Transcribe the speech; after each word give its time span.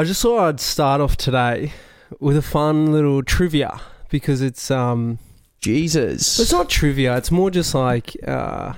I 0.00 0.04
just 0.04 0.22
thought 0.22 0.38
I'd 0.48 0.60
start 0.60 1.02
off 1.02 1.18
today 1.18 1.72
with 2.20 2.34
a 2.36 2.42
fun 2.42 2.90
little 2.90 3.22
trivia 3.22 3.78
because 4.08 4.40
it's 4.40 4.70
um 4.70 5.18
Jesus. 5.60 6.38
it's 6.40 6.52
not 6.52 6.70
trivia. 6.70 7.18
It's 7.18 7.30
more 7.30 7.50
just 7.50 7.74
like 7.74 8.16
uh, 8.26 8.72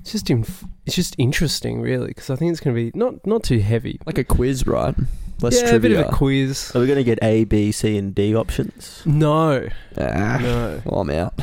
it's 0.00 0.12
just 0.12 0.30
inf- 0.30 0.64
it's 0.86 0.96
just 0.96 1.14
interesting, 1.18 1.82
really, 1.82 2.06
because 2.06 2.30
I 2.30 2.36
think 2.36 2.50
it's 2.50 2.60
going 2.60 2.74
to 2.74 2.82
be 2.90 2.98
not 2.98 3.26
not 3.26 3.42
too 3.42 3.58
heavy. 3.58 4.00
like 4.06 4.16
a 4.16 4.24
quiz, 4.24 4.66
right? 4.66 4.94
Less 5.42 5.56
yeah, 5.60 5.68
trivia. 5.68 5.76
a 5.76 5.80
bit 5.80 5.92
of 6.06 6.12
a 6.14 6.16
quiz. 6.16 6.72
Are 6.74 6.80
we 6.80 6.86
going 6.86 6.96
to 6.96 7.04
get 7.04 7.18
A, 7.22 7.44
B, 7.44 7.70
C, 7.70 7.98
and 7.98 8.14
D 8.14 8.34
options? 8.34 9.02
No, 9.04 9.68
Ah, 9.98 10.38
no. 10.40 10.80
well, 10.86 11.00
I'm 11.02 11.10
out. 11.10 11.34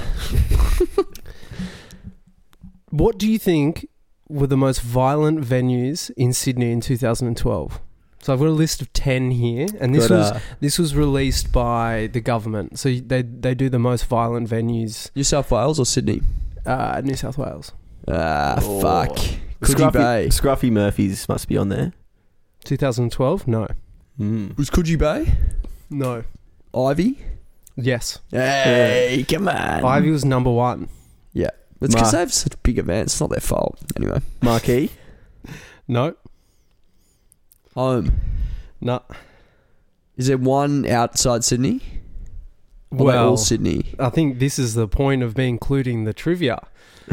What 2.91 3.19
do 3.19 3.27
you 3.31 3.37
think 3.37 3.87
were 4.27 4.47
the 4.47 4.57
most 4.57 4.81
violent 4.81 5.41
venues 5.41 6.09
in 6.17 6.33
Sydney 6.33 6.71
in 6.71 6.81
2012? 6.81 7.79
So 8.21 8.33
I've 8.33 8.39
got 8.39 8.47
a 8.47 8.51
list 8.51 8.81
of 8.81 8.91
ten 8.93 9.31
here, 9.31 9.67
and 9.79 9.95
this 9.95 10.07
Got, 10.07 10.15
was 10.17 10.31
uh, 10.31 10.39
this 10.59 10.77
was 10.77 10.95
released 10.95 11.51
by 11.53 12.09
the 12.11 12.19
government. 12.19 12.77
So 12.79 12.89
they 12.93 13.21
they 13.21 13.55
do 13.55 13.69
the 13.69 13.79
most 13.79 14.05
violent 14.07 14.49
venues, 14.49 15.09
New 15.15 15.23
South 15.23 15.49
Wales 15.51 15.79
or 15.79 15.85
Sydney? 15.85 16.21
uh, 16.65 17.01
New 17.03 17.15
South 17.15 17.37
Wales, 17.37 17.71
Ah, 18.07 18.57
Oh. 18.61 18.81
fuck. 18.81 19.15
Coogee 19.61 19.75
Scruffy, 19.89 19.93
Bay. 19.93 20.27
Scruffy 20.29 20.71
Murphys 20.71 21.27
must 21.29 21.47
be 21.47 21.57
on 21.57 21.69
there. 21.69 21.93
2012. 22.65 23.47
No, 23.47 23.67
Mm. 24.19 24.57
Was 24.57 24.69
Coogee 24.69 24.97
Bay? 24.97 25.33
no, 25.89 26.23
Ivy? 26.75 27.17
yes. 27.77 28.19
Hey, 28.31 29.25
come 29.29 29.47
on. 29.47 29.85
Ivy 29.85 30.11
was 30.11 30.25
number 30.25 30.51
one. 30.51 30.89
Yeah. 31.33 31.49
It's 31.81 31.93
because 31.95 32.07
Ma- 32.07 32.11
they 32.11 32.19
have 32.19 32.33
such 32.33 32.61
big 32.63 32.77
events. 32.77 33.13
It's 33.13 33.21
not 33.21 33.29
their 33.29 33.39
fault. 33.39 33.79
Anyway. 33.95 34.19
Marquee. 34.41 34.91
No, 35.87 36.13
Home. 37.75 38.19
no. 38.81 39.01
Is 40.17 40.27
there 40.27 40.37
one 40.37 40.85
outside 40.85 41.43
Sydney? 41.45 41.81
Or 42.91 43.05
Well, 43.05 43.29
all 43.29 43.37
Sydney. 43.37 43.93
I 43.99 44.09
think 44.09 44.39
this 44.39 44.59
is 44.59 44.73
the 44.73 44.87
point 44.87 45.23
of 45.23 45.37
me 45.37 45.47
including 45.47 46.03
the 46.03 46.13
trivia. 46.13 46.65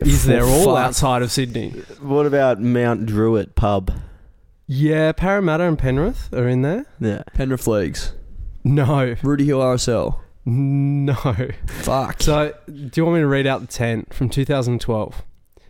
Is 0.00 0.24
they're 0.26 0.44
all 0.44 0.64
Fuck. 0.64 0.78
outside 0.78 1.22
of 1.22 1.30
Sydney? 1.30 1.70
What 2.00 2.26
about 2.26 2.60
Mount 2.60 3.06
Druitt 3.06 3.54
pub? 3.54 3.92
Yeah, 4.66 5.12
Parramatta 5.12 5.64
and 5.64 5.78
Penrith 5.78 6.32
are 6.32 6.48
in 6.48 6.62
there. 6.62 6.86
Yeah. 7.00 7.22
Penrith 7.34 7.66
Leagues. 7.66 8.12
No, 8.64 9.14
Rooty 9.22 9.44
Hill 9.46 9.60
RSL. 9.60 10.18
no. 10.44 11.14
Fuck. 11.66 12.22
So, 12.22 12.54
do 12.66 12.90
you 12.96 13.04
want 13.04 13.14
me 13.16 13.20
to 13.20 13.26
read 13.26 13.46
out 13.46 13.60
the 13.62 13.66
10 13.66 14.06
from 14.10 14.28
2012? 14.28 15.22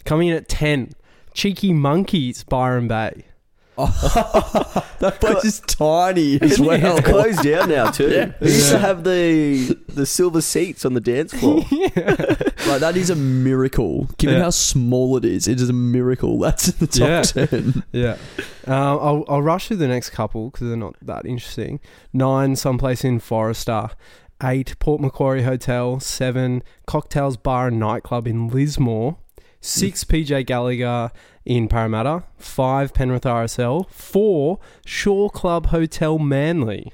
Coming 0.04 0.28
in 0.28 0.36
at 0.36 0.48
10, 0.48 0.92
Cheeky 1.34 1.72
Monkeys, 1.72 2.42
Byron 2.44 2.88
Bay. 2.88 3.24
that 3.76 5.16
place 5.20 5.44
is 5.44 5.60
tiny 5.60 6.40
as 6.40 6.60
well. 6.60 6.98
It's 6.98 7.06
closed 7.06 7.42
down 7.42 7.68
now 7.70 7.90
too. 7.90 8.10
Yeah. 8.10 8.32
We 8.40 8.48
used 8.48 8.70
to 8.72 8.78
have 8.78 9.04
the 9.04 9.78
the 9.88 10.04
silver 10.06 10.40
seats 10.40 10.84
on 10.84 10.94
the 10.94 11.00
dance 11.00 11.32
floor. 11.32 11.62
Like, 12.66 12.80
that 12.80 12.96
is 12.96 13.10
a 13.10 13.16
miracle. 13.16 14.06
Given 14.18 14.36
Yeah. 14.36 14.42
how 14.44 14.50
small 14.50 15.16
it 15.16 15.24
is, 15.24 15.48
it 15.48 15.60
is 15.60 15.68
a 15.70 15.72
miracle. 15.72 16.38
That's 16.38 16.68
in 16.68 16.74
the 16.78 16.86
top 16.86 17.34
Yeah. 17.34 17.46
10. 17.46 17.82
Yeah. 17.90 18.16
Um, 18.66 18.74
I'll, 19.00 19.24
I'll 19.28 19.42
rush 19.42 19.66
through 19.68 19.78
the 19.78 19.88
next 19.88 20.10
couple 20.10 20.50
because 20.50 20.68
they're 20.68 20.76
not 20.76 20.94
that 21.02 21.26
interesting. 21.26 21.80
Nine, 22.12 22.54
someplace 22.54 23.02
in 23.02 23.18
Forster. 23.18 23.88
Eight, 24.42 24.78
Port 24.78 25.00
Macquarie 25.00 25.42
Hotel. 25.42 25.98
Seven, 25.98 26.62
Cocktails 26.86 27.36
Bar 27.36 27.68
and 27.68 27.80
Nightclub 27.80 28.28
in 28.28 28.46
Lismore. 28.48 29.16
Six, 29.60 30.04
PJ 30.04 30.46
Gallagher 30.46 31.10
in 31.50 31.66
Parramatta. 31.66 32.22
Five, 32.38 32.94
Penrith 32.94 33.24
RSL. 33.24 33.90
Four, 33.90 34.60
Shore 34.86 35.28
Club 35.28 35.66
Hotel 35.66 36.16
Manly. 36.16 36.92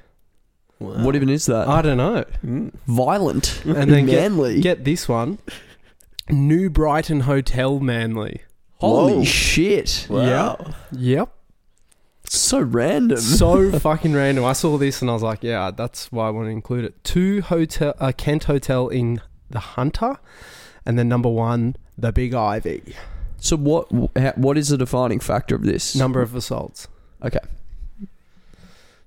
What 0.78 1.14
even 1.14 1.28
is 1.28 1.44
that? 1.44 1.68
I 1.68 1.82
don't 1.82 1.98
know. 1.98 2.24
Mm. 2.42 2.72
Violent. 2.86 3.62
And 3.66 3.90
then 3.92 4.06
Manly. 4.06 4.60
get 4.62 4.84
this 4.84 5.08
one 5.08 5.38
New 6.30 6.70
Brighton 6.70 7.20
Hotel 7.20 7.80
Manly. 7.80 8.40
Holy 8.78 9.16
Whoa. 9.16 9.24
shit. 9.24 10.06
Wow. 10.08 10.72
Yep. 10.90 11.32
So 12.28 12.60
random. 12.60 13.18
so 13.18 13.78
fucking 13.78 14.14
random. 14.14 14.44
I 14.44 14.54
saw 14.54 14.78
this 14.78 15.02
and 15.02 15.10
I 15.10 15.14
was 15.14 15.22
like, 15.22 15.42
yeah, 15.42 15.70
that's 15.70 16.10
why 16.10 16.28
I 16.28 16.30
want 16.30 16.46
to 16.46 16.50
include 16.50 16.86
it. 16.86 17.04
Two 17.04 17.42
hotel, 17.42 17.94
uh, 18.00 18.12
Kent 18.16 18.44
Hotel 18.44 18.88
in 18.88 19.20
the 19.50 19.60
Hunter, 19.60 20.16
and 20.86 20.98
then 20.98 21.08
number 21.08 21.28
one, 21.28 21.76
the 21.96 22.10
Big 22.10 22.34
Ivy. 22.34 22.96
So 23.46 23.56
what 23.56 23.92
what 24.36 24.58
is 24.58 24.70
the 24.70 24.76
defining 24.76 25.20
factor 25.20 25.54
of 25.54 25.62
this? 25.62 25.94
Number 25.94 26.20
of 26.20 26.34
assaults. 26.34 26.88
Okay. 27.22 27.38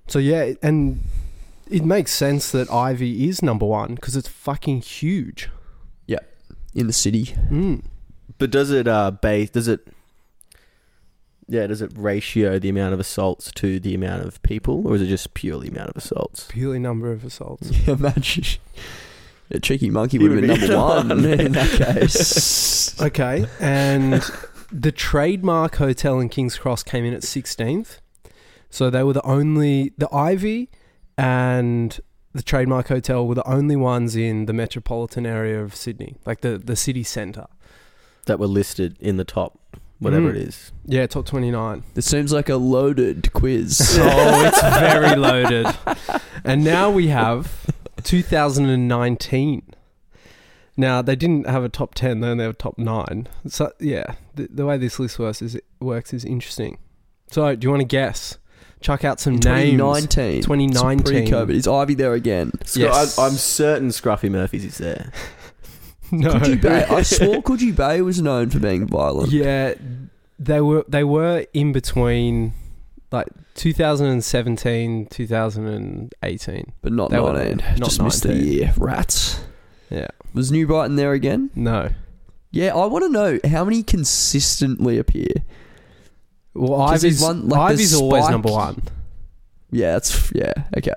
So 0.06 0.18
yeah, 0.18 0.54
and 0.62 1.02
it 1.70 1.84
makes 1.84 2.12
sense 2.12 2.50
that 2.52 2.70
Ivy 2.70 3.28
is 3.28 3.42
number 3.42 3.66
one 3.66 3.96
because 3.96 4.16
it's 4.16 4.28
fucking 4.28 4.80
huge. 4.80 5.50
Yeah, 6.06 6.20
in 6.74 6.86
the 6.86 6.94
city. 6.94 7.36
Mm. 7.50 7.84
But 8.38 8.50
does 8.50 8.70
it 8.70 8.88
uh 8.88 9.10
base 9.10 9.50
does 9.50 9.68
it 9.68 9.86
yeah, 11.46 11.66
does 11.66 11.82
it 11.82 11.92
ratio 11.94 12.58
the 12.58 12.70
amount 12.70 12.94
of 12.94 13.00
assaults 13.00 13.52
to 13.56 13.78
the 13.78 13.94
amount 13.94 14.24
of 14.24 14.42
people, 14.42 14.86
or 14.86 14.94
is 14.94 15.02
it 15.02 15.08
just 15.08 15.34
purely 15.34 15.68
amount 15.68 15.90
of 15.90 15.96
assaults? 15.96 16.46
Purely 16.48 16.78
number 16.78 17.12
of 17.12 17.24
assaults. 17.24 17.70
Imagine. 17.86 18.58
A 19.52 19.58
cheeky 19.60 19.90
monkey 19.90 20.18
would 20.18 20.30
have 20.30 20.40
been 20.40 20.50
be 20.60 20.68
number 20.68 20.76
one 21.10 21.24
in 21.40 21.52
that 21.52 21.70
case. 21.70 23.00
Okay, 23.00 23.46
and 23.60 24.22
the 24.70 24.92
Trademark 24.92 25.76
Hotel 25.76 26.20
in 26.20 26.28
King's 26.28 26.58
Cross 26.58 26.82
came 26.82 27.04
in 27.04 27.14
at 27.14 27.22
16th. 27.22 27.98
So 28.68 28.90
they 28.90 29.02
were 29.02 29.14
the 29.14 29.24
only, 29.26 29.92
the 29.96 30.08
Ivy 30.14 30.68
and 31.16 31.98
the 32.34 32.42
Trademark 32.42 32.88
Hotel 32.88 33.26
were 33.26 33.34
the 33.34 33.48
only 33.48 33.74
ones 33.76 34.16
in 34.16 34.44
the 34.46 34.52
metropolitan 34.52 35.24
area 35.26 35.62
of 35.62 35.74
Sydney, 35.74 36.16
like 36.26 36.42
the, 36.42 36.58
the 36.58 36.76
city 36.76 37.02
centre. 37.02 37.46
That 38.26 38.38
were 38.38 38.46
listed 38.46 38.96
in 39.00 39.16
the 39.16 39.24
top 39.24 39.58
whatever 39.98 40.28
Mm. 40.32 40.36
it 40.36 40.48
is. 40.48 40.72
Yeah, 40.86 41.06
top 41.06 41.26
29. 41.26 41.82
This 41.94 42.06
seems 42.06 42.32
like 42.32 42.48
a 42.48 42.56
loaded 42.56 43.32
quiz. 43.32 43.98
oh, 44.00 44.44
it's 44.46 44.60
very 44.62 45.16
loaded. 45.16 45.66
And 46.44 46.64
now 46.64 46.90
we 46.90 47.08
have 47.08 47.66
2019. 48.00 49.62
Now 50.76 51.02
they 51.02 51.16
didn't 51.16 51.46
have 51.46 51.64
a 51.64 51.68
top 51.68 51.94
ten; 51.94 52.20
then 52.20 52.38
they 52.38 52.44
only 52.44 52.44
have 52.44 52.54
a 52.54 52.56
top 52.56 52.78
nine. 52.78 53.28
So 53.46 53.72
yeah, 53.80 54.14
the, 54.34 54.48
the 54.50 54.66
way 54.66 54.78
this 54.78 54.98
list 54.98 55.18
works 55.18 55.42
is 55.42 55.58
works 55.80 56.12
is 56.14 56.24
interesting. 56.24 56.78
So 57.30 57.54
do 57.54 57.66
you 57.66 57.70
want 57.70 57.80
to 57.82 57.86
guess? 57.86 58.38
Chuck 58.80 59.04
out 59.04 59.20
some 59.20 59.34
names. 59.34 59.72
2019. 59.72 60.42
2019. 60.42 61.04
Pre-COVID. 61.04 61.50
Is 61.50 61.68
Ivy 61.68 61.92
there 61.94 62.14
again? 62.14 62.50
Scru- 62.64 62.78
Yes. 62.84 63.18
I, 63.18 63.26
I'm 63.26 63.32
certain 63.32 63.88
Scruffy 63.90 64.30
Murphy's 64.30 64.64
is 64.64 64.78
there. 64.78 65.12
No. 66.12 66.32
Coogee 66.32 66.60
Bay. 66.60 66.84
I 66.86 67.02
swore 67.16 67.40
Coogee 67.40 67.76
Bay 67.76 68.00
was 68.02 68.20
known 68.20 68.50
for 68.50 68.58
being 68.58 68.84
violent. 68.88 69.30
Yeah, 69.30 69.74
they 70.40 70.60
were 70.60 70.84
they 70.88 71.04
were 71.04 71.46
in 71.54 71.70
between 71.70 72.52
like 73.12 73.28
2017, 73.54 75.06
2018. 75.06 76.72
But 76.82 76.92
not 76.92 77.10
were 77.10 77.32
19. 77.32 77.56
not 77.56 77.76
Just 77.88 78.02
missed 78.02 78.22
the 78.22 78.28
19. 78.34 78.46
year. 78.52 78.74
Rats. 78.76 79.40
Yeah. 79.90 80.08
Was 80.34 80.50
New 80.52 80.66
Brighton 80.66 80.96
there 80.96 81.12
again? 81.12 81.50
No. 81.54 81.90
Yeah, 82.52 82.74
I 82.76 82.86
want 82.86 83.04
to 83.04 83.08
know 83.10 83.38
how 83.48 83.64
many 83.64 83.82
consistently 83.82 84.98
appear. 84.98 85.32
Well, 86.54 86.78
'Cause 86.88 87.02
he's 87.02 87.22
Ivy's, 87.22 87.22
one- 87.22 87.48
like 87.48 87.58
the 87.58 87.74
Ivy's 87.74 87.94
always 87.94 88.22
spike- 88.24 88.32
number 88.32 88.50
one. 88.50 88.82
Yeah, 89.70 89.92
that's 89.92 90.32
yeah, 90.34 90.52
okay. 90.76 90.94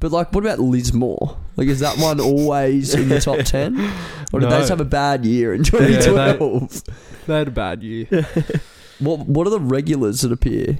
But 0.00 0.10
like, 0.12 0.32
what 0.34 0.42
about 0.42 0.58
Lismore? 0.58 1.36
Like, 1.56 1.68
is 1.68 1.80
that 1.80 1.98
one 1.98 2.18
always 2.18 2.94
in 2.94 3.10
the 3.10 3.20
top 3.20 3.38
ten, 3.44 3.78
or 4.32 4.40
did 4.40 4.48
No. 4.48 4.50
they 4.54 4.58
just 4.60 4.70
have 4.70 4.80
a 4.80 4.86
bad 4.86 5.26
year 5.26 5.52
in 5.52 5.62
they- 5.62 5.70
2012? 5.70 6.82
They 7.26 7.36
had 7.38 7.48
a 7.48 7.50
bad 7.50 7.82
year. 7.82 8.06
what 8.98 9.26
What 9.26 9.46
are 9.46 9.50
the 9.50 9.60
regulars 9.60 10.22
that 10.22 10.32
appear? 10.32 10.78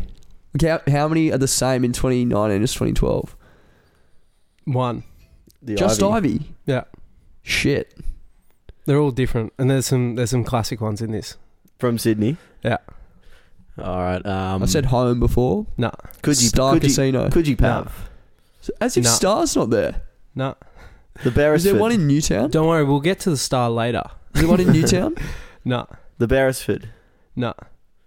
Like, 0.54 0.86
how, 0.86 0.92
how 0.92 1.08
many 1.08 1.30
are 1.32 1.38
the 1.38 1.48
same 1.48 1.84
in 1.84 1.92
2019 1.92 2.62
as 2.62 2.72
2012? 2.72 3.36
One. 4.64 5.04
The 5.62 5.74
Just 5.74 6.02
Ivy. 6.02 6.12
Ivy. 6.34 6.54
Yeah. 6.66 6.84
Shit. 7.42 7.94
They're 8.86 8.98
all 8.98 9.10
different, 9.10 9.52
and 9.58 9.70
there's 9.70 9.86
some 9.86 10.14
there's 10.16 10.30
some 10.30 10.42
classic 10.44 10.80
ones 10.80 11.00
in 11.02 11.12
this. 11.12 11.36
from 11.78 11.98
Sydney. 11.98 12.36
Yeah. 12.64 12.78
All 13.78 13.98
right. 14.00 14.24
Um, 14.26 14.62
I 14.62 14.66
said 14.66 14.86
home 14.86 15.20
before. 15.20 15.66
No. 15.78 15.88
Nah, 15.88 15.92
Coogee, 16.22 16.48
Star 16.48 16.74
Coogee, 16.74 16.80
Casino. 16.82 17.28
Coogee 17.28 17.56
Pav. 17.56 18.10
As 18.80 18.96
if 18.96 19.04
Nah. 19.04 19.10
Star's 19.10 19.54
not 19.56 19.70
there. 19.70 20.02
nah. 20.34 20.54
The 21.22 21.30
Beresford. 21.30 21.30
Is 21.30 21.34
Beresford. 21.34 21.72
there 21.74 21.80
one 21.80 21.92
in 21.92 22.06
Newtown? 22.06 22.50
Don't 22.50 22.66
worry, 22.66 22.84
we'll 22.84 23.00
get 23.00 23.20
to 23.20 23.30
the 23.30 23.36
star 23.36 23.70
later. 23.70 24.02
Is 24.34 24.40
there 24.42 24.50
one 24.50 24.60
in 24.60 24.72
Newtown? 24.72 25.14
Nah, 25.64 25.84
the 26.18 26.26
Beresford. 26.26 26.88
nah. 27.36 27.52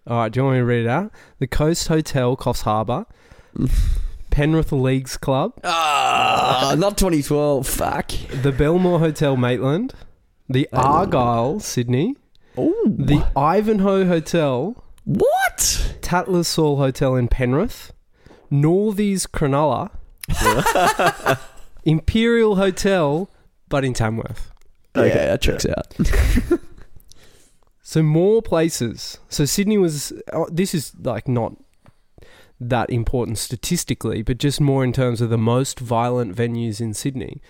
All 0.06 0.18
right, 0.18 0.32
do 0.32 0.40
you 0.40 0.44
want 0.44 0.56
me 0.56 0.60
to 0.62 0.66
read 0.66 0.86
it 0.86 0.90
out? 0.90 1.12
The 1.40 1.48
Coast 1.48 1.88
Hotel, 1.88 2.36
Coffs 2.36 2.64
Harbour, 2.64 3.06
Penrith 4.30 4.72
Leagues 4.72 5.16
Club, 5.18 5.54
Ah, 5.64 6.76
not 6.78 6.98
2012. 6.98 7.68
Fuck. 7.68 8.12
the 8.42 8.52
Belmore 8.52 9.00
Hotel, 9.00 9.38
Maitland, 9.38 9.94
the. 10.50 10.68
Argyle, 10.74 11.60
Sydney, 11.60 12.16
Oh, 12.58 12.74
the 12.86 13.26
Ivanhoe 13.36 14.06
Hotel, 14.06 14.84
what? 15.06 15.98
Tattersall 16.02 16.78
Hotel 16.78 17.16
in 17.16 17.28
Penrith, 17.28 17.94
Northies 18.52 19.26
Cronulla, 19.28 19.90
Imperial 21.86 22.56
Hotel, 22.58 23.30
but 23.70 23.84
in 23.86 23.94
Tamworth. 23.94 24.52
Okay. 24.96 25.08
Yeah, 25.10 25.26
that 25.28 25.42
checks 25.42 25.66
out. 25.66 25.96
So 27.83 28.01
more 28.01 28.41
places. 28.41 29.19
So 29.30 29.44
Sydney 29.45 29.77
was. 29.77 30.13
oh, 30.31 30.47
This 30.50 30.74
is 30.74 30.94
like 31.03 31.27
not 31.27 31.57
that 32.59 32.89
important 32.89 33.38
statistically, 33.38 34.21
but 34.21 34.38
just 34.38 34.62
more 34.62 34.85
in 34.85 34.94
terms 34.94 35.19
of 35.19 35.30
the 35.30 35.38
most 35.38 35.80
violent 35.80 36.33
venues 36.33 36.80
in 36.80 36.94
Sydney. 36.94 37.41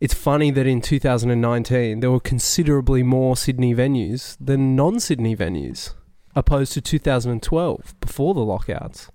It's 0.00 0.14
funny 0.14 0.50
that 0.50 0.66
in 0.66 0.80
2019 0.80 2.00
there 2.00 2.10
were 2.10 2.20
considerably 2.20 3.04
more 3.04 3.36
Sydney 3.36 3.72
venues 3.74 4.36
than 4.40 4.74
non-Sydney 4.74 5.36
venues, 5.36 5.94
opposed 6.34 6.72
to 6.72 6.80
2012 6.80 7.94
before 8.00 8.34
the 8.34 8.40
lockouts. 8.40 9.08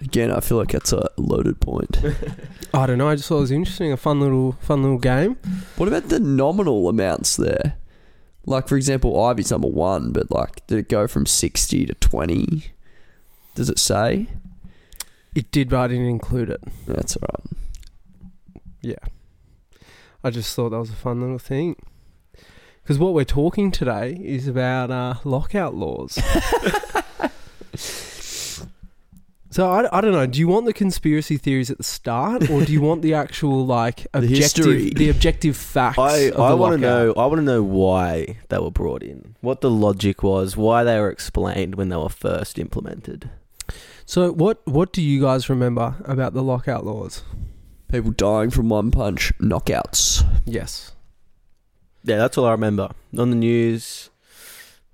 Again, 0.00 0.30
I 0.30 0.40
feel 0.40 0.58
like 0.58 0.70
that's 0.70 0.92
a 0.92 1.10
loaded 1.16 1.60
point. 1.60 1.98
I 2.74 2.86
don't 2.86 2.98
know. 2.98 3.08
I 3.08 3.16
just 3.16 3.28
thought 3.28 3.38
it 3.38 3.40
was 3.40 3.50
interesting. 3.50 3.90
A 3.92 3.96
fun 3.96 4.20
little, 4.20 4.52
fun 4.60 4.82
little 4.82 4.98
game. 4.98 5.36
what 5.76 5.88
about 5.88 6.08
the 6.08 6.20
nominal 6.20 6.88
amounts 6.88 7.36
there? 7.36 7.76
Like, 8.46 8.68
for 8.68 8.76
example, 8.76 9.22
Ivy's 9.22 9.50
number 9.50 9.68
one, 9.68 10.12
but 10.12 10.30
like, 10.30 10.66
did 10.66 10.78
it 10.78 10.88
go 10.88 11.06
from 11.06 11.26
60 11.26 11.86
to 11.86 11.94
20? 11.94 12.64
Does 13.54 13.68
it 13.68 13.78
say? 13.78 14.28
It 15.34 15.50
did, 15.52 15.68
but 15.68 15.80
I 15.80 15.88
didn't 15.88 16.06
include 16.06 16.50
it. 16.50 16.60
That's 16.86 17.16
all 17.16 17.28
right. 17.28 17.56
Yeah. 18.80 18.96
I 20.24 20.30
just 20.30 20.54
thought 20.54 20.70
that 20.70 20.78
was 20.78 20.90
a 20.90 20.94
fun 20.94 21.20
little 21.20 21.38
thing. 21.38 21.76
Because 22.82 22.98
what 22.98 23.14
we're 23.14 23.24
talking 23.24 23.70
today 23.70 24.18
is 24.20 24.48
about 24.48 24.90
uh, 24.90 25.14
lockout 25.24 25.74
laws. 25.74 26.18
so 29.50 29.68
I, 29.68 29.98
I 29.98 30.00
don't 30.00 30.12
know. 30.12 30.26
Do 30.26 30.38
you 30.38 30.46
want 30.46 30.66
the 30.66 30.72
conspiracy 30.72 31.36
theories 31.36 31.70
at 31.70 31.78
the 31.78 31.84
start, 31.84 32.48
or 32.48 32.64
do 32.64 32.72
you 32.72 32.80
want 32.80 33.02
the 33.02 33.14
actual 33.14 33.66
like 33.66 34.06
objective, 34.14 34.64
history. 34.64 34.90
the 34.90 35.10
objective 35.10 35.56
facts? 35.56 35.98
I, 35.98 36.30
I 36.30 36.54
want 36.54 36.74
to 36.74 36.78
know. 36.78 37.12
I 37.16 37.26
want 37.26 37.38
to 37.38 37.42
know 37.42 37.62
why 37.62 38.38
they 38.48 38.58
were 38.58 38.70
brought 38.70 39.02
in. 39.02 39.34
What 39.40 39.60
the 39.60 39.70
logic 39.70 40.22
was. 40.22 40.56
Why 40.56 40.84
they 40.84 40.98
were 41.00 41.10
explained 41.10 41.74
when 41.74 41.88
they 41.88 41.96
were 41.96 42.08
first 42.08 42.58
implemented. 42.58 43.30
So 44.06 44.32
what 44.32 44.64
what 44.66 44.92
do 44.92 45.02
you 45.02 45.20
guys 45.20 45.48
remember 45.48 45.96
about 46.04 46.32
the 46.32 46.42
lockout 46.42 46.86
laws? 46.86 47.22
People 47.90 48.12
dying 48.12 48.50
from 48.50 48.68
one 48.68 48.92
punch 48.92 49.32
knockouts. 49.38 50.24
Yes. 50.44 50.92
Yeah, 52.04 52.16
that's 52.16 52.38
all 52.38 52.46
I 52.46 52.52
remember 52.52 52.90
on 53.18 53.30
the 53.30 53.36
news. 53.36 54.10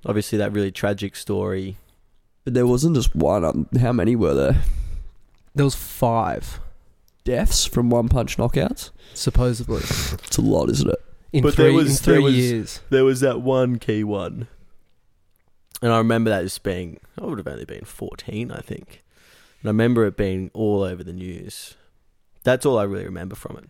Obviously, 0.05 0.39
that 0.39 0.53
really 0.53 0.71
tragic 0.73 1.15
story. 1.15 1.77
But 2.47 2.55
there 2.55 2.67
wasn't 2.67 2.95
just 2.95 3.13
one. 3.17 3.45
Um, 3.45 3.67
how 3.81 3.93
many 3.93 4.15
were 4.15 4.33
there? 4.33 4.63
There 5.57 5.65
was 5.65 5.75
five, 5.75 6.61
Deaths 7.25 7.65
from 7.65 7.91
one 7.91 8.09
punch 8.09 8.37
knockouts? 8.37 8.91
supposedly, 9.15 9.79
It's 9.79 10.37
a 10.39 10.43
lot, 10.43 10.71
isn't 10.71 10.89
it? 10.89 11.05
in 11.33 11.43
But 11.43 11.57
there 11.57 11.67
three 11.71 11.75
was- 11.75 11.91
in 11.91 11.97
three 11.97 12.13
there 12.15 12.23
was- 12.23 12.35
years. 12.37 12.81
There 12.89 13.05
was 13.05 13.19
that 13.21 13.41
one 13.43 13.81
key 13.81 14.05
one, 14.05 14.47
and 15.83 15.93
I 15.93 15.99
remember 15.99 16.31
that 16.31 16.45
as 16.45 16.57
being. 16.59 17.01
I 17.21 17.25
would 17.25 17.39
have 17.39 17.49
only 17.49 17.65
been 17.65 17.85
fourteen, 17.85 18.53
I 18.53 18.61
think. 18.61 19.03
And 19.61 19.69
I 19.69 19.71
remember 19.71 20.07
it 20.07 20.17
being 20.17 20.53
all 20.55 20.83
over 20.85 21.03
the 21.03 21.13
news. 21.13 21.75
That's 22.45 22.65
all 22.65 22.79
I 22.79 22.85
really 22.85 23.07
remember 23.07 23.35
from 23.35 23.57
it. 23.57 23.65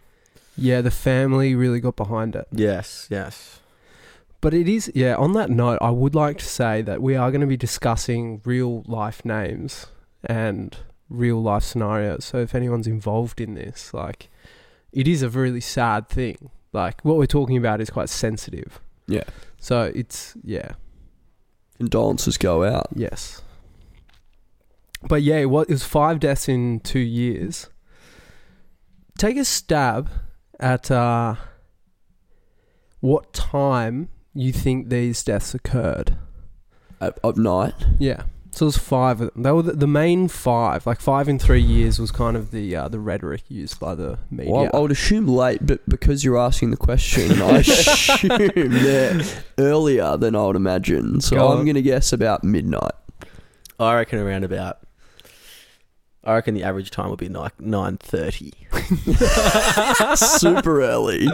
Yeah, 0.58 0.82
the 0.82 0.90
family 0.90 1.54
really 1.54 1.80
got 1.80 1.96
behind 1.96 2.36
it. 2.36 2.46
Yes, 2.52 3.06
yes. 3.10 3.60
But 4.40 4.54
it 4.54 4.68
is, 4.68 4.90
yeah, 4.94 5.16
on 5.16 5.32
that 5.32 5.50
note, 5.50 5.78
I 5.80 5.90
would 5.90 6.14
like 6.14 6.38
to 6.38 6.44
say 6.44 6.82
that 6.82 7.02
we 7.02 7.16
are 7.16 7.30
going 7.30 7.40
to 7.40 7.46
be 7.46 7.56
discussing 7.56 8.40
real 8.44 8.82
life 8.86 9.24
names 9.24 9.86
and 10.24 10.76
real 11.08 11.42
life 11.42 11.64
scenarios. 11.64 12.24
So 12.24 12.38
if 12.38 12.54
anyone's 12.54 12.86
involved 12.86 13.40
in 13.40 13.54
this, 13.54 13.92
like, 13.94 14.28
it 14.92 15.08
is 15.08 15.22
a 15.22 15.30
really 15.30 15.60
sad 15.60 16.08
thing. 16.08 16.50
Like, 16.72 17.00
what 17.02 17.16
we're 17.16 17.26
talking 17.26 17.56
about 17.56 17.80
is 17.80 17.90
quite 17.90 18.08
sensitive. 18.08 18.80
Yeah. 19.08 19.24
So 19.58 19.90
it's, 19.94 20.34
yeah, 20.44 20.72
Condolences 21.78 22.38
go 22.38 22.64
out. 22.64 22.88
yes. 22.94 23.42
But 25.08 25.22
yeah, 25.22 25.44
was, 25.44 25.66
it 25.68 25.72
was 25.72 25.84
five 25.84 26.20
deaths 26.20 26.48
in 26.48 26.80
two 26.80 26.98
years. 26.98 27.68
Take 29.18 29.36
a 29.36 29.44
stab 29.44 30.10
at 30.58 30.90
uh, 30.90 31.36
what 33.00 33.32
time 33.32 34.08
you 34.36 34.52
think 34.52 34.88
these 34.88 35.22
deaths 35.24 35.54
occurred. 35.54 36.16
At, 37.00 37.18
at 37.22 37.36
night. 37.36 37.74
Yeah. 37.98 38.22
So 38.52 38.64
it 38.64 38.68
was 38.68 38.78
five 38.78 39.20
of 39.20 39.34
them. 39.34 39.42
They 39.42 39.52
were 39.52 39.60
the, 39.62 39.72
the 39.72 39.86
main 39.86 40.28
five. 40.28 40.86
Like 40.86 40.98
five 40.98 41.28
in 41.28 41.38
three 41.38 41.60
years 41.60 41.98
was 41.98 42.10
kind 42.10 42.38
of 42.38 42.52
the 42.52 42.74
uh, 42.74 42.88
the 42.88 42.98
rhetoric 42.98 43.42
used 43.48 43.78
by 43.78 43.94
the 43.94 44.18
media. 44.30 44.50
Well, 44.50 44.70
I 44.72 44.78
would 44.78 44.90
assume 44.90 45.28
late, 45.28 45.66
but 45.66 45.86
because 45.86 46.24
you're 46.24 46.38
asking 46.38 46.70
the 46.70 46.78
question, 46.78 47.42
I 47.42 47.58
assume 47.58 48.70
they're 48.70 49.20
earlier 49.58 50.16
than 50.16 50.34
I 50.34 50.46
would 50.46 50.56
imagine. 50.56 51.20
So 51.20 51.36
Go 51.36 51.48
I'm 51.52 51.58
on. 51.58 51.64
going 51.66 51.74
to 51.74 51.82
guess 51.82 52.14
about 52.14 52.44
midnight. 52.44 52.92
I 53.78 53.94
reckon 53.96 54.20
around 54.20 54.44
about. 54.44 54.78
I 56.26 56.34
reckon 56.34 56.54
the 56.54 56.64
average 56.64 56.90
time 56.90 57.08
would 57.10 57.18
be 57.20 57.28
like 57.28 57.58
nine 57.60 57.96
thirty. 57.98 58.52
Super 60.16 60.82
early. 60.82 61.28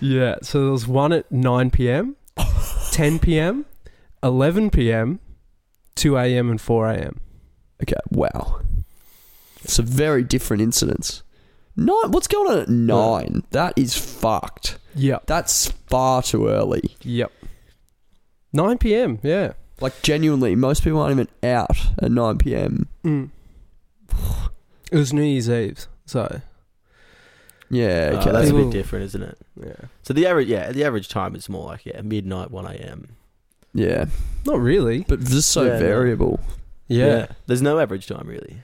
yeah. 0.00 0.36
So 0.42 0.62
there 0.62 0.72
was 0.72 0.88
one 0.88 1.12
at 1.12 1.30
nine 1.30 1.70
p.m., 1.70 2.16
ten 2.92 3.18
p.m., 3.18 3.66
eleven 4.22 4.70
p.m., 4.70 5.20
two 5.94 6.16
a.m., 6.16 6.50
and 6.50 6.60
four 6.60 6.88
a.m. 6.88 7.20
Okay, 7.82 7.94
wow. 8.10 8.60
It's 9.62 9.78
a 9.78 9.82
very 9.82 10.22
different 10.24 10.62
incidents. 10.62 11.22
Nine. 11.76 12.10
What's 12.10 12.26
going 12.26 12.50
on 12.50 12.58
at 12.60 12.68
nine? 12.68 13.42
That 13.50 13.74
is 13.76 13.96
fucked. 13.98 14.78
Yep. 14.94 15.26
That's 15.26 15.70
far 15.88 16.22
too 16.22 16.48
early. 16.48 16.96
Yep. 17.02 17.30
Nine 18.54 18.78
p.m. 18.78 19.18
Yeah. 19.22 19.52
Like 19.80 20.00
genuinely, 20.00 20.54
most 20.54 20.82
people 20.84 21.00
aren't 21.00 21.12
even 21.12 21.28
out 21.42 21.76
at 22.00 22.10
nine 22.10 22.38
p.m. 22.38 22.88
Mm. 23.04 23.30
It 24.92 24.96
was 24.96 25.12
New 25.12 25.22
Year's 25.22 25.50
Eve. 25.50 25.86
So 26.06 26.40
Yeah, 27.70 28.12
Uh, 28.14 28.20
okay. 28.20 28.30
that's 28.32 28.50
a 28.50 28.54
bit 28.54 28.70
different, 28.70 29.04
isn't 29.06 29.22
it? 29.22 29.38
yeah. 29.60 29.88
So 30.02 30.14
the 30.14 30.26
average, 30.26 30.48
yeah, 30.48 30.70
the 30.72 30.84
average 30.84 31.08
time 31.08 31.34
is 31.34 31.48
more 31.48 31.64
like 31.66 31.84
yeah, 31.86 32.00
midnight, 32.02 32.50
one 32.50 32.66
a.m. 32.66 33.16
yeah, 33.74 34.04
Not 34.46 34.60
really. 34.60 35.04
but 35.08 35.20
just 35.20 35.50
so 35.50 35.62
Yeah, 35.64 35.72
no. 35.74 35.78
variable. 35.80 36.40
Yeah. 36.88 37.26
there's 37.46 37.62
no 37.62 37.80
average 37.80 38.06
time 38.06 38.26
really. 38.28 38.58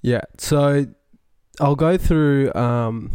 Yeah. 0.00 0.22
So 0.38 0.86
I'll 1.60 1.76
go 1.76 1.96
through 1.96 2.52
um, 2.54 3.12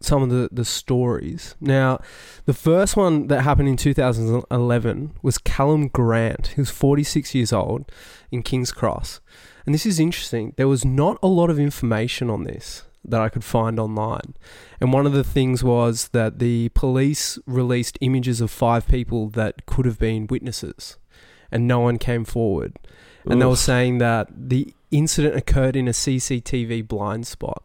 some 0.00 0.22
of 0.24 0.30
the, 0.30 0.48
the 0.50 0.64
stories. 0.64 1.54
Now, 1.60 2.00
the 2.46 2.54
first 2.54 2.96
one 2.96 3.28
that 3.28 3.42
happened 3.42 3.68
in 3.68 3.76
2011 3.76 5.12
was 5.22 5.38
Callum 5.38 5.86
Grant. 5.88 6.48
He 6.48 6.60
was 6.60 6.70
46 6.70 7.34
years 7.36 7.52
old 7.52 7.90
in 8.30 8.42
King's 8.42 8.72
Cross. 8.72 9.20
And 9.66 9.74
this 9.74 9.86
is 9.86 10.00
interesting. 10.00 10.54
There 10.56 10.68
was 10.68 10.84
not 10.84 11.18
a 11.22 11.28
lot 11.28 11.50
of 11.50 11.58
information 11.58 12.30
on 12.30 12.44
this 12.44 12.84
that 13.04 13.20
I 13.20 13.28
could 13.28 13.44
find 13.44 13.78
online. 13.78 14.34
And 14.80 14.92
one 14.92 15.06
of 15.06 15.12
the 15.12 15.24
things 15.24 15.62
was 15.64 16.08
that 16.08 16.38
the 16.38 16.68
police 16.70 17.38
released 17.46 17.96
images 18.00 18.40
of 18.40 18.50
five 18.50 18.86
people 18.86 19.28
that 19.30 19.66
could 19.66 19.86
have 19.86 19.98
been 19.98 20.26
witnesses. 20.26 20.98
and 21.50 21.66
no 21.66 21.80
one 21.80 21.98
came 21.98 22.24
forward. 22.24 22.78
And 23.24 23.40
they 23.42 23.46
were 23.46 23.56
saying 23.56 23.98
that 23.98 24.28
the 24.30 24.72
incident 24.90 25.36
occurred 25.36 25.76
in 25.76 25.88
a 25.88 25.92
CCTV 25.92 26.86
blind 26.88 27.26
spot. 27.26 27.62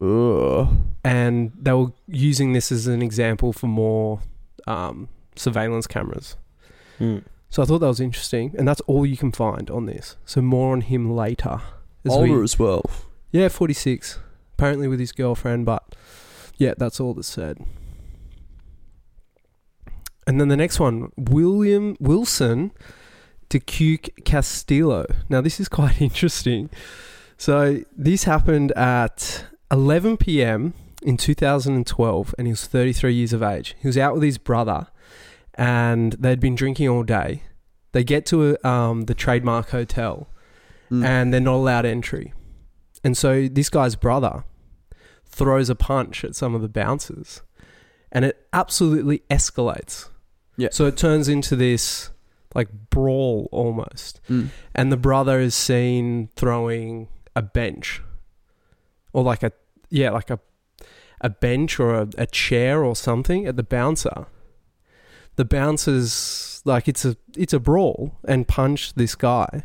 Ugh. 0.00 0.68
And 1.02 1.52
they 1.58 1.72
were 1.72 1.92
using 2.06 2.52
this 2.52 2.70
as 2.70 2.86
an 2.86 3.02
example 3.02 3.52
for 3.52 3.66
more 3.66 4.20
um, 4.66 5.08
surveillance 5.36 5.86
cameras. 5.86 6.36
Mm. 7.00 7.24
So 7.50 7.62
I 7.62 7.66
thought 7.66 7.78
that 7.78 7.86
was 7.88 8.00
interesting. 8.00 8.54
And 8.58 8.66
that's 8.68 8.80
all 8.82 9.06
you 9.06 9.16
can 9.16 9.32
find 9.32 9.70
on 9.70 9.86
this. 9.86 10.16
So 10.24 10.40
more 10.42 10.72
on 10.72 10.82
him 10.82 11.10
later. 11.14 11.60
as 12.04 12.12
we- 12.16 12.30
Older 12.30 12.42
as 12.42 12.58
well. 12.58 12.84
yeah, 13.32 13.48
46. 13.48 14.18
Apparently 14.54 14.88
with 14.88 14.98
his 15.00 15.12
girlfriend, 15.12 15.66
but 15.66 15.94
yeah, 16.56 16.74
that's 16.76 16.98
all 17.00 17.14
that's 17.14 17.28
said. 17.28 17.58
And 20.26 20.40
then 20.40 20.48
the 20.48 20.56
next 20.56 20.78
one, 20.78 21.10
William 21.16 21.96
Wilson 22.00 22.72
de 23.48 23.60
Cuke 23.60 24.10
Castillo. 24.24 25.06
Now, 25.28 25.40
this 25.40 25.58
is 25.58 25.68
quite 25.80 26.00
interesting. 26.02 26.68
So, 27.36 27.82
this 27.96 28.24
happened 28.24 28.72
at 28.72 29.44
11 29.70 30.16
p.m. 30.18 30.74
in 31.02 31.16
2012, 31.16 32.34
and 32.36 32.46
he 32.46 32.52
was 32.52 32.66
33 32.66 33.14
years 33.14 33.32
of 33.32 33.42
age. 33.42 33.74
He 33.80 33.86
was 33.86 33.96
out 33.96 34.14
with 34.14 34.22
his 34.24 34.38
brother, 34.38 34.88
and 35.58 36.12
they'd 36.14 36.40
been 36.40 36.54
drinking 36.54 36.88
all 36.88 37.02
day. 37.02 37.42
They 37.92 38.04
get 38.04 38.24
to 38.26 38.56
um, 38.66 39.02
the 39.02 39.14
trademark 39.14 39.70
hotel, 39.70 40.28
Mm. 40.90 41.04
and 41.04 41.34
they're 41.34 41.40
not 41.42 41.56
allowed 41.56 41.84
entry. 41.84 42.32
And 43.04 43.14
so 43.14 43.46
this 43.46 43.68
guy's 43.68 43.94
brother 43.94 44.44
throws 45.26 45.68
a 45.68 45.74
punch 45.74 46.24
at 46.24 46.34
some 46.34 46.54
of 46.54 46.62
the 46.62 46.68
bouncers 46.68 47.42
and 48.10 48.24
it 48.24 48.46
absolutely 48.54 49.18
escalates. 49.30 50.08
Yeah. 50.56 50.70
So 50.72 50.86
it 50.86 50.96
turns 50.96 51.28
into 51.28 51.54
this 51.56 52.08
like 52.54 52.68
brawl 52.88 53.50
almost. 53.52 54.20
Mm. 54.30 54.48
And 54.74 54.90
the 54.90 54.96
brother 54.96 55.38
is 55.40 55.54
seen 55.54 56.30
throwing 56.36 57.08
a 57.36 57.42
bench 57.42 58.00
or 59.12 59.22
like 59.22 59.42
a 59.42 59.52
yeah, 59.90 60.10
like 60.10 60.30
a 60.30 60.40
a 61.20 61.28
bench 61.28 61.78
or 61.78 61.94
a, 61.96 62.08
a 62.16 62.26
chair 62.26 62.82
or 62.82 62.96
something 62.96 63.44
at 63.46 63.56
the 63.56 63.62
bouncer. 63.62 64.26
The 65.38 65.44
bouncers 65.44 66.60
like 66.64 66.88
it's 66.88 67.04
a 67.04 67.16
it's 67.36 67.52
a 67.52 67.60
brawl 67.60 68.18
and 68.26 68.46
punched 68.48 68.96
this 68.96 69.14
guy. 69.14 69.62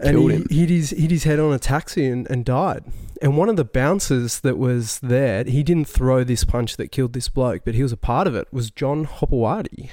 And 0.00 0.16
Killed 0.16 0.30
he 0.32 0.36
him. 0.38 0.46
hit 0.50 0.68
his 0.70 0.90
hit 0.90 1.10
his 1.12 1.22
head 1.22 1.38
on 1.38 1.52
a 1.52 1.60
taxi 1.60 2.06
and, 2.06 2.28
and 2.28 2.44
died. 2.44 2.82
And 3.22 3.36
one 3.36 3.48
of 3.48 3.54
the 3.54 3.64
bouncers 3.64 4.40
that 4.40 4.58
was 4.58 4.98
there, 4.98 5.44
he 5.44 5.62
didn't 5.62 5.86
throw 5.86 6.24
this 6.24 6.42
punch 6.42 6.76
that 6.76 6.88
killed 6.88 7.12
this 7.12 7.28
bloke, 7.28 7.62
but 7.64 7.74
he 7.76 7.82
was 7.84 7.92
a 7.92 7.96
part 7.96 8.26
of 8.26 8.34
it, 8.34 8.48
was 8.52 8.72
John 8.72 9.06
Hopoate, 9.06 9.90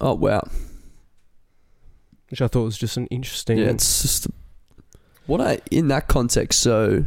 Oh 0.00 0.14
wow. 0.14 0.42
which 2.30 2.40
I 2.40 2.48
thought 2.48 2.64
was 2.64 2.78
just 2.78 2.96
an 2.96 3.06
interesting 3.08 3.58
Yeah, 3.58 3.66
it's 3.66 4.00
just 4.00 4.26
what 5.26 5.42
I 5.42 5.60
in 5.70 5.88
that 5.88 6.08
context. 6.08 6.60
So, 6.60 7.04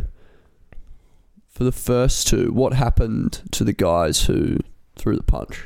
for 1.50 1.64
the 1.64 1.72
first 1.72 2.28
two, 2.28 2.52
what 2.52 2.74
happened 2.74 3.42
to 3.54 3.64
the 3.64 3.74
guys 3.74 4.26
who 4.26 4.58
threw 4.96 5.16
the 5.16 5.24
punch? 5.24 5.66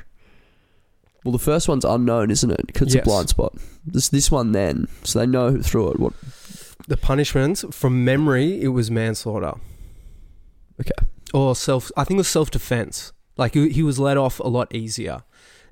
Well, 1.23 1.31
the 1.31 1.39
first 1.39 1.67
one's 1.67 1.85
unknown, 1.85 2.31
isn't 2.31 2.49
it? 2.51 2.65
Because 2.67 2.87
it's 2.87 2.95
Yes. 2.95 3.03
a 3.03 3.05
blind 3.05 3.29
spot. 3.29 3.53
This 3.85 4.09
this 4.09 4.31
one 4.31 4.51
then, 4.53 4.87
so 5.03 5.19
they 5.19 5.27
know 5.27 5.51
who 5.51 5.61
threw 5.61 5.89
it. 5.91 5.99
What? 5.99 6.13
the 6.87 6.97
punishments 6.97 7.63
from 7.71 8.03
memory 8.03 8.59
it 8.59 8.69
was 8.69 8.89
manslaughter 8.89 9.53
Okay, 10.79 10.91
or 11.31 11.55
self 11.55 11.91
i 11.95 12.03
think 12.03 12.17
it 12.17 12.21
was 12.21 12.27
self-defense 12.27 13.13
like 13.37 13.53
he, 13.53 13.69
he 13.69 13.83
was 13.83 13.99
let 13.99 14.17
off 14.17 14.39
a 14.39 14.47
lot 14.47 14.73
easier 14.73 15.21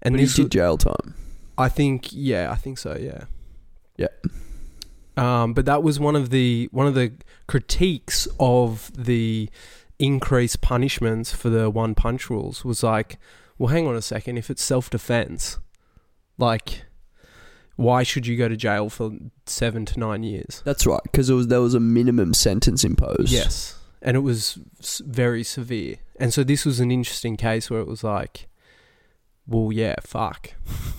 and 0.04 0.14
and 0.14 0.20
he 0.20 0.26
this 0.26 0.36
did 0.36 0.52
jail 0.52 0.78
time. 0.78 1.16
i 1.58 1.68
think 1.68 2.10
yeah 2.12 2.52
i 2.52 2.56
think 2.56 2.78
so 2.78 2.96
yeah 2.96 3.24
Yeah. 3.98 4.10
um, 5.18 5.54
but 5.54 5.66
that 5.66 5.82
was 5.82 6.00
one 6.00 6.16
of 6.16 6.30
the 6.30 6.70
one 6.72 6.86
of 6.86 6.94
the 6.94 7.12
critiques 7.48 8.28
of 8.40 8.92
the 8.96 9.50
increased 9.98 10.62
punishments 10.62 11.34
for 11.34 11.50
the 11.50 11.72
one 11.72 11.96
punch 11.96 12.30
rules 12.30 12.64
was 12.64 12.84
like 12.84 13.18
well 13.60 13.68
hang 13.68 13.86
on 13.88 13.96
a 13.96 14.02
second 14.02 14.38
if 14.38 14.50
it's 14.50 14.64
self-defense 14.64 15.60
like 16.40 16.84
why 17.76 18.04
should 18.04 18.26
you 18.28 18.36
go 18.36 18.48
to 18.50 18.58
jail 18.58 18.90
for 18.90 19.12
seven 19.46 19.86
to 19.86 20.00
nine 20.00 20.24
years 20.24 20.62
That's 20.66 20.86
right, 20.88 21.02
because 21.04 21.28
there 21.28 21.36
was 21.36 21.48
there 21.48 21.62
was 21.62 21.74
a 21.76 21.80
minimum 21.80 22.34
sentence 22.34 22.84
imposed. 22.84 23.32
Yes, 23.32 23.78
and 24.02 24.18
it 24.18 24.22
was 24.22 24.58
s- 24.80 25.02
very 25.06 25.44
severe. 25.46 25.96
And 26.20 26.34
so 26.34 26.44
this 26.44 26.66
was 26.66 26.82
an 26.82 26.92
interesting 26.92 27.38
case 27.38 27.70
where 27.70 27.80
it 27.80 27.88
was 27.88 28.04
like, 28.04 28.50
well, 29.48 29.72
yeah, 29.72 29.96
fuck, 30.02 30.56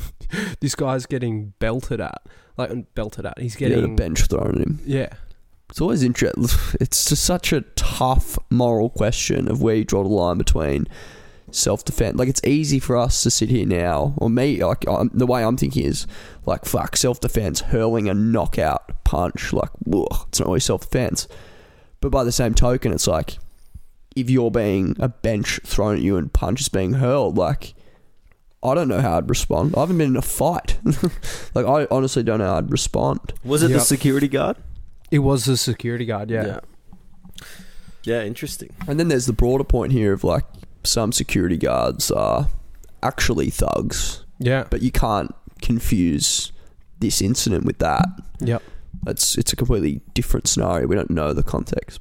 this 0.61 0.75
guy's 0.75 1.05
getting 1.05 1.53
belted 1.59 2.01
at, 2.01 2.23
like 2.57 2.71
belted 2.95 3.27
at. 3.27 3.39
He's 3.39 3.61
yeah, 3.61 3.69
the 3.69 3.75
getting 3.75 3.97
bench 3.97 4.23
thrown 4.29 4.55
at 4.55 4.67
him. 4.67 4.81
yeah, 4.87 5.11
It's 5.69 5.83
always 5.83 6.03
interesting. 6.03 6.45
It's 6.81 7.05
just 7.05 7.25
such 7.25 7.53
a 7.53 7.61
tough 7.77 8.39
moral 8.49 8.89
question 8.89 9.49
of 9.51 9.61
where 9.61 9.75
you 9.75 9.85
draw 9.85 10.03
the 10.03 10.09
line 10.09 10.39
between 10.39 10.87
self 11.55 11.85
defense. 11.85 12.17
Like 12.19 12.29
it's 12.29 12.45
easy 12.45 12.79
for 12.79 12.97
us 12.97 13.23
to 13.23 13.31
sit 13.31 13.49
here 13.51 13.67
now, 13.67 14.15
or 14.17 14.31
me. 14.31 14.63
Like 14.65 14.87
I'm, 14.89 15.11
the 15.13 15.27
way 15.27 15.45
I'm 15.45 15.57
thinking 15.57 15.85
is 15.85 16.07
like 16.47 16.65
fuck 16.65 16.97
self 16.97 17.21
defense, 17.21 17.61
hurling 17.61 18.09
a 18.09 18.15
knockout 18.15 19.05
punch. 19.05 19.53
Like 19.53 19.71
ugh, 19.93 20.27
it's 20.29 20.41
not 20.41 20.47
really 20.49 20.61
self 20.61 20.83
defense. 20.83 21.29
But 22.01 22.11
by 22.11 22.25
the 22.25 22.33
same 22.33 22.55
token, 22.55 22.93
it's 22.93 23.07
like 23.07 23.39
if 24.17 24.29
you're 24.31 24.51
being 24.51 24.97
a 24.99 25.09
bench 25.09 25.61
thrown 25.65 25.97
at 25.97 26.03
you 26.03 26.17
and 26.17 26.33
punches 26.33 26.69
being 26.69 26.95
hurled, 26.95 27.37
like. 27.39 27.75
I 28.63 28.75
don't 28.75 28.89
know 28.89 29.01
how 29.01 29.17
I'd 29.17 29.31
respond. 29.31 29.75
I 29.75 29.81
haven't 29.81 29.97
been 29.97 30.11
in 30.11 30.17
a 30.19 30.21
fight. 30.21 30.79
like 31.55 31.65
I 31.65 31.87
honestly 31.91 32.23
don't 32.23 32.41
know 32.41 32.47
how 32.47 32.59
I'd 32.59 32.71
respond. 32.71 33.33
Was 33.43 33.63
it 33.63 33.71
Yep. 33.71 33.79
the 33.79 33.85
security 33.87 34.29
guard? 34.29 34.59
it 35.11 35.21
was 35.21 35.47
the 35.47 35.57
security 35.57 36.05
guard. 36.05 36.29
Yeah, 36.31 36.45
Yeah. 36.45 36.61
Yeah, 38.03 38.23
interesting. 38.23 38.75
And 38.87 39.01
then 39.01 39.09
there's 39.09 39.25
the 39.25 39.33
broader 39.33 39.65
point 39.65 39.93
here 39.93 40.13
of 40.13 40.25
like 40.25 40.45
some 40.83 41.13
security 41.13 41.57
guards 41.57 42.11
are 42.11 42.49
actually 43.03 43.51
thugs, 43.51 44.25
yeah, 44.39 44.65
but 44.71 44.83
you 44.83 44.91
can't 44.91 45.35
confuse 45.63 46.53
this 47.01 47.21
incident 47.23 47.65
with 47.65 47.79
that. 47.79 48.07
yep. 48.41 48.63
It's 49.07 49.39
it's 49.39 49.53
a 49.53 49.57
completely 49.57 50.01
different 50.15 50.47
scenario. 50.49 50.87
We 50.87 50.95
don't 50.97 51.11
know 51.11 51.33
the 51.33 51.43
context. 51.43 52.01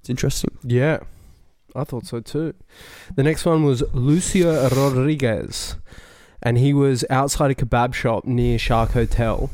It's 0.00 0.08
interesting. 0.08 0.56
Yeah, 0.62 1.00
I 1.74 1.84
thought 1.84 2.06
so 2.06 2.20
too. 2.20 2.54
The 3.14 3.22
next 3.22 3.44
one 3.44 3.64
was 3.64 3.82
Lucio 3.92 4.68
Rodriguez, 4.70 5.76
and 6.42 6.56
he 6.56 6.72
was 6.72 7.04
outside 7.10 7.50
a 7.50 7.54
kebab 7.54 7.92
shop 7.94 8.24
near 8.24 8.58
Shark 8.58 8.92
Hotel. 8.92 9.50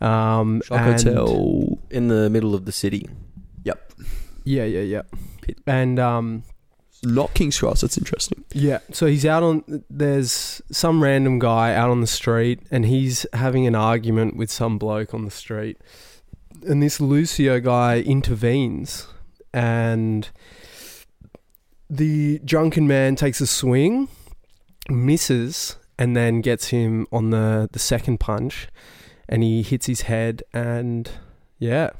Um, 0.00 0.62
Shark 0.64 0.80
and- 0.80 1.02
Hotel. 1.02 1.78
In 1.90 2.08
the 2.08 2.28
middle 2.30 2.54
of 2.54 2.64
the 2.64 2.72
city. 2.72 3.08
Yep. 3.64 3.92
Yeah, 4.44 4.64
yeah, 4.64 4.80
yeah. 4.80 5.02
And 5.66 5.98
um, 5.98 6.42
Not 7.04 7.34
King's 7.34 7.58
Cross. 7.58 7.80
That's 7.80 7.98
interesting. 7.98 8.44
Yeah, 8.52 8.78
so 8.92 9.06
he's 9.06 9.26
out 9.26 9.42
on. 9.42 9.84
There's 9.90 10.62
some 10.70 11.02
random 11.02 11.38
guy 11.38 11.74
out 11.74 11.90
on 11.90 12.00
the 12.00 12.06
street, 12.06 12.60
and 12.70 12.86
he's 12.86 13.26
having 13.32 13.66
an 13.66 13.74
argument 13.74 14.36
with 14.36 14.50
some 14.50 14.78
bloke 14.78 15.12
on 15.12 15.24
the 15.24 15.30
street. 15.30 15.78
And 16.66 16.82
this 16.82 17.00
Lucio 17.00 17.58
guy 17.60 18.00
intervenes, 18.00 19.08
and 19.52 20.28
the 21.90 22.38
drunken 22.44 22.86
man 22.86 23.16
takes 23.16 23.40
a 23.40 23.46
swing, 23.46 24.08
misses, 24.88 25.76
and 25.98 26.16
then 26.16 26.40
gets 26.40 26.68
him 26.68 27.06
on 27.10 27.30
the, 27.30 27.68
the 27.72 27.78
second 27.80 28.20
punch, 28.20 28.68
and 29.28 29.42
he 29.42 29.62
hits 29.62 29.86
his 29.86 30.02
head, 30.02 30.42
and 30.52 31.10
yeah, 31.58 31.90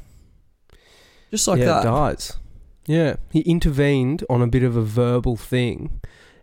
Just 1.30 1.48
like 1.48 1.58
yeah, 1.58 1.66
that. 1.66 1.82
dies. 1.84 2.34
Yeah, 2.92 3.16
he 3.30 3.40
intervened 3.40 4.24
on 4.28 4.42
a 4.42 4.46
bit 4.46 4.62
of 4.62 4.76
a 4.76 4.82
verbal 4.82 5.36
thing, 5.36 6.00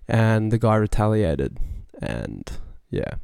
and 0.08 0.52
the 0.52 0.58
guy 0.58 0.76
retaliated, 0.78 1.58
and 2.02 2.50
yeah, 2.90 3.16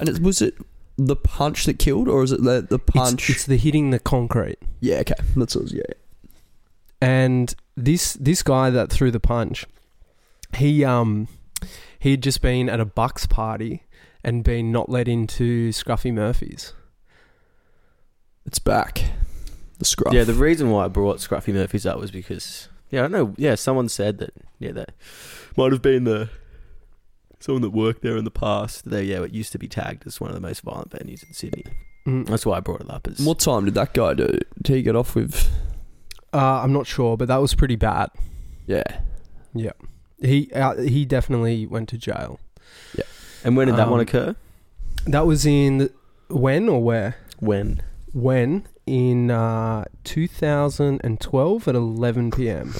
And 0.00 0.08
it, 0.08 0.20
was 0.20 0.42
it 0.42 0.54
the 0.96 1.16
punch 1.16 1.64
that 1.66 1.78
killed, 1.78 2.08
or 2.08 2.22
is 2.24 2.32
it 2.32 2.42
the 2.42 2.60
the 2.68 2.76
It's- 2.76 2.92
punch? 2.92 3.30
It's, 3.30 3.44
the 3.44 3.56
hitting 3.56 3.90
the 3.90 3.98
concrete, 4.00 4.58
yeah. 4.80 5.00
Okay. 5.00 5.14
That's 5.36 5.54
what 5.54 5.64
was, 5.64 5.72
yeah. 5.72 5.82
and 7.00 7.54
this 7.76 8.14
this 8.14 8.42
guy 8.42 8.70
that 8.70 8.90
threw 8.90 9.10
the 9.12 9.20
punch, 9.20 9.66
he 10.56 10.84
um 10.84 11.28
he 12.00 12.10
had 12.12 12.22
just 12.22 12.42
been 12.42 12.68
at 12.68 12.80
a 12.80 12.84
Bucks 12.84 13.26
party 13.26 13.82
and 14.24 14.42
been 14.42 14.72
not 14.72 14.88
let 14.88 15.06
into 15.08 15.70
Scruffy 15.70 16.12
Murphy's. 16.12 16.72
It's 18.46 18.58
back. 18.58 19.13
The 19.78 19.84
scruff. 19.84 20.14
Yeah, 20.14 20.24
the 20.24 20.34
reason 20.34 20.70
why 20.70 20.84
I 20.84 20.88
brought 20.88 21.18
Scruffy 21.18 21.52
Murphy's 21.52 21.86
up 21.86 21.98
was 21.98 22.10
because 22.10 22.68
yeah, 22.90 23.00
I 23.00 23.02
don't 23.02 23.12
know. 23.12 23.34
Yeah, 23.36 23.54
someone 23.56 23.88
said 23.88 24.18
that. 24.18 24.32
Yeah, 24.58 24.72
that 24.72 24.92
might 25.56 25.72
have 25.72 25.82
been 25.82 26.04
the 26.04 26.30
someone 27.40 27.62
that 27.62 27.70
worked 27.70 28.02
there 28.02 28.16
in 28.16 28.24
the 28.24 28.30
past. 28.30 28.88
They 28.88 29.04
yeah, 29.04 29.22
it 29.22 29.32
used 29.32 29.52
to 29.52 29.58
be 29.58 29.68
tagged 29.68 30.06
as 30.06 30.20
one 30.20 30.30
of 30.30 30.34
the 30.34 30.40
most 30.40 30.60
violent 30.62 30.90
venues 30.90 31.26
in 31.26 31.32
Sydney. 31.32 31.64
Mm. 32.06 32.26
That's 32.26 32.46
why 32.46 32.58
I 32.58 32.60
brought 32.60 32.82
it 32.82 32.90
up. 32.90 33.06
As 33.08 33.18
What 33.20 33.40
time 33.40 33.64
did 33.64 33.74
that 33.74 33.94
guy 33.94 34.14
do? 34.14 34.38
Did 34.62 34.76
he 34.76 34.82
get 34.82 34.94
off 34.94 35.14
with? 35.14 35.50
Uh, 36.32 36.60
I'm 36.62 36.72
not 36.72 36.86
sure, 36.86 37.16
but 37.16 37.28
that 37.28 37.38
was 37.38 37.54
pretty 37.54 37.76
bad. 37.76 38.10
Yeah. 38.66 38.82
Yeah. 39.54 39.72
He 40.20 40.50
uh, 40.52 40.76
he 40.76 41.04
definitely 41.04 41.66
went 41.66 41.88
to 41.90 41.98
jail. 41.98 42.40
Yeah. 42.96 43.04
And 43.42 43.56
when 43.56 43.66
did 43.66 43.76
that 43.76 43.88
one 43.88 44.00
um, 44.00 44.06
occur? 44.06 44.36
That 45.06 45.26
was 45.26 45.44
in 45.46 45.90
when 46.28 46.68
or 46.68 46.82
where? 46.82 47.16
When? 47.40 47.82
When 48.12 48.66
in 48.86 49.30
uh, 49.30 49.84
2012 50.04 51.68
at 51.68 51.74
11 51.74 52.30
p.m. 52.30 52.74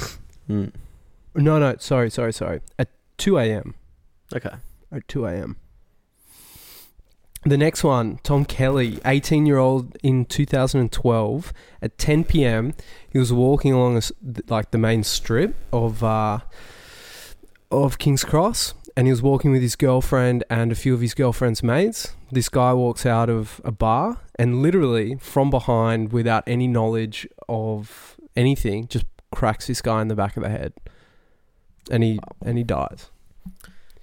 Hmm. 0.47 0.67
No, 1.35 1.59
no, 1.59 1.77
sorry, 1.79 2.11
sorry, 2.11 2.33
sorry. 2.33 2.61
At 2.79 2.89
2 3.19 3.39
a.m. 3.39 3.75
Okay. 4.35 4.55
At 4.93 5.09
2 5.09 5.27
a.m. 5.27 5.57
The 7.47 7.59
next 7.59 7.85
one, 7.85 8.21
Tom 8.23 8.47
Kelly, 8.47 9.01
18 9.05 9.45
year 9.45 9.59
old 9.59 9.97
in 10.03 10.25
2012 10.25 11.53
at 11.83 11.99
10 11.99 12.25
p.m. 12.25 12.73
He 13.11 13.19
was 13.19 13.35
walking 13.35 13.75
along 13.75 13.99
a 13.99 14.03
like 14.49 14.71
the 14.71 14.79
main 14.79 15.05
strip 15.05 15.55
of 15.71 16.03
uh, 16.03 16.39
of 17.71 17.99
King's 17.99 18.25
Cross, 18.25 18.73
and 18.97 19.07
he 19.07 19.11
was 19.11 19.23
walking 19.23 19.51
with 19.53 19.63
his 19.63 19.77
girlfriend 19.77 20.45
and 20.49 20.71
a 20.71 20.75
few 20.75 20.95
of 20.95 21.01
his 21.01 21.15
girlfriend's 21.15 21.63
mates. 21.63 22.15
This 22.31 22.49
guy 22.49 22.73
walks 22.73 23.05
out 23.07 23.29
of 23.31 23.61
a 23.65 23.73
bar 23.73 24.19
and 24.39 24.63
literally 24.63 25.17
from 25.17 25.51
behind, 25.51 26.13
without 26.13 26.45
any 26.47 26.67
knowledge 26.67 27.27
of 27.49 28.17
anything, 28.37 28.87
just 28.89 29.07
cracks 29.33 29.67
this 29.67 29.81
guy 29.83 30.01
in 30.03 30.09
the 30.09 30.15
back 30.15 30.37
of 30.37 30.43
the 30.43 30.49
head, 30.49 30.73
and 31.91 32.03
he 32.03 32.19
and 32.45 32.57
he 32.59 32.65
dies. 32.65 33.11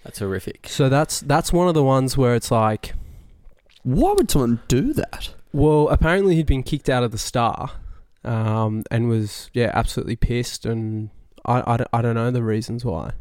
That's 0.03 0.19
horrific. 0.19 0.67
So 0.67 0.89
that's 0.89 1.19
that's 1.21 1.53
one 1.53 1.67
of 1.67 1.73
the 1.73 1.83
ones 1.83 2.17
where 2.17 2.35
it's 2.35 2.51
like, 2.51 2.93
Why 3.83 4.13
would 4.13 4.29
someone 4.31 4.61
do 4.67 4.93
that? 4.93 5.33
well, 5.53 5.89
apparently 5.89 6.35
he'd 6.35 6.45
been 6.45 6.63
kicked 6.63 6.89
out 6.89 7.03
of 7.03 7.11
the 7.11 7.17
Star, 7.17 7.71
um, 8.23 8.83
and 8.89 9.09
was 9.09 9.49
yeah 9.53 9.71
absolutely 9.73 10.15
pissed, 10.15 10.65
and 10.65 11.09
I, 11.45 11.73
I, 11.73 11.77
don't- 11.77 11.89
I 11.93 12.01
don't 12.01 12.15
know 12.15 12.31
the 12.31 12.43
reasons 12.43 12.85
why. 12.85 13.11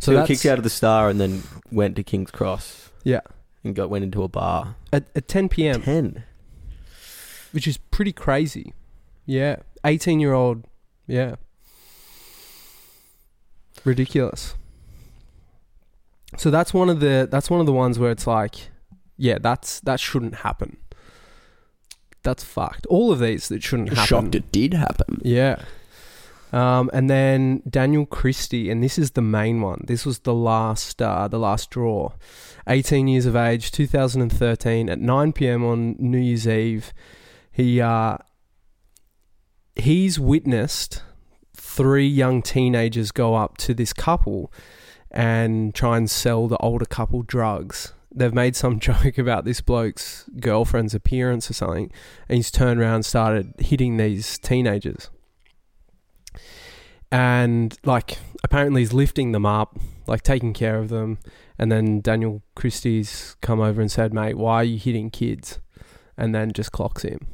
So, 0.00 0.10
he 0.12 0.16
that's- 0.16 0.28
kicked 0.28 0.50
out 0.50 0.58
of 0.58 0.64
the 0.64 0.70
Star 0.70 1.08
and 1.08 1.20
then 1.20 1.42
went 1.70 1.96
to 1.96 2.02
King's 2.02 2.30
Cross 2.30 2.90
Yeah, 3.04 3.20
and 3.62 3.74
got 3.74 3.88
went 3.90 4.04
into 4.04 4.22
a 4.22 4.28
bar. 4.28 4.74
at 4.92 5.04
at 5.14 5.28
10 5.28 5.48
p.m. 5.48 5.82
Ten. 5.82 6.24
which 7.52 7.66
is 7.68 7.76
pretty 7.76 8.12
crazy. 8.12 8.72
Yeah, 9.26 9.56
18 9.84 10.18
year 10.20 10.32
old. 10.32 10.64
Yeah, 11.06 11.36
ridiculous. 13.84 14.54
So 16.38 16.50
that's 16.50 16.72
one 16.72 16.88
of 16.88 17.00
the 17.00 17.28
that's 17.30 17.50
one 17.50 17.60
of 17.60 17.66
the 17.66 17.72
ones 17.72 17.98
where 17.98 18.10
it's 18.10 18.26
like, 18.26 18.70
yeah, 19.16 19.38
that's 19.40 19.80
that 19.80 20.00
shouldn't 20.00 20.36
happen. 20.36 20.78
That's 22.22 22.42
fucked. 22.44 22.86
All 22.86 23.10
of 23.12 23.18
these 23.18 23.48
that 23.48 23.62
shouldn't 23.62 23.90
happen. 23.90 24.04
Shocked 24.06 24.34
it 24.34 24.50
did 24.52 24.74
happen. 24.74 25.20
Yeah. 25.24 25.62
Um, 26.52 26.90
and 26.92 27.08
then 27.08 27.62
Daniel 27.68 28.04
Christie, 28.04 28.70
and 28.70 28.82
this 28.82 28.98
is 28.98 29.12
the 29.12 29.22
main 29.22 29.62
one. 29.62 29.84
This 29.86 30.04
was 30.04 30.20
the 30.20 30.34
last, 30.34 31.00
uh, 31.00 31.26
the 31.28 31.38
last 31.38 31.70
draw. 31.70 32.12
18 32.68 33.08
years 33.08 33.24
of 33.24 33.34
age, 33.34 33.72
2013, 33.72 34.90
at 34.90 34.98
9 34.98 35.32
p.m. 35.32 35.64
on 35.64 35.96
New 35.98 36.18
Year's 36.18 36.46
Eve. 36.46 36.92
He, 37.50 37.80
uh, 37.80 38.18
he's 39.76 40.20
witnessed 40.20 41.02
three 41.54 42.06
young 42.06 42.42
teenagers 42.42 43.12
go 43.12 43.34
up 43.34 43.56
to 43.56 43.72
this 43.72 43.92
couple 43.94 44.52
and 45.10 45.74
try 45.74 45.96
and 45.96 46.10
sell 46.10 46.48
the 46.48 46.58
older 46.58 46.84
couple 46.84 47.22
drugs. 47.22 47.94
They've 48.14 48.32
made 48.32 48.56
some 48.56 48.78
joke 48.80 49.16
about 49.16 49.46
this 49.46 49.62
bloke's 49.62 50.28
girlfriend's 50.38 50.94
appearance 50.94 51.50
or 51.50 51.54
something, 51.54 51.90
and 52.28 52.36
he's 52.36 52.50
turned 52.50 52.78
around 52.78 52.96
and 52.96 53.06
started 53.06 53.54
hitting 53.58 53.96
these 53.96 54.38
teenagers. 54.38 55.08
And 57.12 57.76
like 57.84 58.18
apparently 58.42 58.80
he's 58.80 58.92
lifting 58.94 59.32
them 59.32 59.46
up, 59.46 59.78
like 60.06 60.22
taking 60.22 60.52
care 60.54 60.78
of 60.78 60.88
them, 60.88 61.18
and 61.58 61.70
then 61.70 62.00
Daniel 62.00 62.42
Christie's 62.56 63.36
come 63.42 63.60
over 63.60 63.80
and 63.80 63.90
said, 63.90 64.14
"Mate, 64.14 64.36
why 64.38 64.56
are 64.56 64.64
you 64.64 64.78
hitting 64.78 65.10
kids?" 65.10 65.60
And 66.16 66.34
then 66.34 66.52
just 66.52 66.72
clocks 66.72 67.02
him. 67.02 67.26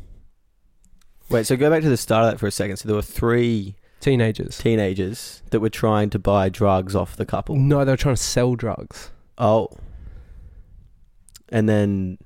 Wait, 1.31 1.47
so 1.47 1.57
go 1.57 1.71
back 1.71 1.83
to 1.83 1.89
the 1.89 1.97
start 1.97 2.25
of 2.25 2.33
that 2.33 2.39
for 2.39 2.47
a 2.47 2.51
second. 2.51 2.79
So 2.79 2.89
there 2.89 2.97
were 2.97 3.03
three 3.03 3.77
Teenagers. 4.01 4.59
teenagers 4.59 5.43
that 5.51 5.61
were 5.61 5.71
trying 5.71 6.11
to 6.11 6.19
buy 6.19 6.49
drugs 6.49 6.97
off 6.97 7.17
the 7.17 7.27
couple. 7.27 7.55
No, 7.57 7.85
they 7.85 7.93
were 7.93 7.97
trying 7.97 8.17
to 8.17 8.23
sell 8.23 8.55
drugs. 8.57 9.11
Oh. 9.37 9.69
And 11.51 11.69
then 11.69 12.19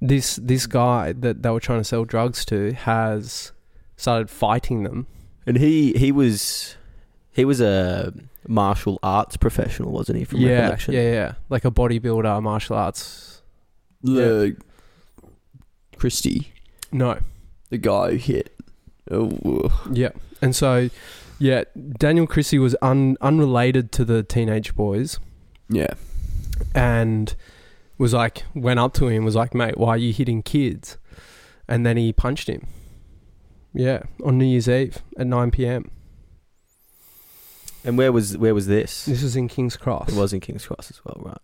This 0.00 0.36
this 0.36 0.66
guy 0.66 1.12
that 1.12 1.42
they 1.42 1.50
were 1.50 1.60
trying 1.60 1.80
to 1.80 1.84
sell 1.84 2.04
drugs 2.04 2.44
to 2.46 2.72
has 2.72 3.52
started 3.96 4.30
fighting 4.30 4.82
them. 4.82 5.06
And 5.46 5.56
he 5.56 5.92
he 5.92 6.12
was 6.12 6.76
he 7.32 7.44
was 7.44 7.60
a 7.60 8.12
martial 8.46 8.98
arts 9.02 9.36
professional, 9.36 9.92
wasn't 9.92 10.18
he? 10.18 10.24
From 10.24 10.40
yeah, 10.40 10.60
recollection. 10.60 10.94
yeah, 10.94 11.12
yeah, 11.12 11.34
like 11.48 11.64
a 11.64 11.70
bodybuilder, 11.70 12.42
martial 12.42 12.76
arts. 12.76 13.42
The 14.02 14.56
Christie, 15.96 16.52
No, 16.90 17.18
the 17.68 17.76
guy 17.76 18.12
who 18.12 18.16
hit. 18.16 18.56
Oh, 19.10 19.82
Yeah. 19.92 20.10
And 20.40 20.56
so, 20.56 20.88
yeah, 21.38 21.64
Daniel 21.98 22.26
Christie 22.26 22.58
was 22.58 22.74
un- 22.80 23.18
unrelated 23.20 23.92
to 23.92 24.04
the 24.04 24.22
teenage 24.22 24.74
boys 24.74 25.18
yeah. 25.68 25.92
and 26.74 27.34
was 27.98 28.14
like, 28.14 28.44
went 28.54 28.80
up 28.80 28.94
to 28.94 29.08
him, 29.08 29.24
was 29.24 29.36
like, 29.36 29.52
mate, 29.54 29.76
why 29.76 29.90
are 29.90 29.98
you 29.98 30.12
hitting 30.14 30.42
kids? 30.42 30.96
And 31.68 31.84
then 31.84 31.98
he 31.98 32.12
punched 32.12 32.48
him. 32.48 32.66
Yeah, 33.72 34.02
on 34.24 34.38
New 34.38 34.44
Year's 34.44 34.68
Eve 34.68 34.98
at 35.16 35.26
9 35.26 35.50
p.m. 35.50 35.90
And 37.84 37.96
where 37.96 38.12
was 38.12 38.36
where 38.36 38.54
was 38.54 38.66
this? 38.66 39.06
This 39.06 39.22
was 39.22 39.36
in 39.36 39.48
King's 39.48 39.76
Cross. 39.76 40.10
It 40.10 40.16
was 40.16 40.32
in 40.32 40.40
King's 40.40 40.66
Cross 40.66 40.90
as 40.90 41.04
well, 41.04 41.20
right? 41.24 41.38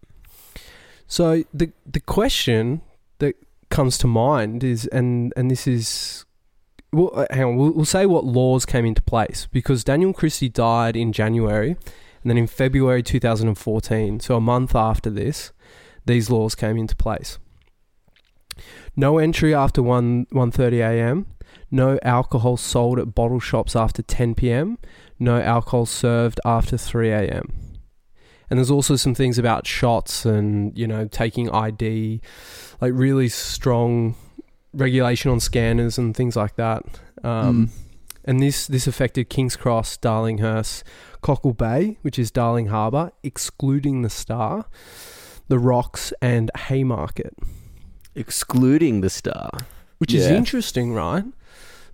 So 1.06 1.44
the 1.54 1.72
the 1.86 2.00
question 2.00 2.82
that 3.18 3.36
comes 3.70 3.96
to 3.98 4.06
mind 4.06 4.62
is, 4.62 4.86
and 4.88 5.32
and 5.36 5.50
this 5.50 5.66
is, 5.66 6.24
well, 6.92 7.10
uh, 7.14 7.26
hang 7.30 7.44
on, 7.44 7.56
we'll, 7.56 7.70
we'll 7.70 7.84
say 7.84 8.06
what 8.06 8.24
laws 8.24 8.66
came 8.66 8.84
into 8.84 9.02
place 9.02 9.48
because 9.50 9.82
Daniel 9.84 10.12
Christie 10.12 10.48
died 10.48 10.96
in 10.96 11.12
January, 11.12 11.70
and 11.70 12.30
then 12.30 12.36
in 12.36 12.46
February 12.46 13.02
2014, 13.02 14.20
so 14.20 14.36
a 14.36 14.40
month 14.40 14.74
after 14.74 15.08
this, 15.08 15.52
these 16.04 16.28
laws 16.28 16.54
came 16.54 16.76
into 16.76 16.96
place. 16.96 17.38
No 18.94 19.18
entry 19.18 19.54
after 19.54 19.82
1 19.82 20.26
1:30 20.26 20.72
a.m. 20.80 21.26
No 21.70 21.98
alcohol 22.02 22.57
sold 22.57 22.98
at 22.98 23.14
bottle 23.14 23.40
shops 23.40 23.74
after 23.76 24.02
10 24.02 24.35
p.m. 24.37 24.79
No 25.18 25.40
alcohol 25.40 25.87
served 25.87 26.40
after 26.44 26.76
3 26.76 27.11
a.m. 27.11 27.52
And 28.48 28.59
there's 28.59 28.70
also 28.70 28.94
some 28.96 29.14
things 29.14 29.38
about 29.38 29.66
shots 29.66 30.24
and, 30.24 30.76
you 30.79 30.87
know, 30.87 31.07
taking 31.09 31.50
ID, 31.50 32.20
like 32.81 32.92
really 32.94 33.29
strong 33.29 34.14
regulation 34.72 35.31
on 35.33 35.40
scanners 35.40 35.98
and 35.98 36.16
things 36.16 36.37
like 36.37 36.55
that. 36.57 36.85
Um, 37.24 37.66
Mm. 37.66 37.70
And 38.29 38.40
this, 38.40 38.66
this 38.66 38.88
affected 38.88 39.29
King's 39.31 39.55
Cross, 39.55 39.98
Darlinghurst, 39.98 40.83
Cockle 41.20 41.52
Bay, 41.55 41.96
which 42.02 42.18
is 42.18 42.33
Darling 42.33 42.66
Harbour, 42.66 43.12
excluding 43.22 44.02
the 44.02 44.11
Star, 44.11 44.66
the 45.46 45.61
Rocks, 45.61 46.12
and 46.20 46.50
Haymarket, 46.57 47.35
Excluding 48.16 49.00
the 49.00 49.11
star. 49.11 49.50
which 49.98 50.12
is 50.12 50.26
interesting, 50.26 50.92
right? 50.92 51.24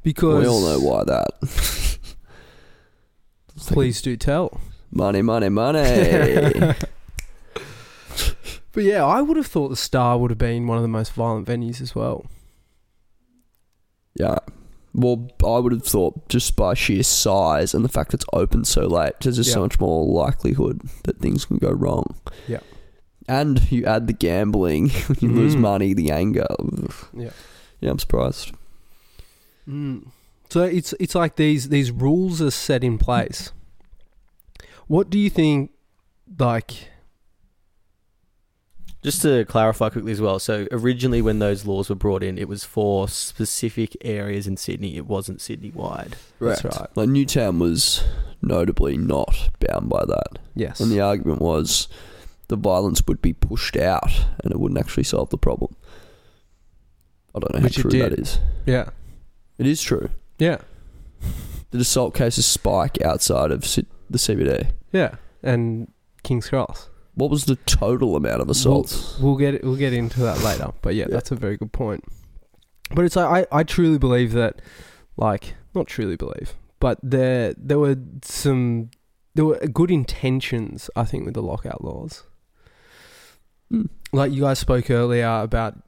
Because 0.03 0.43
We 0.43 0.49
all 0.49 0.61
know 0.61 0.81
why 0.81 1.05
that. 1.05 1.99
Please 3.67 4.03
do 4.03 4.17
tell. 4.17 4.61
Money, 4.91 5.23
money, 5.23 5.49
money. 5.49 6.75
But 8.75 8.85
yeah, 8.85 9.05
I 9.05 9.21
would 9.21 9.37
have 9.37 9.47
thought 9.47 9.69
the 9.69 9.77
Star 9.77 10.17
would 10.17 10.31
have 10.31 10.39
been 10.39 10.67
one 10.67 10.79
of 10.79 10.83
the 10.83 10.89
most 10.89 11.13
violent 11.13 11.47
venues 11.47 11.83
as 11.83 11.95
well. 11.95 12.25
yeah. 14.15 14.39
Well, 14.95 15.29
I 15.45 15.59
would 15.59 15.73
have 15.73 15.85
thought 15.85 16.29
just 16.31 16.57
by 16.57 16.73
sheer 16.75 17.03
size 17.03 17.75
and 17.75 17.83
the 17.85 17.89
fact 17.91 18.13
it's 18.15 18.25
open 18.33 18.65
so 18.65 18.87
late, 18.87 19.13
there's 19.21 19.37
just 19.37 19.53
so 19.53 19.61
much 19.63 19.79
more 19.81 20.05
likelihood 20.07 20.83
that 21.05 21.19
things 21.19 21.45
can 21.47 21.57
go 21.59 21.71
wrong. 21.71 22.15
Yeah. 22.49 22.61
And 23.29 23.71
you 23.71 23.85
add 23.87 24.07
the 24.07 24.13
gambling, 24.15 24.89
when 24.91 25.17
you 25.21 25.29
lose 25.31 25.55
Mm. 25.57 25.61
money, 25.61 25.93
the 25.95 26.11
anger. 26.11 26.47
Yeah. 27.15 27.31
Yeah, 27.81 27.91
I'm 27.91 27.99
surprised. 27.99 28.53
Mm. 29.69 30.09
So 30.51 30.63
it's 30.65 30.93
it's 31.01 31.15
like 31.15 31.37
these 31.37 31.69
these 31.71 31.91
rules 31.91 32.43
are 32.43 32.51
set 32.51 32.85
in 32.85 32.99
place. 32.99 33.53
What 34.87 35.09
do 35.11 35.19
you 35.19 35.31
think? 35.31 35.71
Like, 36.39 36.89
Just 39.03 39.21
to 39.23 39.45
clarify 39.47 39.89
quickly 39.91 40.13
as 40.13 40.21
well, 40.21 40.39
so 40.39 40.67
originally 40.71 41.21
when 41.21 41.41
those 41.41 41.67
laws 41.67 41.89
were 41.89 41.95
brought 41.95 42.23
in, 42.23 42.39
it 42.39 42.49
was 42.49 42.65
for 42.65 43.09
specific 43.09 43.97
areas 44.03 44.47
in 44.47 44.57
Sydney. 44.57 44.97
It 44.97 45.07
wasn't 45.07 45.41
Sydney 45.41 45.71
wide. 45.75 46.17
That's 46.41 46.65
right. 46.65 46.87
Like 46.97 47.09
Newtown 47.09 47.59
was 47.59 48.03
notably 48.41 48.97
not 48.97 49.51
bound 49.61 49.89
by 49.89 50.05
that. 50.07 50.39
yes, 50.55 50.81
And 50.81 50.91
the 50.91 51.01
argument 51.01 51.41
was 51.43 51.89
the 52.49 52.57
violence 52.57 53.03
would 53.07 53.21
be 53.21 53.33
pushed 53.33 53.77
out 53.77 54.25
and 54.43 54.53
it 54.53 54.61
wouldn't 54.61 54.79
actually 54.81 55.05
solve 55.05 55.31
the 55.31 55.39
problem. 55.39 55.75
I 57.35 57.41
don't 57.41 57.55
know 57.55 57.61
Which 57.61 57.77
how 57.77 57.83
true 57.83 57.91
that 58.01 58.13
is. 58.15 58.39
yeah, 58.67 58.91
It 59.67 59.71
is 59.71 59.83
true. 59.83 60.11
yeah, 60.39 60.59
Did 61.71 61.81
assault 61.81 62.15
cases 62.15 62.45
spike 62.47 63.01
outside 63.03 63.51
of 63.51 63.65
C- 63.65 63.87
the 64.11 64.19
CBD? 64.19 64.73
yeah, 64.93 65.15
and 65.43 65.91
King's 66.23 66.49
Cross. 66.49 66.89
what 67.15 67.31
was 67.31 67.45
the 67.45 67.57
total 67.67 68.17
amount 68.17 68.41
of 68.41 68.49
assaults? 68.51 69.19
We'll, 69.19 69.37
we'll 69.37 69.39
get 69.53 69.63
we'll 69.65 69.77
get 69.77 69.93
into 69.93 70.21
that 70.21 70.41
later. 70.43 70.73
But 70.83 70.95
yeah, 70.95 71.05
Yeah. 71.09 71.15
that's 71.15 71.31
a 71.31 71.37
very 71.37 71.57
good 71.57 71.73
point. 71.73 72.05
But 72.95 73.05
it's 73.05 73.17
like 73.17 73.47
I, 73.53 73.61
I 73.61 73.63
truly 73.63 73.99
believe 73.99 74.33
that, 74.33 74.61
like 75.17 75.55
not 75.75 75.87
truly 75.87 76.17
believe, 76.17 76.55
but 76.81 76.99
there 77.03 77.55
there 77.57 77.79
were 77.79 77.97
some 78.23 78.91
there 79.35 79.45
were 79.47 79.59
good 79.59 79.91
intentions. 79.91 80.91
I 80.97 81.05
think 81.05 81.25
with 81.25 81.35
the 81.35 81.43
lockout 81.43 81.83
laws. 81.85 82.25
Hmm. 83.71 83.87
Like 84.13 84.33
you 84.33 84.43
guys 84.43 84.59
spoke 84.59 84.91
earlier 84.91 85.27
about 85.43 85.79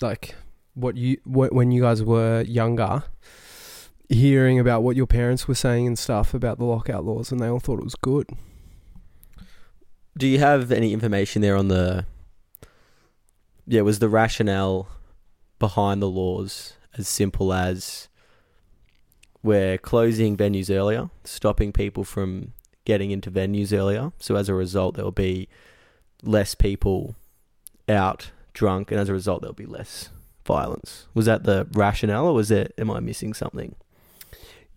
like 0.00 0.34
what 0.74 0.96
you 0.96 1.16
wh- 1.24 1.52
when 1.52 1.70
you 1.70 1.82
guys 1.82 2.02
were 2.02 2.42
younger, 2.42 3.04
hearing 4.08 4.58
about 4.58 4.82
what 4.82 4.96
your 4.96 5.06
parents 5.06 5.48
were 5.48 5.54
saying 5.54 5.86
and 5.86 5.98
stuff 5.98 6.34
about 6.34 6.58
the 6.58 6.64
lockout 6.64 7.04
laws, 7.04 7.32
and 7.32 7.40
they 7.40 7.48
all 7.48 7.60
thought 7.60 7.78
it 7.78 7.84
was 7.84 7.94
good. 7.94 8.28
Do 10.16 10.26
you 10.28 10.38
have 10.38 10.70
any 10.70 10.92
information 10.92 11.42
there 11.42 11.56
on 11.56 11.68
the? 11.68 12.06
Yeah, 13.66 13.80
was 13.80 13.98
the 13.98 14.08
rationale 14.08 14.88
behind 15.58 16.02
the 16.02 16.08
laws 16.10 16.74
as 16.98 17.08
simple 17.08 17.52
as 17.52 18.08
we're 19.42 19.78
closing 19.78 20.36
venues 20.36 20.74
earlier, 20.74 21.10
stopping 21.24 21.72
people 21.72 22.04
from 22.04 22.52
getting 22.84 23.10
into 23.10 23.30
venues 23.30 23.76
earlier, 23.76 24.12
so 24.18 24.36
as 24.36 24.48
a 24.48 24.54
result 24.54 24.94
there 24.94 25.04
will 25.04 25.12
be 25.12 25.48
less 26.22 26.54
people 26.54 27.14
out 27.88 28.30
drunk, 28.52 28.90
and 28.90 29.00
as 29.00 29.08
a 29.08 29.12
result 29.12 29.40
there'll 29.40 29.54
be 29.54 29.66
less 29.66 30.10
violence. 30.46 31.06
Was 31.14 31.26
that 31.26 31.44
the 31.44 31.66
rationale, 31.72 32.26
or 32.26 32.34
was 32.34 32.50
it? 32.50 32.72
Am 32.78 32.90
I 32.90 33.00
missing 33.00 33.34
something? 33.34 33.74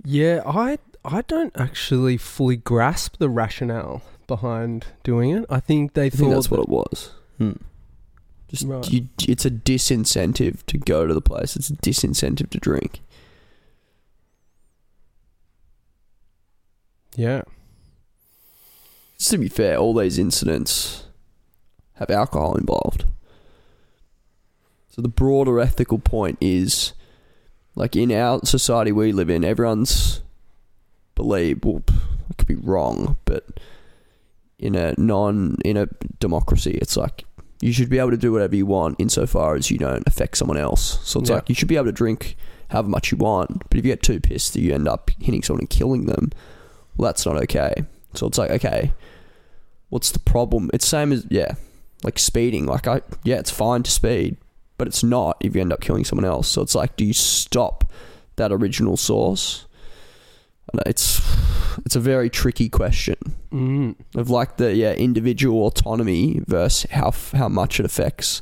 Yeah, 0.03 0.41
I 0.45 0.77
I 1.03 1.21
don't 1.23 1.55
actually 1.59 2.17
fully 2.17 2.55
grasp 2.57 3.17
the 3.17 3.29
rationale 3.29 4.01
behind 4.27 4.87
doing 5.03 5.31
it. 5.31 5.45
I 5.49 5.59
think 5.59 5.93
they 5.93 6.05
I 6.05 6.09
thought 6.09 6.17
think 6.19 6.33
that's 6.33 6.51
what 6.51 6.59
it 6.59 6.69
was. 6.69 7.11
Hmm. 7.37 7.53
Just 8.49 8.65
Right. 8.65 8.89
you, 8.89 9.09
it's 9.27 9.45
a 9.45 9.51
disincentive 9.51 10.65
to 10.67 10.77
go 10.77 11.05
to 11.05 11.13
the 11.13 11.21
place. 11.21 11.55
It's 11.57 11.69
a 11.69 11.73
disincentive 11.75 12.49
to 12.51 12.57
drink. 12.59 13.01
yeah. 17.15 17.41
Just 19.17 19.31
to 19.31 19.37
be 19.39 19.49
fair, 19.49 19.77
all 19.77 19.95
these 19.95 20.19
incidents 20.19 21.05
have 21.95 22.11
alcohol 22.11 22.55
involved. 22.55 23.05
So 24.97 25.03
the 25.03 25.09
broader 25.09 25.59
ethical 25.59 25.99
point 25.99 26.39
is 26.41 26.93
like 27.75 27.95
in 27.95 28.11
our 28.11 28.43
society 28.43 28.91
we 28.91 29.11
live 29.11 29.29
in, 29.29 29.45
everyone's 29.45 30.21
believe 31.13 31.63
well 31.63 31.83
I 31.87 32.33
could 32.35 32.47
be 32.47 32.55
wrong, 32.55 33.15
but 33.25 33.45
in 34.57 34.73
a 34.73 34.95
non 34.97 35.57
in 35.63 35.77
a 35.77 35.85
democracy 36.19 36.79
it's 36.81 36.97
like 36.97 37.25
you 37.61 37.71
should 37.71 37.89
be 37.91 37.99
able 37.99 38.09
to 38.09 38.17
do 38.17 38.31
whatever 38.31 38.55
you 38.55 38.65
want 38.65 38.95
insofar 38.99 39.53
as 39.55 39.69
you 39.69 39.77
don't 39.77 40.03
affect 40.07 40.35
someone 40.37 40.57
else. 40.57 40.99
So 41.07 41.19
it's 41.19 41.29
Yeah. 41.29 41.35
like 41.35 41.49
you 41.49 41.53
should 41.53 41.67
be 41.67 41.75
able 41.75 41.85
to 41.85 41.91
drink 41.91 42.35
however 42.69 42.89
much 42.89 43.11
you 43.11 43.17
want, 43.19 43.69
but 43.69 43.77
if 43.77 43.85
you 43.85 43.91
get 43.91 44.01
too 44.01 44.19
pissed 44.19 44.53
that 44.53 44.61
you 44.61 44.73
end 44.73 44.87
up 44.87 45.11
hitting 45.19 45.43
someone 45.43 45.61
and 45.61 45.69
killing 45.69 46.07
them, 46.07 46.31
well 46.97 47.07
that's 47.07 47.23
not 47.23 47.37
okay. 47.43 47.83
So 48.15 48.25
it's 48.25 48.39
like, 48.39 48.49
okay, 48.49 48.93
what's 49.89 50.09
the 50.09 50.17
problem? 50.19 50.71
It's 50.73 50.87
same 50.87 51.11
as 51.11 51.27
yeah, 51.29 51.53
like 52.03 52.17
speeding. 52.17 52.65
Like 52.65 52.87
I 52.87 53.01
yeah, 53.23 53.35
it's 53.37 53.51
fine 53.51 53.83
to 53.83 53.91
speed, 53.91 54.37
but 54.77 54.87
it's 54.87 55.03
not 55.03 55.37
if 55.39 55.55
you 55.55 55.61
end 55.61 55.73
up 55.73 55.81
killing 55.81 56.03
someone 56.05 56.25
else. 56.25 56.47
So 56.47 56.61
it's 56.61 56.75
like, 56.75 56.95
do 56.95 57.05
you 57.05 57.13
stop 57.13 57.91
that 58.35 58.51
original 58.51 58.97
source? 58.97 59.65
It's 60.85 61.21
it's 61.85 61.95
a 61.95 61.99
very 61.99 62.29
tricky 62.29 62.69
question 62.69 63.15
Mm. 63.51 63.95
of 64.15 64.29
like 64.29 64.57
the 64.57 64.75
yeah 64.75 64.91
individual 64.93 65.65
autonomy 65.67 66.41
versus 66.45 66.89
how 66.91 67.11
how 67.33 67.47
much 67.47 67.79
it 67.79 67.85
affects 67.85 68.41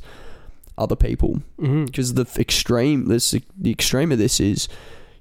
other 0.76 0.96
people. 0.96 1.40
Because 1.58 2.14
the 2.14 2.26
extreme 2.38 3.06
this 3.06 3.30
the 3.56 3.70
extreme 3.70 4.10
of 4.10 4.18
this 4.18 4.40
is 4.40 4.68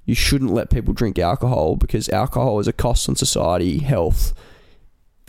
you 0.06 0.16
shouldn't 0.16 0.52
let 0.52 0.70
people 0.72 0.94
drink 0.94 1.20
alcohol 1.20 1.76
because 1.76 2.10
alcohol 2.10 2.60
is 2.60 2.68
a 2.68 2.74
cost 2.74 3.08
on 3.08 3.16
society, 3.16 3.78
health, 3.80 4.34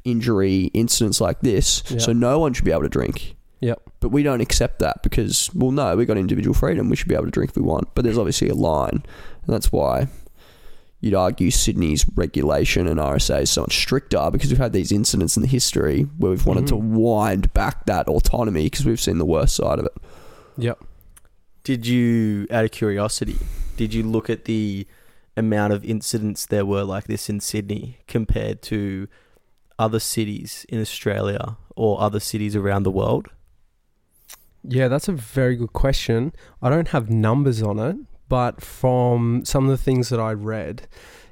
injury, 0.04 0.70
incidents 0.72 1.20
like 1.20 1.40
this. 1.40 1.82
Yeah. 1.90 1.98
So 1.98 2.12
no 2.12 2.38
one 2.38 2.52
should 2.54 2.64
be 2.64 2.70
able 2.72 2.82
to 2.82 2.88
drink. 2.88 3.36
Yep. 3.60 3.80
But 4.00 4.08
we 4.10 4.22
don't 4.22 4.40
accept 4.40 4.78
that 4.80 5.02
because 5.02 5.50
well 5.54 5.70
no, 5.70 5.96
we've 5.96 6.06
got 6.06 6.18
individual 6.18 6.54
freedom. 6.54 6.90
We 6.90 6.96
should 6.96 7.08
be 7.08 7.14
able 7.14 7.24
to 7.26 7.30
drink 7.30 7.50
if 7.50 7.56
we 7.56 7.62
want. 7.62 7.94
But 7.94 8.04
there's 8.04 8.18
obviously 8.18 8.48
a 8.48 8.54
line. 8.54 9.02
And 9.46 9.54
that's 9.54 9.72
why 9.72 10.08
you'd 11.00 11.14
argue 11.14 11.50
Sydney's 11.50 12.06
regulation 12.14 12.86
and 12.86 12.98
RSA 12.98 13.42
is 13.42 13.50
so 13.50 13.62
much 13.62 13.76
stricter 13.76 14.30
because 14.30 14.50
we've 14.50 14.58
had 14.58 14.72
these 14.72 14.90
incidents 14.92 15.36
in 15.36 15.42
the 15.42 15.48
history 15.48 16.02
where 16.18 16.30
we've 16.30 16.46
wanted 16.46 16.66
to 16.68 16.74
Mhm. 16.74 16.90
wind 16.90 17.52
back 17.54 17.86
that 17.86 18.08
autonomy 18.08 18.64
because 18.64 18.84
we've 18.84 19.00
seen 19.00 19.18
the 19.18 19.24
worst 19.24 19.54
side 19.56 19.78
of 19.78 19.84
it. 19.86 19.92
Yep. 20.58 20.82
Did 21.64 21.86
you, 21.86 22.46
out 22.50 22.64
of 22.64 22.70
curiosity, 22.70 23.36
did 23.76 23.92
you 23.92 24.02
look 24.04 24.30
at 24.30 24.44
the 24.46 24.86
amount 25.36 25.72
of 25.74 25.84
incidents 25.84 26.46
there 26.46 26.64
were 26.64 26.84
like 26.84 27.04
this 27.04 27.28
in 27.28 27.40
Sydney 27.40 27.98
compared 28.08 28.62
to 28.62 29.06
other 29.78 29.98
cities 30.00 30.64
in 30.68 30.80
Australia 30.80 31.56
or 31.74 32.00
other 32.00 32.20
cities 32.20 32.56
around 32.56 32.84
the 32.84 32.90
world? 32.90 33.28
Yeah, 34.68 34.88
that's 34.88 35.08
a 35.08 35.12
very 35.12 35.56
good 35.56 35.72
question. 35.72 36.32
I 36.62 36.70
don't 36.70 36.88
have 36.88 37.08
numbers 37.10 37.62
on 37.62 37.78
it, 37.78 37.96
but 38.28 38.60
from 38.60 39.44
some 39.44 39.64
of 39.64 39.70
the 39.70 39.76
things 39.82 40.08
that 40.08 40.20
I 40.20 40.32
read, 40.32 40.88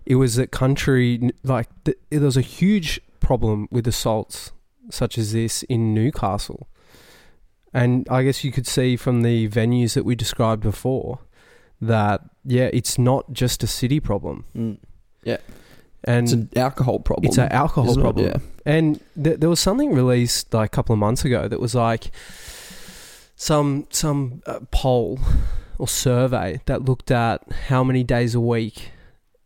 it 0.07 0.17
was 0.17 0.37
that 0.37 0.51
country 0.53 1.31
like 1.43 1.69
th- 1.85 1.99
there 2.11 2.21
was 2.21 2.37
a 2.37 2.41
huge 2.43 3.01
problem 3.21 3.69
with 3.71 3.87
assaults 3.87 4.53
such 4.91 5.17
as 5.19 5.33
this 5.33 5.63
in 5.65 5.95
Newcastle. 5.95 6.69
And 7.73 8.07
I 8.09 8.23
guess 8.23 8.45
you 8.45 8.53
could 8.53 8.67
see 8.67 8.97
from 8.97 9.23
the 9.23 9.49
venues 9.49 9.95
that 9.95 10.05
we 10.05 10.15
described 10.15 10.63
before 10.63 11.21
that 11.81 12.21
yeah, 12.45 12.69
it's 12.73 12.99
not 12.99 13.33
just 13.33 13.63
a 13.63 13.67
city 13.67 13.99
problem. 13.99 14.45
Mm. 14.57 14.79
And 16.07 16.25
It's 16.25 16.33
an 16.35 16.51
alcohol 16.55 17.01
problem. 17.01 17.27
it's 17.29 17.39
an 17.39 17.51
alcohol 17.51 17.91
isn't 17.91 18.01
it? 18.01 18.03
problem. 18.05 18.27
Yeah. 18.27 18.37
And 18.67 19.01
th- 19.23 19.41
there 19.41 19.49
was 19.49 19.59
something 19.59 19.93
released 19.95 20.53
like 20.53 20.67
a 20.67 20.71
couple 20.77 20.93
of 20.93 20.99
months 20.99 21.25
ago 21.25 21.49
that 21.49 21.61
was 21.61 21.75
like 21.75 22.11
some 23.37 23.87
some 23.91 24.43
uh, 24.47 24.61
poll 24.71 25.19
or 25.79 25.89
survey 25.89 26.61
that 26.67 26.85
looked 26.85 27.11
at 27.11 27.43
how 27.69 27.83
many 27.83 28.05
days 28.05 28.35
a 28.35 28.41
week 28.41 28.91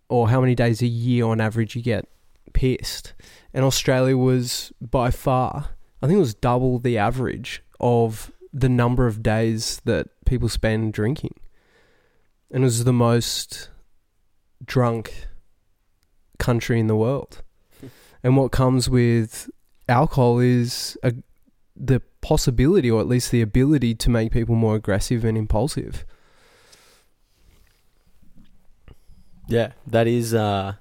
or 0.08 0.28
how 0.28 0.40
many 0.40 0.54
days 0.54 0.82
a 0.82 0.86
year 0.86 1.24
on 1.24 1.40
average 1.40 1.74
you 1.76 1.82
get 1.82 2.08
pissed. 2.52 3.14
And 3.54 3.64
Australia 3.64 4.16
was 4.16 4.72
by 4.80 5.10
far, 5.10 5.70
I 6.02 6.06
think 6.06 6.16
it 6.16 6.20
was 6.20 6.34
double 6.34 6.78
the 6.78 6.98
average 6.98 7.62
of 7.80 8.32
the 8.52 8.68
number 8.68 9.06
of 9.06 9.22
days 9.22 9.80
that 9.84 10.08
people 10.24 10.48
spend 10.48 10.92
drinking. 10.92 11.34
And 12.50 12.64
it 12.64 12.66
was 12.66 12.84
the 12.84 12.92
most 12.92 13.70
drunk 14.64 15.28
country 16.38 16.78
in 16.80 16.86
the 16.86 16.96
world. 16.96 17.42
And 18.20 18.36
what 18.36 18.50
comes 18.50 18.90
with 18.90 19.48
alcohol 19.88 20.40
is 20.40 20.98
a, 21.04 21.14
the 21.78 22.00
possibility, 22.20 22.90
or 22.90 23.00
at 23.00 23.06
least 23.06 23.30
the 23.30 23.40
ability, 23.40 23.94
to 23.94 24.10
make 24.10 24.32
people 24.32 24.54
more 24.54 24.74
aggressive 24.74 25.24
and 25.24 25.38
impulsive. 25.38 26.04
Yeah, 29.46 29.72
that 29.86 30.06
is 30.06 30.34
uh 30.34 30.74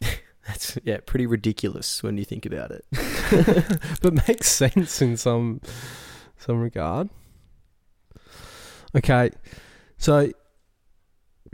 that's 0.46 0.78
yeah, 0.84 0.98
pretty 1.04 1.26
ridiculous 1.26 2.02
when 2.02 2.16
you 2.16 2.24
think 2.24 2.46
about 2.46 2.70
it. 2.70 2.84
but 4.02 4.26
makes 4.28 4.48
sense 4.48 5.02
in 5.02 5.16
some 5.16 5.60
some 6.38 6.60
regard. 6.60 7.10
Okay, 8.96 9.30
so 9.98 10.32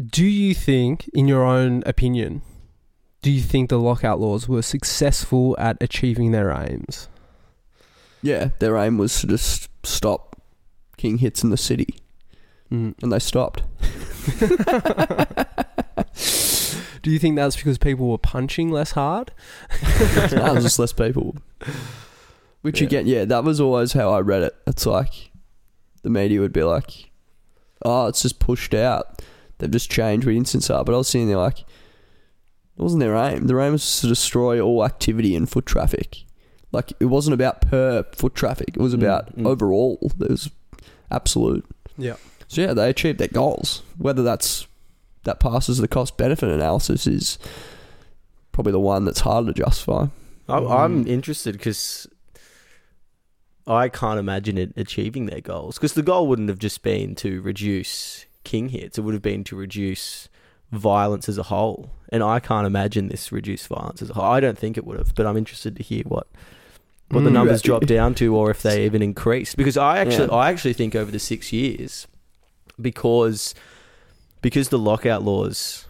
do 0.04 0.24
you 0.24 0.54
think, 0.54 1.08
in 1.14 1.28
your 1.28 1.44
own 1.44 1.82
opinion, 1.86 2.42
do 3.22 3.30
you 3.30 3.40
think 3.40 3.70
the 3.70 3.78
lockout 3.78 4.20
laws 4.20 4.48
were 4.48 4.62
successful 4.62 5.56
at 5.58 5.76
achieving 5.80 6.32
their 6.32 6.50
aims? 6.50 7.08
Yeah, 8.24 8.48
their 8.58 8.78
aim 8.78 8.96
was 8.96 9.20
to 9.20 9.26
just 9.26 9.68
stop 9.84 10.40
king 10.96 11.18
hits 11.18 11.44
in 11.44 11.50
the 11.50 11.58
city, 11.58 11.96
Mm. 12.72 12.94
and 13.02 13.12
they 13.12 13.18
stopped. 13.18 13.62
Do 17.02 17.10
you 17.10 17.18
think 17.18 17.36
that's 17.36 17.56
because 17.56 17.76
people 17.76 18.08
were 18.08 18.16
punching 18.18 18.70
less 18.70 18.92
hard? 18.92 19.30
that 20.30 20.52
was 20.54 20.64
just 20.64 20.78
less 20.78 20.94
people. 20.94 21.36
Which 22.62 22.80
Yeah. 22.80 22.86
again, 22.86 23.06
yeah, 23.06 23.24
that 23.26 23.44
was 23.44 23.60
always 23.60 23.92
how 23.92 24.10
I 24.10 24.20
read 24.20 24.42
it. 24.42 24.56
It's 24.66 24.86
like 24.86 25.30
the 26.02 26.08
media 26.08 26.40
would 26.40 26.52
be 26.54 26.62
like, 26.62 27.10
"Oh, 27.84 28.06
it's 28.06 28.22
just 28.22 28.38
pushed 28.38 28.72
out. 28.72 29.20
They've 29.58 29.70
just 29.70 29.90
changed 29.90 30.26
what 30.26 30.34
incidents 30.34 30.70
are." 30.70 30.82
But 30.82 30.94
I 30.94 30.98
was 30.98 31.08
sitting 31.08 31.28
there 31.28 31.36
like, 31.36 31.60
it 31.60 31.66
wasn't 32.82 33.00
their 33.00 33.14
aim. 33.16 33.46
Their 33.48 33.60
aim 33.60 33.72
was 33.72 34.00
to 34.00 34.06
destroy 34.08 34.58
all 34.60 34.82
activity 34.84 35.36
and 35.36 35.48
foot 35.48 35.66
traffic. 35.66 36.24
Like 36.74 36.92
it 37.00 37.06
wasn't 37.06 37.34
about 37.34 37.60
per 37.62 38.02
foot 38.12 38.34
traffic. 38.34 38.70
It 38.74 38.78
was 38.80 38.94
Mm, 38.94 38.98
about 38.98 39.36
mm. 39.36 39.46
overall. 39.46 39.98
It 40.02 40.30
was 40.30 40.50
absolute. 41.10 41.64
Yeah. 41.96 42.16
So 42.48 42.60
yeah, 42.60 42.74
they 42.74 42.90
achieved 42.90 43.18
their 43.18 43.28
goals. 43.28 43.82
Whether 43.96 44.22
that's 44.22 44.66
that 45.22 45.40
passes 45.40 45.78
the 45.78 45.88
cost 45.88 46.16
benefit 46.16 46.50
analysis 46.50 47.06
is 47.06 47.38
probably 48.52 48.72
the 48.72 48.80
one 48.80 49.04
that's 49.04 49.20
harder 49.20 49.52
to 49.52 49.62
justify. 49.62 50.06
I, 50.48 50.58
I'm 50.58 51.06
interested 51.06 51.52
because 51.56 52.06
I 53.66 53.88
can't 53.88 54.18
imagine 54.18 54.58
it 54.58 54.74
achieving 54.76 55.26
their 55.26 55.40
goals 55.40 55.76
because 55.76 55.94
the 55.94 56.02
goal 56.02 56.26
wouldn't 56.26 56.50
have 56.50 56.58
just 56.58 56.82
been 56.82 57.14
to 57.16 57.40
reduce 57.40 58.26
king 58.44 58.68
hits; 58.68 58.98
it 58.98 59.00
would 59.00 59.14
have 59.14 59.22
been 59.22 59.44
to 59.44 59.56
reduce 59.56 60.28
violence 60.70 61.28
as 61.28 61.38
a 61.38 61.44
whole. 61.44 61.90
And 62.10 62.22
I 62.22 62.40
can't 62.40 62.66
imagine 62.66 63.08
this 63.08 63.32
reduced 63.32 63.66
violence 63.68 64.02
as 64.02 64.10
a 64.10 64.14
whole. 64.14 64.24
I 64.24 64.40
don't 64.40 64.58
think 64.58 64.76
it 64.76 64.84
would 64.84 64.98
have, 64.98 65.14
but 65.14 65.26
I'm 65.26 65.36
interested 65.38 65.76
to 65.76 65.82
hear 65.82 66.02
what 66.04 66.26
what 67.14 67.24
the 67.24 67.30
Mm. 67.30 67.34
numbers 67.34 67.62
drop 67.62 67.86
down 67.86 68.14
to, 68.16 68.34
or 68.36 68.50
if 68.50 68.60
they 68.62 68.84
even 68.84 69.00
increased. 69.02 69.56
Because 69.56 69.76
I 69.76 69.98
actually, 69.98 70.26
Yeah. 70.28 70.34
I 70.34 70.50
actually 70.50 70.72
think 70.74 70.94
over 70.94 71.10
the 71.10 71.18
six 71.18 71.52
years, 71.52 72.06
because 72.80 73.54
because 74.42 74.68
the 74.68 74.78
lockout 74.78 75.22
laws 75.22 75.86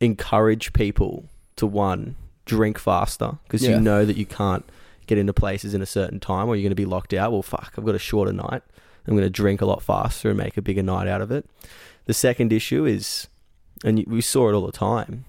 encourage 0.00 0.72
people 0.72 1.24
to 1.56 1.66
one 1.66 2.16
drink 2.46 2.78
faster 2.78 3.38
because 3.44 3.62
Yeah. 3.62 3.70
you 3.76 3.80
know 3.80 4.04
that 4.04 4.16
you 4.16 4.26
can't 4.26 4.64
get 5.06 5.18
into 5.18 5.32
places 5.32 5.74
in 5.74 5.82
a 5.82 5.86
certain 5.86 6.20
time 6.20 6.48
or 6.48 6.54
you're 6.56 6.62
going 6.62 6.70
to 6.70 6.74
be 6.76 6.84
locked 6.86 7.12
out. 7.12 7.32
Well, 7.32 7.42
fuck, 7.42 7.74
I've 7.76 7.84
got 7.84 7.94
a 7.94 7.98
shorter 7.98 8.32
night. 8.32 8.62
I'm 9.06 9.14
going 9.14 9.22
to 9.26 9.30
drink 9.30 9.60
a 9.60 9.66
lot 9.66 9.82
faster 9.82 10.28
and 10.28 10.38
make 10.38 10.56
a 10.56 10.62
bigger 10.62 10.82
night 10.82 11.08
out 11.08 11.20
of 11.20 11.30
it. 11.30 11.46
The 12.06 12.14
second 12.14 12.52
issue 12.52 12.84
is, 12.84 13.26
and 13.84 13.98
you- 13.98 14.04
we 14.08 14.20
saw 14.20 14.48
it 14.48 14.52
all 14.52 14.66
the 14.66 14.72
time, 14.72 15.24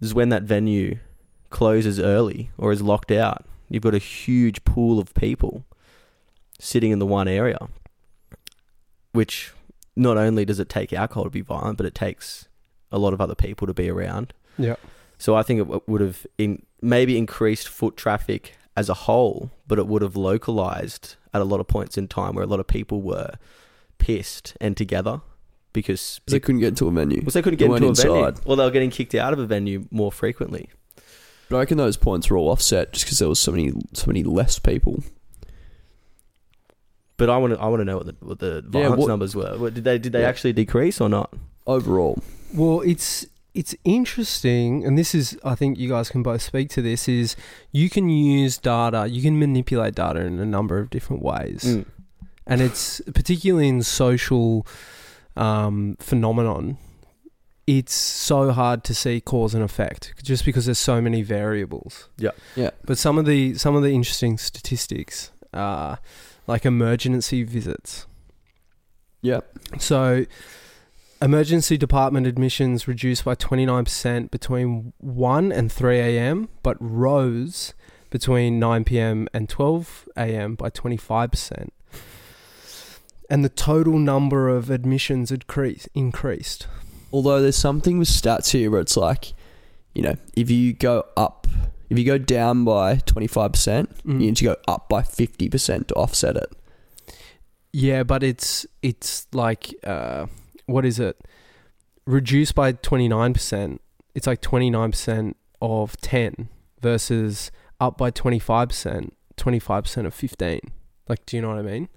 is 0.00 0.14
when 0.14 0.28
that 0.28 0.44
venue 0.44 0.98
closes 1.54 1.98
early 2.00 2.50
or 2.58 2.72
is 2.72 2.82
locked 2.82 3.10
out. 3.12 3.44
You've 3.70 3.82
got 3.84 3.94
a 3.94 3.98
huge 3.98 4.64
pool 4.64 4.98
of 4.98 5.14
people 5.14 5.64
sitting 6.58 6.90
in 6.90 6.98
the 6.98 7.06
one 7.06 7.28
area, 7.28 7.58
which 9.12 9.52
not 9.96 10.16
only 10.16 10.44
does 10.44 10.58
it 10.58 10.68
take 10.68 10.92
alcohol 10.92 11.24
to 11.24 11.30
be 11.30 11.40
violent, 11.40 11.76
but 11.76 11.86
it 11.86 11.94
takes 11.94 12.48
a 12.90 12.98
lot 12.98 13.12
of 13.12 13.20
other 13.20 13.34
people 13.34 13.66
to 13.66 13.74
be 13.74 13.88
around. 13.88 14.32
Yeah. 14.58 14.76
So 15.18 15.34
I 15.36 15.42
think 15.42 15.60
it 15.70 15.88
would 15.88 16.00
have 16.00 16.26
in, 16.38 16.62
maybe 16.82 17.16
increased 17.16 17.68
foot 17.68 17.96
traffic 17.96 18.56
as 18.76 18.88
a 18.88 18.94
whole, 18.94 19.50
but 19.66 19.78
it 19.78 19.86
would 19.86 20.02
have 20.02 20.16
localized 20.16 21.14
at 21.32 21.40
a 21.40 21.44
lot 21.44 21.60
of 21.60 21.68
points 21.68 21.96
in 21.96 22.08
time 22.08 22.34
where 22.34 22.44
a 22.44 22.48
lot 22.48 22.60
of 22.60 22.66
people 22.66 23.00
were 23.00 23.30
pissed 23.98 24.56
and 24.60 24.76
together 24.76 25.20
because 25.72 26.20
They 26.26 26.40
couldn't 26.40 26.60
get 26.60 26.68
into 26.68 26.88
a 26.88 26.90
venue. 26.90 27.18
because 27.20 27.34
they 27.34 27.42
couldn't 27.42 27.58
They 27.60 27.66
get 27.68 27.74
into 27.74 27.86
a 27.86 27.88
weren't 27.88 27.96
venue, 27.98 28.26
inside. 28.26 28.42
or 28.44 28.56
they 28.56 28.64
were 28.64 28.70
getting 28.70 28.90
kicked 28.90 29.14
out 29.14 29.32
of 29.32 29.38
a 29.38 29.46
venue 29.46 29.86
more 29.90 30.12
frequently. 30.12 30.68
But 31.48 31.56
I 31.56 31.58
reckon 31.60 31.76
those 31.78 31.96
points 31.96 32.30
were 32.30 32.36
all 32.38 32.48
offset 32.48 32.92
just 32.92 33.04
because 33.04 33.18
there 33.18 33.28
was 33.28 33.38
so 33.38 33.52
many, 33.52 33.72
so 33.92 34.06
many 34.06 34.22
less 34.22 34.58
people. 34.58 35.02
But 37.16 37.30
I 37.30 37.36
want 37.36 37.52
to 37.54 37.60
I 37.60 37.66
want 37.68 37.80
to 37.80 37.84
know 37.84 37.96
what 37.98 38.06
the 38.06 38.16
what 38.20 38.38
the 38.40 38.64
Yeah, 38.64 38.70
violence 38.82 39.00
what- 39.00 39.08
numbers 39.08 39.36
were. 39.36 39.56
What, 39.56 39.74
did 39.74 39.84
they 39.84 39.98
did 39.98 40.12
they 40.12 40.22
Yeah. 40.22 40.28
actually 40.28 40.52
decrease 40.52 41.00
or 41.00 41.08
not? 41.08 41.32
Overall, 41.66 42.18
Well, 42.54 42.80
it's 42.82 43.24
it's 43.54 43.74
interesting, 43.84 44.84
and 44.84 44.98
this 44.98 45.14
is 45.14 45.38
I 45.44 45.54
think 45.54 45.78
you 45.78 45.88
guys 45.88 46.08
can 46.10 46.22
both 46.22 46.42
speak 46.42 46.68
to 46.70 46.82
this. 46.82 47.08
Is 47.08 47.36
you 47.72 47.88
can 47.88 48.08
use 48.08 48.58
data, 48.58 49.06
you 49.08 49.22
can 49.22 49.38
manipulate 49.38 49.94
data 49.94 50.20
in 50.20 50.40
a 50.40 50.44
number 50.46 50.78
of 50.78 50.90
different 50.90 51.22
ways, 51.22 51.62
Mm. 51.64 51.84
and 52.46 52.60
it's 52.60 53.00
particularly 53.14 53.68
in 53.68 53.82
social 53.82 54.66
um, 55.36 55.96
phenomenon. 56.00 56.78
It's 57.66 57.94
so 57.94 58.52
hard 58.52 58.84
to 58.84 58.94
see 58.94 59.20
cause 59.20 59.54
and 59.54 59.64
effect 59.64 60.14
just 60.22 60.44
because 60.44 60.66
there's 60.66 60.78
so 60.78 61.00
many 61.00 61.22
variables. 61.22 62.08
Yeah. 62.18 62.32
Yeah. 62.56 62.70
But 62.84 62.98
some 62.98 63.16
of 63.18 63.24
the 63.24 63.54
some 63.54 63.74
of 63.74 63.82
the 63.82 63.92
interesting 63.92 64.36
statistics 64.38 65.30
are 65.54 65.98
like 66.46 66.66
emergency 66.66 67.42
visits. 67.42 68.06
yeah, 69.22 69.40
So, 69.78 70.26
emergency 71.22 71.78
department 71.78 72.26
admissions 72.26 72.86
reduced 72.86 73.24
by 73.24 73.34
29% 73.34 74.30
between 74.30 74.92
1 74.98 75.52
and 75.52 75.72
3 75.72 75.98
a.m., 76.00 76.48
but 76.62 76.76
rose 76.80 77.72
between 78.10 78.58
9 78.58 78.84
p.m. 78.84 79.26
and 79.32 79.48
12 79.48 80.08
a.m. 80.18 80.54
by 80.54 80.68
25%. 80.68 81.70
And 83.30 83.42
the 83.42 83.48
total 83.48 83.98
number 83.98 84.50
of 84.50 84.68
admissions 84.68 85.32
increased. 85.94 86.66
Although 87.14 87.40
there's 87.42 87.56
something 87.68 87.98
with 88.00 88.08
stats 88.08 88.50
here 88.50 88.70
where 88.72 88.80
it's 88.80 88.96
like, 88.96 89.34
you 89.94 90.02
know, 90.02 90.16
if 90.36 90.50
you 90.50 90.72
go 90.72 91.04
up, 91.16 91.46
if 91.88 91.96
you 91.98 92.04
go 92.04 92.18
down 92.18 92.64
by 92.64 92.96
25%, 92.96 93.86
Mm. 94.02 94.12
you 94.12 94.18
need 94.18 94.36
to 94.38 94.44
go 94.44 94.56
up 94.66 94.88
by 94.88 95.02
50% 95.02 95.86
to 95.88 95.94
offset 95.94 96.36
it. 96.36 96.50
Yeah, 97.72 98.02
but 98.04 98.22
it's 98.22 98.66
it's 98.82 99.26
like 99.32 99.74
uh, 99.84 100.26
what 100.66 100.84
is 100.84 100.98
it? 101.00 101.16
Reduced 102.06 102.54
by 102.54 102.70
twenty 102.72 103.08
nine 103.08 103.32
percent. 103.32 103.80
It's 104.14 104.26
like 104.28 104.40
twenty 104.40 104.70
nine 104.70 104.90
percent 104.92 105.36
of 105.60 105.96
ten 106.00 106.48
versus 106.80 107.50
up 107.80 107.98
by 107.98 108.10
twenty 108.12 108.38
five 108.38 108.68
percent. 108.68 109.16
Twenty 109.36 109.58
five 109.58 109.84
percent 109.84 110.06
of 110.06 110.14
fifteen. 110.14 110.60
Like, 111.08 111.26
do 111.26 111.36
you 111.36 111.42
know 111.42 111.48
what 111.48 111.58
I 111.58 111.62
mean? 111.62 111.88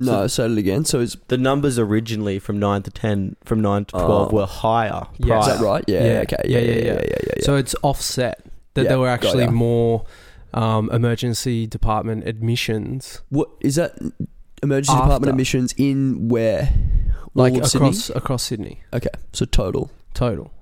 No, 0.00 0.26
say 0.26 0.46
it 0.46 0.58
again. 0.58 0.84
So 0.84 1.00
is, 1.00 1.16
The 1.28 1.38
numbers 1.38 1.78
originally 1.78 2.38
from 2.38 2.58
nine 2.58 2.82
to 2.82 2.90
ten, 2.90 3.36
from 3.44 3.60
nine 3.62 3.84
to 3.86 3.92
twelve, 3.92 4.32
Oh. 4.32 4.36
were 4.36 4.46
higher. 4.46 5.06
Yeah. 5.18 5.38
is 5.38 5.44
prior. 5.46 5.56
that 5.58 5.64
right? 5.64 5.84
Yeah, 5.86 6.04
Yeah. 6.04 6.20
okay. 6.22 6.36
Yeah, 6.44 6.58
Yeah, 6.58 6.64
yeah, 6.64 6.70
yeah, 6.72 6.76
yeah, 6.76 6.84
yeah. 6.84 6.92
yeah, 6.92 7.00
yeah. 7.26 7.32
yeah. 7.38 7.44
So 7.44 7.56
it's 7.56 7.74
offset 7.82 8.44
that 8.74 8.82
Yeah, 8.82 8.88
there 8.88 8.98
were 8.98 9.06
got 9.06 9.24
actually 9.24 9.44
ya. 9.44 9.50
more 9.50 10.04
um, 10.52 10.88
emergency 10.92 11.66
department 11.66 12.26
admissions, 12.28 13.22
what 13.28 13.48
is 13.60 13.74
that? 13.76 13.96
Emergency 14.62 14.92
After. 14.92 15.04
department 15.06 15.30
admissions 15.30 15.74
in 15.76 16.28
where? 16.28 16.72
like 17.34 17.52
All 17.54 17.60
of 17.64 17.74
across 17.74 18.04
Sydney? 18.04 18.16
across 18.18 18.42
Sydney 18.44 18.80
Okay, 18.92 19.08
so 19.32 19.44
total. 19.46 19.90
total. 20.14 20.52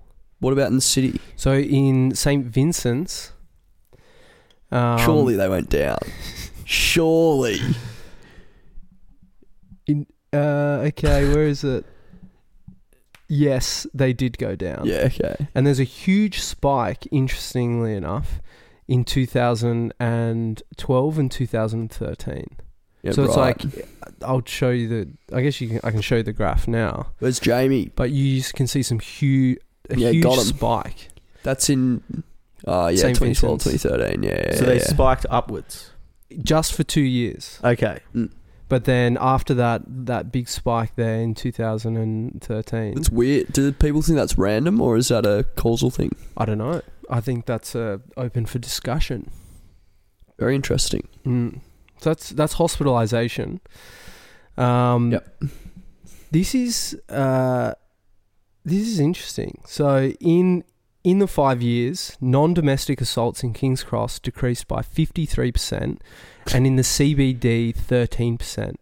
What 0.40 0.52
about 0.54 0.68
in 0.68 0.76
the 0.76 0.80
city? 0.80 1.20
So 1.36 1.52
in 1.54 2.14
St 2.14 2.46
Vincent's, 2.46 3.32
um, 4.70 4.98
Surely 4.98 5.36
they 5.36 5.48
went 5.48 5.68
down. 5.68 5.98
Surely. 6.64 7.60
In 9.86 10.06
uh, 10.32 10.80
okay, 10.88 11.28
where 11.28 11.44
is 11.44 11.62
it? 11.64 11.84
Yes, 13.28 13.86
they 13.94 14.12
did 14.12 14.36
go 14.38 14.56
down. 14.56 14.84
Yeah, 14.86 15.08
okay. 15.12 15.48
And 15.54 15.66
there's 15.66 15.80
a 15.80 15.84
huge 15.84 16.40
spike, 16.40 17.06
interestingly 17.10 17.94
enough, 17.94 18.40
in 18.88 19.04
2012 19.04 21.18
and 21.18 21.30
2013. 21.30 22.46
Yeah, 23.02 23.12
so 23.12 23.24
it's 23.24 23.36
like 23.36 23.62
I'll 24.24 24.44
show 24.44 24.70
you 24.70 24.88
the. 24.88 25.08
I 25.36 25.42
guess 25.42 25.60
you 25.60 25.68
can. 25.68 25.80
I 25.82 25.90
can 25.90 26.00
show 26.02 26.16
you 26.16 26.22
the 26.22 26.32
graph 26.32 26.68
now, 26.68 27.08
Where's 27.18 27.40
Jamie? 27.40 27.90
but 27.96 28.12
you 28.12 28.38
s- 28.38 28.52
can 28.52 28.68
see 28.68 28.82
some 28.84 29.00
huge, 29.00 29.58
a 29.90 29.96
Yeah, 29.96 30.10
huge 30.10 30.22
got 30.22 30.38
'em. 30.38 30.44
spike. 30.44 31.08
That's 31.42 31.68
in. 31.68 32.00
Oh, 32.64 32.86
yeah, 32.86 33.00
St. 33.00 33.16
2012, 33.18 33.62
Vincent's. 33.64 33.82
2013. 33.82 34.22
Yeah, 34.22 34.50
yeah. 34.52 34.56
So 34.56 34.64
they 34.66 34.76
yeah. 34.76 34.84
spiked 34.84 35.26
upwards. 35.30 35.90
just 36.44 36.74
for 36.74 36.84
two 36.84 37.00
years. 37.02 37.58
Okay. 37.64 37.98
But 38.72 38.84
then 38.84 39.18
after 39.20 39.52
that, 39.52 39.82
that 39.86 40.32
big 40.32 40.48
spike 40.48 40.96
there 40.96 41.16
in 41.16 41.34
2013. 41.34 42.96
It's 42.96 43.10
weird. 43.10 43.52
Do 43.52 43.70
people 43.70 44.00
think 44.00 44.16
that's 44.16 44.38
random 44.38 44.80
or 44.80 44.96
is 44.96 45.08
that 45.08 45.26
a 45.26 45.44
causal 45.56 45.90
thing? 45.90 46.16
I 46.38 46.46
don't 46.46 46.56
know. 46.56 46.80
I 47.10 47.20
think 47.20 47.44
that's 47.44 47.76
uh, 47.76 47.98
open 48.16 48.46
for 48.46 48.58
discussion. 48.58 49.30
Very 50.38 50.54
interesting. 50.54 51.06
Mm. 51.26 51.60
So 51.98 52.08
that's 52.08 52.30
that's 52.30 52.54
hospitalization. 52.54 53.60
Um, 54.56 55.12
Yep. 55.12 55.42
This 56.30 56.54
is 56.54 56.98
uh, 57.10 57.74
this 58.64 58.88
is 58.88 58.98
interesting. 58.98 59.60
So 59.66 60.14
in 60.18 60.64
in 61.04 61.18
the 61.18 61.26
five 61.26 61.62
years, 61.62 62.16
non-domestic 62.20 63.00
assaults 63.00 63.42
in 63.42 63.52
Kings 63.52 63.82
Cross 63.82 64.20
decreased 64.20 64.68
by 64.68 64.82
fifty 64.82 65.26
three 65.26 65.52
percent, 65.52 66.02
and 66.52 66.66
in 66.66 66.76
the 66.76 66.82
CBD 66.82 67.74
thirteen 67.74 68.38
percent. 68.38 68.78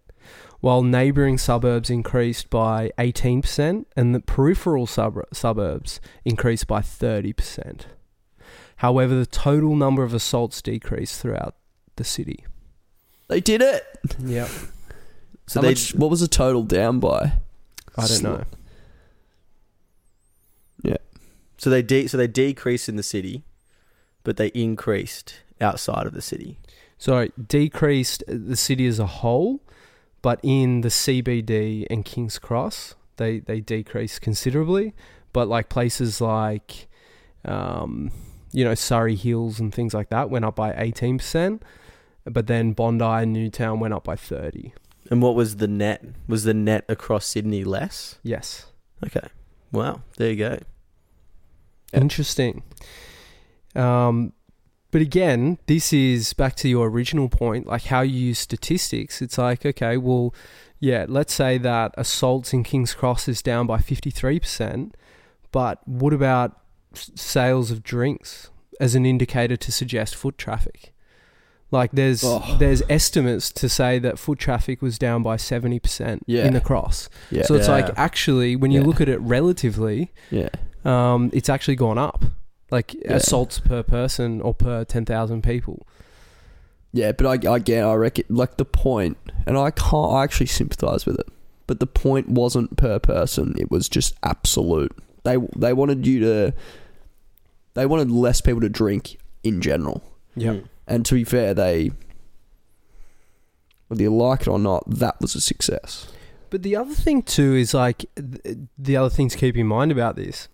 While 0.60 0.82
neighbouring 0.82 1.38
suburbs 1.38 1.88
increased 1.88 2.50
by 2.50 2.90
18% 2.98 3.86
and 3.96 4.14
the 4.14 4.20
peripheral 4.20 4.86
sub- 4.86 5.24
suburbs 5.32 6.02
increased 6.22 6.66
by 6.66 6.82
30%. 6.82 7.86
However, 8.76 9.14
the 9.14 9.24
total 9.24 9.74
number 9.74 10.02
of 10.02 10.12
assaults 10.12 10.60
decreased 10.60 11.18
throughout 11.18 11.54
the 11.96 12.04
city. 12.04 12.44
They 13.28 13.40
did 13.40 13.62
it. 13.62 13.84
Yeah. 14.18 14.48
So 15.46 15.60
How 15.60 15.62
they 15.62 15.68
much, 15.68 15.94
what 15.94 16.10
was 16.10 16.20
the 16.20 16.28
total 16.28 16.62
down 16.62 17.00
by? 17.00 17.32
I 17.96 18.06
don't 18.06 18.22
know. 18.22 18.44
So 21.60 21.68
they 21.68 21.82
de- 21.82 22.06
so 22.06 22.16
they 22.16 22.26
decreased 22.26 22.88
in 22.88 22.96
the 22.96 23.02
city, 23.02 23.44
but 24.24 24.38
they 24.38 24.46
increased 24.48 25.40
outside 25.60 26.06
of 26.06 26.14
the 26.14 26.22
city. 26.22 26.58
So 26.96 27.28
decreased 27.36 28.24
the 28.26 28.56
city 28.56 28.86
as 28.86 28.98
a 28.98 29.04
whole, 29.04 29.60
but 30.22 30.40
in 30.42 30.80
the 30.80 30.88
CBD 30.88 31.86
and 31.90 32.02
King's 32.02 32.38
Cross, 32.38 32.94
they 33.18 33.40
they 33.40 33.60
decreased 33.60 34.22
considerably. 34.22 34.94
But 35.34 35.48
like 35.48 35.68
places 35.68 36.22
like, 36.22 36.88
um, 37.44 38.10
you 38.52 38.64
know, 38.64 38.74
Surry 38.74 39.14
Hills 39.14 39.60
and 39.60 39.72
things 39.74 39.92
like 39.92 40.08
that 40.08 40.30
went 40.30 40.46
up 40.46 40.56
by 40.56 40.72
eighteen 40.78 41.18
percent. 41.18 41.62
But 42.24 42.46
then 42.46 42.72
Bondi 42.72 43.04
and 43.04 43.34
Newtown 43.34 43.80
went 43.80 43.92
up 43.92 44.04
by 44.04 44.16
thirty. 44.16 44.72
And 45.10 45.20
what 45.20 45.34
was 45.34 45.56
the 45.56 45.68
net? 45.68 46.02
Was 46.26 46.44
the 46.44 46.54
net 46.54 46.86
across 46.88 47.26
Sydney 47.26 47.64
less? 47.64 48.18
Yes. 48.22 48.64
Okay. 49.04 49.28
Wow. 49.72 50.00
There 50.16 50.30
you 50.30 50.36
go. 50.36 50.58
Interesting. 51.92 52.62
Um, 53.74 54.32
But 54.92 55.02
again, 55.02 55.58
this 55.66 55.92
is 55.92 56.32
back 56.32 56.56
to 56.56 56.68
your 56.68 56.88
original 56.88 57.28
point, 57.28 57.66
like 57.66 57.84
how 57.84 58.00
you 58.00 58.18
use 58.28 58.40
statistics. 58.40 59.22
It's 59.22 59.38
like, 59.38 59.64
okay, 59.64 59.96
well, 59.96 60.34
yeah, 60.80 61.06
let's 61.08 61.32
say 61.32 61.58
that 61.58 61.94
assaults 61.96 62.52
in 62.52 62.64
King's 62.64 62.92
Cross 62.94 63.28
is 63.28 63.40
down 63.40 63.68
by 63.68 63.78
53%, 63.78 64.92
but 65.52 65.86
what 65.86 66.12
about 66.12 66.58
sales 66.92 67.70
of 67.70 67.84
drinks 67.84 68.50
as 68.80 68.96
an 68.96 69.06
indicator 69.06 69.56
to 69.56 69.70
suggest 69.70 70.16
foot 70.16 70.36
traffic? 70.36 70.92
Like 71.72 71.92
there's 71.92 72.22
Oh. 72.24 72.56
there's 72.58 72.82
estimates 72.88 73.50
to 73.52 73.68
say 73.68 73.98
that 74.00 74.18
foot 74.18 74.38
traffic 74.40 74.82
was 74.82 74.98
down 74.98 75.22
by 75.22 75.36
70% 75.36 76.22
Yeah. 76.26 76.46
in 76.46 76.52
the 76.54 76.60
cross. 76.60 77.08
Yeah. 77.30 77.44
So 77.44 77.54
it's 77.54 77.68
Yeah. 77.68 77.74
like 77.74 77.90
actually 77.96 78.56
when 78.56 78.70
you 78.72 78.80
Yeah. 78.80 78.86
look 78.86 79.00
at 79.00 79.08
it 79.08 79.20
relatively, 79.20 80.10
yeah. 80.30 80.48
um, 80.84 81.30
it's 81.32 81.48
actually 81.48 81.76
gone 81.76 81.98
up. 81.98 82.24
Like 82.72 82.94
Yeah. 82.94 83.14
assaults 83.14 83.60
per 83.60 83.82
person 83.84 84.40
or 84.40 84.52
per 84.54 84.84
10,000 84.84 85.42
people. 85.42 85.86
Yeah, 86.92 87.12
but 87.12 87.26
I, 87.46 87.56
again, 87.56 87.84
I 87.84 87.94
reckon 87.94 88.24
like 88.28 88.56
the 88.56 88.64
point, 88.64 89.16
and 89.46 89.56
I 89.56 89.70
can't. 89.70 90.12
I 90.12 90.24
actually 90.24 90.46
sympathise 90.46 91.06
with 91.06 91.20
it, 91.20 91.28
but 91.68 91.78
the 91.78 91.86
point 91.86 92.28
wasn't 92.28 92.76
per 92.76 92.98
person. 92.98 93.54
It 93.58 93.70
was 93.70 93.88
just 93.88 94.14
absolute. 94.24 94.90
They 95.22 95.36
they 95.56 95.72
wanted 95.72 96.04
you 96.04 96.18
to. 96.20 96.52
They 97.74 97.86
wanted 97.86 98.10
less 98.10 98.40
people 98.40 98.60
to 98.62 98.68
drink 98.68 99.18
in 99.44 99.60
general, 99.60 100.02
Yeah. 100.34 100.56
And 100.90 101.06
to 101.06 101.14
be 101.14 101.24
fair, 101.24 101.54
they. 101.54 101.90
Whether 103.88 104.02
you 104.02 104.14
like 104.14 104.42
it 104.42 104.48
or 104.48 104.58
not, 104.58 104.84
that 104.88 105.20
was 105.20 105.34
a 105.34 105.40
success. 105.40 106.06
But 106.50 106.62
the 106.62 106.76
other 106.76 106.94
thing 106.94 107.22
too 107.22 107.54
is 107.54 107.72
like 107.74 108.04
the 108.78 108.96
other 108.96 109.10
thing 109.10 109.28
to 109.30 109.36
keep 109.38 109.56
in 109.56 109.66
mind 109.66 109.90
about 109.90 110.14
this 110.16 110.48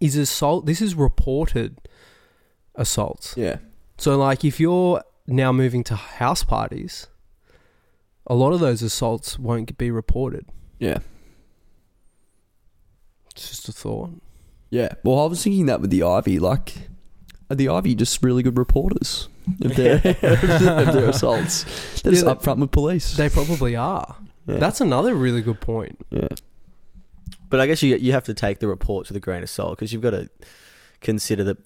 is 0.00 0.16
assault. 0.16 0.66
This 0.66 0.82
is 0.82 0.94
reported 0.94 1.78
assaults. 2.74 3.34
Yeah, 3.36 3.56
So 3.98 4.16
like 4.18 4.44
if 4.44 4.58
you're 4.60 5.02
now 5.26 5.50
moving 5.52 5.82
to 5.84 5.94
house 5.96 6.44
parties, 6.44 7.06
a 8.26 8.34
lot 8.34 8.52
of 8.52 8.60
those 8.60 8.82
assaults 8.82 9.38
won't 9.38 9.76
be 9.78 9.90
reported. 9.90 10.44
yeah, 10.78 10.98
It's 13.34 13.48
just 13.48 13.68
a 13.68 13.72
thought. 13.72 14.10
yeah. 14.70 14.94
Well, 15.04 15.20
I 15.20 15.26
was 15.26 15.42
thinking 15.42 15.66
that 15.66 15.80
with 15.80 15.90
the 15.90 16.02
Ivy, 16.02 16.38
like, 16.38 16.88
are 17.50 17.56
the 17.56 17.68
Ivy 17.68 17.94
just 17.94 18.22
really 18.22 18.42
good 18.42 18.58
reporters 18.58 19.28
of 19.64 19.74
their, 19.76 19.94
of 19.96 20.92
their 20.94 21.08
assaults? 21.08 21.64
They're 22.02 22.12
just 22.12 22.24
Yeah, 22.26 22.34
upfront 22.34 22.58
with 22.60 22.70
police. 22.70 23.16
They 23.16 23.28
probably 23.28 23.76
are. 23.76 24.16
Yeah. 24.46 24.56
That's 24.58 24.80
another 24.80 25.14
really 25.14 25.42
good 25.42 25.60
point. 25.60 25.98
yeah. 26.10 26.28
But 27.48 27.60
I 27.60 27.66
guess 27.66 27.82
you 27.82 27.96
you 27.96 28.12
have 28.12 28.24
to 28.24 28.34
take 28.34 28.60
the 28.60 28.66
reports 28.68 29.10
with 29.10 29.16
a 29.16 29.20
grain 29.20 29.42
of 29.42 29.50
salt 29.50 29.76
because 29.78 29.92
you've 29.92 30.02
got 30.02 30.10
to 30.10 30.28
consider 31.00 31.44
that. 31.44 31.58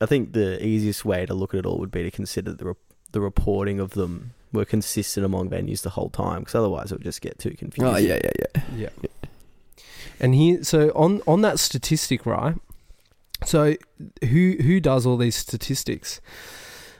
I 0.00 0.06
think 0.06 0.32
the 0.34 0.62
easiest 0.64 1.04
way 1.04 1.24
to 1.24 1.32
look 1.32 1.54
at 1.54 1.58
it 1.60 1.66
all 1.66 1.78
would 1.78 1.90
be 1.90 2.02
to 2.02 2.10
consider 2.10 2.52
the 2.52 2.64
re- 2.66 2.74
the 3.12 3.20
reporting 3.22 3.80
of 3.80 3.90
them 3.92 4.32
were 4.52 4.64
consistent 4.66 5.24
among 5.24 5.48
venues 5.48 5.82
the 5.82 5.90
whole 5.90 6.10
time 6.10 6.40
because 6.40 6.54
otherwise 6.54 6.92
it 6.92 6.96
would 6.96 7.04
just 7.04 7.22
get 7.22 7.38
too 7.38 7.52
confusing. 7.56 7.94
Oh 7.94 7.96
yeah, 7.96 8.18
yeah, 8.22 8.48
yeah. 8.76 8.88
Yeah. 9.02 9.08
And 10.20 10.34
here, 10.34 10.62
so 10.62 10.90
on 10.94 11.22
on 11.26 11.40
that 11.40 11.58
statistic, 11.58 12.26
right? 12.26 12.56
So 13.46 13.76
who 14.22 14.56
who 14.62 14.78
does 14.78 15.06
all 15.06 15.16
these 15.16 15.36
statistics? 15.36 16.20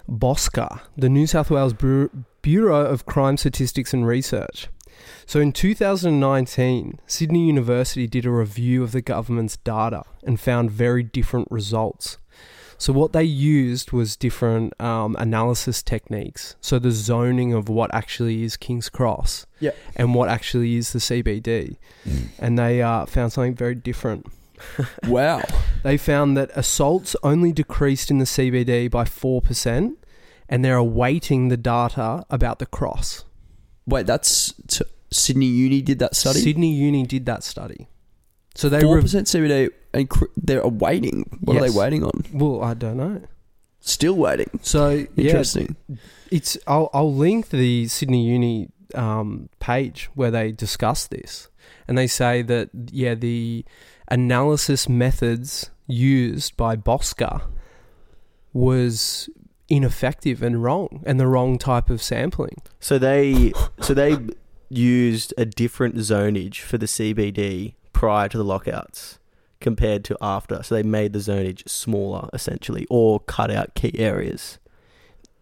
Bosca, 0.09 0.81
the 0.97 1.09
New 1.09 1.27
South 1.27 1.51
Wales 1.51 1.73
Bureau, 1.73 2.11
Bureau 2.43 2.85
of 2.87 3.07
Crime 3.07 3.37
Statistics 3.37 3.93
and 3.95 4.07
Research. 4.07 4.69
So 5.27 5.41
in 5.41 5.53
2019, 5.53 7.01
Sydney 7.07 7.47
University 7.47 8.07
did 8.07 8.27
a 8.27 8.31
review 8.31 8.83
of 8.83 8.93
the 8.93 9.01
government's 9.03 9.57
data 9.57 10.03
and 10.23 10.39
found 10.39 10.71
very 10.71 11.03
different 11.03 11.49
results. 11.51 12.19
So 12.77 12.93
what 12.93 13.13
they 13.13 13.25
used 13.25 13.93
was 13.93 14.17
different 14.17 14.79
um, 14.81 15.17
analysis 15.19 15.83
techniques. 15.83 16.57
So 16.61 16.79
the 16.79 16.91
zoning 16.91 17.53
of 17.55 17.69
what 17.69 17.95
actually 17.95 18.43
is 18.45 18.57
King's 18.57 18.89
Cross, 18.91 19.47
Yeah. 19.61 19.71
and 19.97 20.15
what 20.15 20.29
actually 20.29 20.77
is 20.77 20.93
the 20.93 20.99
CBD, 20.99 21.77
and 22.39 22.59
they 22.59 22.83
uh, 22.83 23.07
found 23.07 23.33
something 23.33 23.55
very 23.55 23.75
different. 23.75 24.27
Wow. 25.07 25.43
They 25.83 25.97
found 25.97 26.37
that 26.37 26.51
assaults 26.55 27.15
only 27.23 27.53
decreased 27.53 28.11
in 28.11 28.19
the 28.19 28.25
CBD 28.25 28.91
by 28.91 29.05
four 29.05 29.41
percent, 29.43 29.99
and 30.49 30.65
they're 30.65 30.77
awaiting 30.77 31.49
the 31.49 31.57
data 31.57 32.25
about 32.31 32.59
the 32.59 32.67
cross. 32.67 33.25
Wait, 33.87 34.07
that's 34.07 34.55
t- 34.67 34.85
Sydney 35.11 35.47
Uni 35.47 35.83
did 35.83 35.99
that 35.99 36.17
study. 36.17 36.41
Sydney 36.41 36.73
Uni 36.75 37.05
did 37.07 37.27
that 37.27 37.45
study. 37.45 37.87
So 38.55 38.69
they 38.69 38.81
Four 38.81 38.95
rev- 38.97 39.05
percent 39.05 39.27
CBD, 39.27 39.71
and 39.93 40.09
cr- 40.09 40.25
they're 40.37 40.67
waiting. 40.67 41.39
What 41.43 41.57
are 41.57 41.61
they 41.69 41.77
waiting 41.77 42.03
on? 42.05 42.25
well, 42.33 42.63
I 42.63 42.75
don't 42.75 42.97
know. 42.97 43.23
Still 43.81 44.15
waiting. 44.15 44.59
So 44.63 44.91
yeah, 44.91 45.07
Interesting. 45.31 45.77
it's 46.31 46.57
I'll 46.67 46.89
I'll 46.95 47.15
link 47.15 47.51
the 47.51 47.87
Sydney 47.89 48.27
Uni 48.27 48.71
um, 48.95 49.51
page 49.61 50.09
where 50.15 50.31
they 50.31 50.53
discuss 50.53 51.07
this, 51.07 51.49
and 51.87 51.99
they 51.99 52.07
say 52.07 52.41
that 52.43 52.71
yeah 52.91 53.15
the 53.15 53.65
analysis 54.09 54.89
methods 54.89 55.71
used 55.87 56.57
by 56.57 56.77
Bosca 56.77 57.43
was 58.53 59.29
ineffective 59.69 60.43
and 60.43 60.63
wrong, 60.63 61.03
and 61.07 61.19
the 61.19 61.27
wrong 61.27 61.59
type 61.59 61.91
of 61.91 62.03
sampling. 62.03 62.57
So 62.81 62.99
they 62.99 63.53
so 63.81 63.95
they 63.95 64.17
used 64.69 65.33
a 65.39 65.45
different 65.45 65.97
zonage 65.97 66.61
for 66.61 66.79
the 66.79 66.87
CBD 66.87 67.75
prior 67.93 68.29
to 68.29 68.39
the 68.39 68.45
lockouts 68.45 69.19
compared 69.61 70.05
to 70.05 70.17
after. 70.21 70.63
So 70.63 70.75
they 70.75 70.83
made 70.83 71.13
the 71.13 71.19
zonage 71.19 71.69
smaller 71.69 72.29
essentially 72.33 72.87
or 72.91 73.21
cut 73.21 73.51
out 73.51 73.75
key 73.75 73.99
areas. 73.99 74.59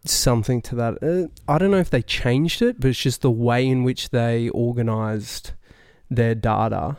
Something 0.05 0.61
to 0.63 0.75
that. 0.77 1.03
Uh, 1.03 1.29
I 1.51 1.59
don't 1.59 1.71
know 1.71 1.79
if 1.79 1.91
they 1.91 2.03
changed 2.03 2.61
it, 2.63 2.81
but 2.81 2.89
it's 2.89 3.01
just 3.01 3.23
the 3.23 3.31
way 3.31 3.67
in 3.67 3.85
which 3.85 4.11
they 4.11 4.49
organized 4.49 5.53
their 6.11 6.35
data 6.35 6.97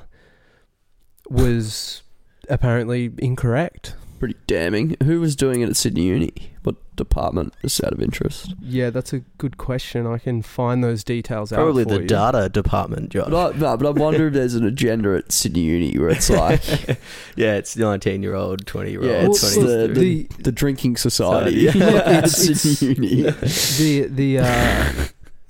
was 1.29 2.03
apparently 2.49 3.11
incorrect. 3.17 3.95
Pretty 4.19 4.35
damning. 4.47 4.95
Who 5.03 5.19
was 5.19 5.35
doing 5.35 5.61
it 5.61 5.69
at 5.69 5.75
Sydney 5.75 6.03
Uni? 6.03 6.31
What 6.63 6.75
department? 6.95 7.53
Just 7.61 7.83
out 7.83 7.91
of 7.91 8.01
interest. 8.01 8.53
Yeah, 8.61 8.89
that's 8.89 9.11
a 9.11 9.19
good 9.37 9.57
question. 9.57 10.07
I 10.07 10.17
can 10.17 10.41
find 10.41 10.81
those 10.81 11.03
details 11.03 11.51
out. 11.51 11.57
Probably 11.57 11.83
for 11.83 11.89
the 11.89 12.01
you. 12.03 12.07
data 12.07 12.47
department, 12.47 13.09
Josh. 13.09 13.29
But 13.29 13.55
I, 13.55 13.57
no, 13.57 13.75
but 13.75 13.85
I 13.85 13.89
wonder 13.89 14.27
if 14.27 14.33
there's 14.33 14.53
an 14.55 14.65
agenda 14.65 15.17
at 15.17 15.33
Sydney 15.33 15.61
Uni 15.61 15.97
where 15.97 16.07
it's 16.09 16.29
like, 16.29 16.61
yeah, 17.35 17.55
it's 17.55 17.75
nineteen 17.75 18.23
year 18.23 18.35
old, 18.35 18.65
twenty 18.65 18.91
year 18.91 19.01
old, 19.01 19.09
yeah, 19.11 19.25
it's 19.29 19.57
Well, 19.57 19.65
the, 19.67 19.87
the- 19.89 19.93
the, 19.99 20.43
the 20.43 20.51
drinking 20.53 20.95
society 20.95 21.65
Society. 21.67 21.95
at 21.99 22.07
It's- 22.23 22.61
Sydney 22.61 23.07
Uni. 23.07 23.21
the 23.31 24.07
the 24.09 24.39
uh, 24.39 24.93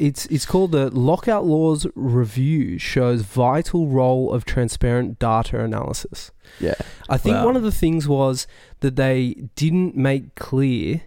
it's 0.07 0.25
it's 0.27 0.45
called 0.45 0.71
the 0.71 0.89
Lockout 0.89 1.45
Laws 1.45 1.87
Review 1.95 2.77
shows 2.77 3.21
vital 3.21 3.87
role 3.87 4.31
of 4.33 4.43
transparent 4.45 5.17
data 5.19 5.63
analysis. 5.63 6.31
Yeah. 6.59 6.75
I 7.09 7.17
think 7.17 7.35
Wow. 7.37 7.45
one 7.45 7.55
of 7.55 7.63
the 7.63 7.71
things 7.71 8.07
was 8.07 8.45
that 8.81 8.95
they 8.95 9.47
didn't 9.55 9.95
make 9.95 10.35
clear 10.35 11.01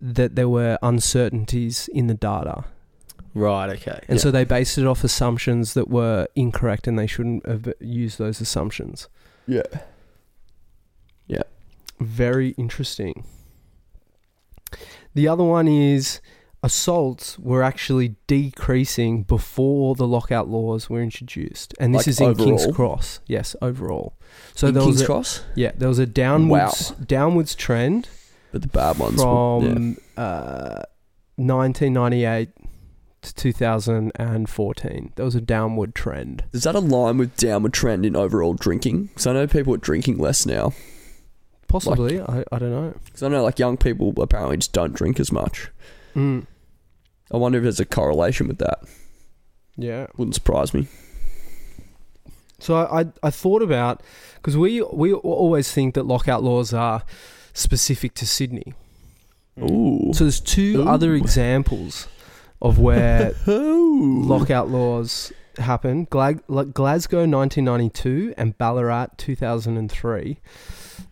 that 0.00 0.36
there 0.36 0.48
were 0.48 0.78
uncertainties 0.82 1.88
in 1.92 2.06
the 2.06 2.14
data. 2.14 2.64
Right, 3.34 3.68
okay. 3.76 4.00
And 4.08 4.18
Yeah. 4.18 4.22
so 4.22 4.30
they 4.30 4.44
based 4.44 4.78
it 4.78 4.86
off 4.86 5.02
assumptions 5.04 5.74
that 5.74 5.88
were 5.88 6.26
incorrect 6.34 6.86
and 6.86 6.98
they 6.98 7.06
shouldn't 7.06 7.44
have 7.46 7.72
used 7.80 8.18
those 8.18 8.40
assumptions. 8.40 9.08
Yeah. 9.46 9.62
Yeah. 11.26 11.42
Very 12.00 12.50
interesting. 12.50 13.24
The 15.14 15.28
other 15.28 15.44
one 15.44 15.66
is 15.68 16.20
assaults 16.62 17.38
were 17.38 17.62
actually 17.62 18.16
decreasing 18.26 19.22
before 19.22 19.94
the 19.94 20.06
lockout 20.06 20.48
laws 20.48 20.88
were 20.90 21.00
introduced, 21.02 21.74
and 21.78 21.94
this 21.94 22.00
Like 22.00 22.08
is 22.08 22.20
in 22.20 22.34
King's? 22.34 22.66
Cross. 22.74 23.20
Yes, 23.26 23.54
overall. 23.62 24.14
So 24.54 24.68
In 24.68 24.74
there 24.74 24.82
King's 24.82 24.94
was 24.94 25.02
a, 25.02 25.06
Cross? 25.06 25.44
yeah, 25.54 25.72
there 25.76 25.88
was 25.88 25.98
a 25.98 26.06
downwards 26.06 26.90
downwards 26.92 27.54
trend 27.54 28.08
But 28.52 28.62
the 28.62 28.68
bad 28.68 28.98
ones. 28.98 29.18
were- 29.22 29.60
yeah. 29.62 29.72
from 29.74 29.96
uh, 30.16 30.82
1998 31.36 32.48
to 33.22 33.34
2014. 33.34 35.12
There 35.16 35.24
was 35.24 35.34
a 35.34 35.40
downward 35.40 35.94
trend. 35.94 36.44
Does 36.52 36.62
that 36.64 36.74
align 36.74 37.18
with 37.18 37.36
downward 37.36 37.72
trend 37.72 38.06
in 38.06 38.16
overall 38.16 38.54
drinking? 38.54 39.06
Because 39.06 39.26
I 39.26 39.32
know 39.32 39.46
people 39.46 39.74
are 39.74 39.78
drinking 39.78 40.18
less 40.18 40.46
now. 40.46 40.72
Possibly, 41.68 42.20
I, 42.20 42.44
I 42.52 42.58
don't 42.58 42.70
know. 42.70 42.94
Because 43.04 43.22
I 43.24 43.28
know 43.28 43.42
like 43.42 43.58
young 43.58 43.76
people 43.76 44.14
apparently 44.22 44.56
just 44.56 44.72
don't 44.72 44.94
drink 44.94 45.18
as 45.18 45.32
much. 45.32 45.68
Mm, 46.16 46.46
I 47.30 47.36
wonder 47.36 47.58
if 47.58 47.62
there's 47.62 47.80
a 47.80 47.84
correlation 47.84 48.48
with 48.48 48.58
that. 48.58 48.78
yeah. 49.76 50.06
Wouldn't 50.16 50.34
surprise 50.34 50.72
me. 50.72 50.88
So 52.58 52.74
I, 52.76 53.00
I, 53.02 53.06
I 53.24 53.30
thought 53.30 53.62
about 53.62 54.02
because 54.36 54.56
we 54.56 54.80
we 54.82 55.12
always 55.12 55.70
think 55.70 55.94
that 55.94 56.06
lockout 56.06 56.42
laws 56.42 56.72
are 56.72 57.02
specific 57.52 58.14
to 58.14 58.26
Sydney. 58.26 58.72
Ooh. 59.60 60.10
So 60.14 60.24
there's 60.24 60.40
two 60.40 60.82
Ooh. 60.82 60.88
other 60.88 61.14
examples 61.14 62.08
of 62.62 62.78
where 62.78 63.34
lockout 63.46 64.68
laws 64.70 65.32
happened 65.58 66.08
Gla- 66.10 66.34
Glasgow 66.34 67.26
1992 67.26 68.34
and 68.38 68.56
Ballarat 68.56 69.08
2003. 69.18 70.38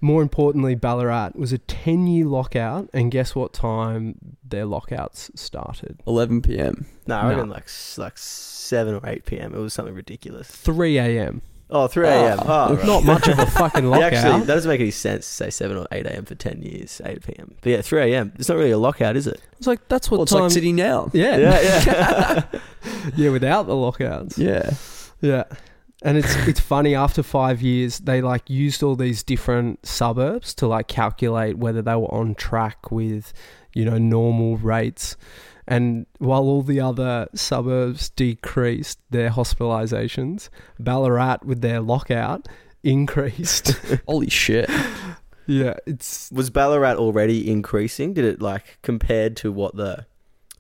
More 0.01 0.23
importantly, 0.23 0.75
Ballarat 0.75 1.31
was 1.35 1.53
a 1.53 1.59
10 1.59 2.07
year 2.07 2.25
lockout, 2.27 2.89
and 2.93 3.11
guess 3.11 3.35
what 3.35 3.53
time 3.53 4.17
their 4.47 4.65
lockouts 4.67 5.31
started? 5.35 6.01
11 6.07 6.43
p.m. 6.43 6.87
No, 7.07 7.17
I 7.17 7.23
No. 7.23 7.29
reckon 7.31 7.51
like 7.51 7.65
s- 7.65 7.99
like 7.99 8.17
seven 8.19 8.95
or 8.95 9.01
eight 9.09 9.25
p.m. 9.27 9.55
It 9.55 9.59
was 9.59 9.73
something 9.75 9.95
ridiculous. 9.95 10.49
3 10.49 10.99
a.m. 10.99 11.43
Oh, 11.71 11.87
3 11.87 12.07
a.m. 12.07 12.39
Ah. 12.43 12.69
Oh, 12.71 12.75
right. 12.77 12.87
Not 12.87 13.05
much 13.05 13.27
of 13.27 13.39
a 13.39 13.47
fucking 13.47 13.85
Yeah, 13.85 13.91
lockout. 13.91 14.13
Actually, 14.13 14.41
that 14.41 14.47
doesn't 14.47 14.69
make 14.69 14.81
any 14.81 14.91
sense 14.91 15.27
to 15.27 15.33
say 15.33 15.51
7 15.51 15.77
or 15.77 15.87
8 15.91 16.07
a.m. 16.07 16.25
for 16.27 16.35
10 16.35 16.63
years, 16.63 17.01
8 17.05 17.23
p.m. 17.27 17.55
But 17.63 17.71
yeah, 17.71 17.81
3 17.81 18.13
a.m. 18.13 18.33
It's 18.39 18.49
not 18.49 18.59
really 18.59 18.71
a 18.71 18.79
lockout, 18.79 19.17
is 19.17 19.27
it? 19.27 19.41
it's 19.59 19.67
like 19.67 19.87
that's 19.89 20.11
what 20.11 20.19
Well, 20.19 20.23
it's 20.25 20.33
time. 20.33 20.43
like 20.43 20.53
City 20.53 20.73
now. 20.73 21.11
yeah, 21.15 21.37
Yeah, 21.39 21.61
yeah. 22.53 22.61
yeah, 23.17 23.31
without 23.31 23.67
the 23.67 23.75
lockouts. 23.75 24.37
Yeah. 24.39 24.71
Yeah. 25.23 25.45
And 26.05 26.19
it's 26.19 26.35
it's 26.47 26.61
funny 26.61 26.95
after 26.95 27.23
5 27.23 27.63
years 27.63 27.99
they 28.01 28.21
like 28.21 28.49
used 28.51 28.83
all 28.83 28.95
these 28.95 29.23
different 29.23 29.85
suburbs 29.87 30.55
to 30.57 30.67
like 30.67 30.87
calculate 30.87 31.57
whether 31.59 31.81
they 31.83 31.95
were 31.97 32.13
on 32.15 32.35
track 32.35 32.91
with 32.93 33.33
you 33.73 33.85
know 33.87 33.97
normal 33.99 34.59
rates 34.59 35.17
and 35.67 36.05
while 36.19 36.43
all 36.43 36.63
the 36.63 36.79
other 36.79 37.27
suburbs 37.35 38.11
decreased 38.11 38.99
their 39.11 39.31
hospitalizations 39.31 40.51
Ballarat 40.79 41.39
with 41.43 41.63
their 41.63 41.81
lockout 41.81 42.47
increased. 42.83 43.69
Holy 44.07 44.29
shit. 44.29 44.69
yeah, 45.47 45.75
it's 45.87 46.31
Was 46.31 46.51
Ballarat 46.51 46.97
already 46.97 47.51
increasing? 47.51 48.13
Did 48.13 48.27
it 48.27 48.43
like 48.43 48.79
compared 48.83 49.37
to 49.39 49.51
what 49.51 49.75
the 49.77 50.05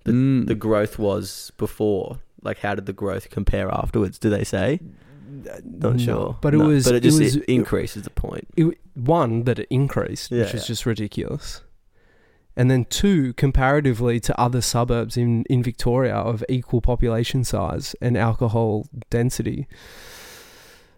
the, 0.04 0.12
Mm. 0.12 0.46
the 0.46 0.54
growth 0.54 0.98
was 0.98 1.52
before? 1.58 2.18
Like, 2.42 2.58
how 2.58 2.74
did 2.74 2.84
the 2.86 2.92
growth 2.92 3.30
compare 3.30 3.70
afterwards? 3.70 4.18
Do 4.18 4.28
they 4.30 4.44
say? 4.44 4.80
Not 5.64 5.94
no, 5.94 5.98
sure. 5.98 6.38
But 6.40 6.54
it 6.54 6.58
No, 6.58 6.66
was 6.68 6.84
But 6.84 6.94
it 6.96 7.02
just 7.02 7.20
was 7.20 7.36
it 7.36 7.44
increases 7.44 8.02
the 8.04 8.10
point. 8.10 8.48
it, 8.56 8.78
one 8.94 9.44
that 9.44 9.58
it 9.58 9.66
increased, 9.70 10.30
Yeah, 10.30 10.40
which 10.44 10.54
is 10.54 10.62
yeah. 10.62 10.66
just 10.68 10.86
ridiculous. 10.86 11.62
And 12.56 12.70
then 12.70 12.84
two, 12.84 13.32
comparatively 13.34 14.20
to 14.20 14.40
other 14.40 14.60
suburbs 14.60 15.16
in, 15.16 15.42
in 15.50 15.62
Victoria 15.62 16.14
of 16.14 16.44
equal 16.48 16.80
population 16.80 17.42
size 17.42 17.96
and 18.00 18.16
alcohol 18.16 18.86
density, 19.10 19.66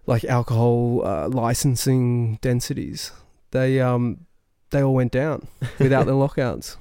like 0.07 0.24
alcohol 0.24 1.03
uh, 1.07 1.29
licensing 1.29 2.37
densities, 2.43 3.11
they 3.53 3.81
um 3.81 4.27
they 4.70 4.83
all 4.83 4.95
went 4.95 5.12
down 5.12 5.49
without 5.79 6.05
the 6.07 6.14
lockouts. 6.24 6.77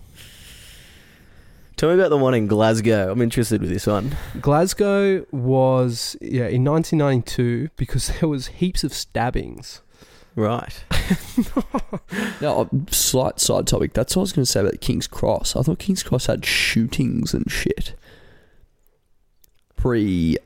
Tell 1.78 1.89
me 1.89 1.95
about 1.95 2.09
the 2.09 2.17
one 2.17 2.34
in 2.34 2.47
Glasgow. 2.47 3.11
I'm 3.11 3.21
interested 3.21 3.59
with 3.61 3.69
this 3.69 3.86
one. 3.86 4.15
Glasgow 4.41 5.26
was 5.32 6.15
yeah 6.21 6.47
in 6.47 6.63
1992 6.63 7.69
because 7.76 8.07
there 8.19 8.30
was 8.30 8.47
heaps 8.47 8.84
of 8.84 8.93
stabbings. 8.93 9.82
Right. 10.36 10.84
No, 12.41 12.61
uh, 12.61 12.65
slight 12.91 13.39
side 13.39 13.67
topic. 13.67 13.93
That's 13.93 14.15
what 14.15 14.21
I 14.21 14.23
was 14.23 14.34
going 14.34 14.45
to 14.45 14.51
say 14.51 14.59
about 14.59 14.82
King's 14.82 15.07
Cross. 15.07 15.55
I 15.55 15.61
thought 15.61 15.80
King's 15.80 16.03
Cross 16.03 16.26
had 16.26 16.45
shootings 16.45 17.34
and 17.34 17.49
shit. 17.49 17.95
Pre 19.76 20.38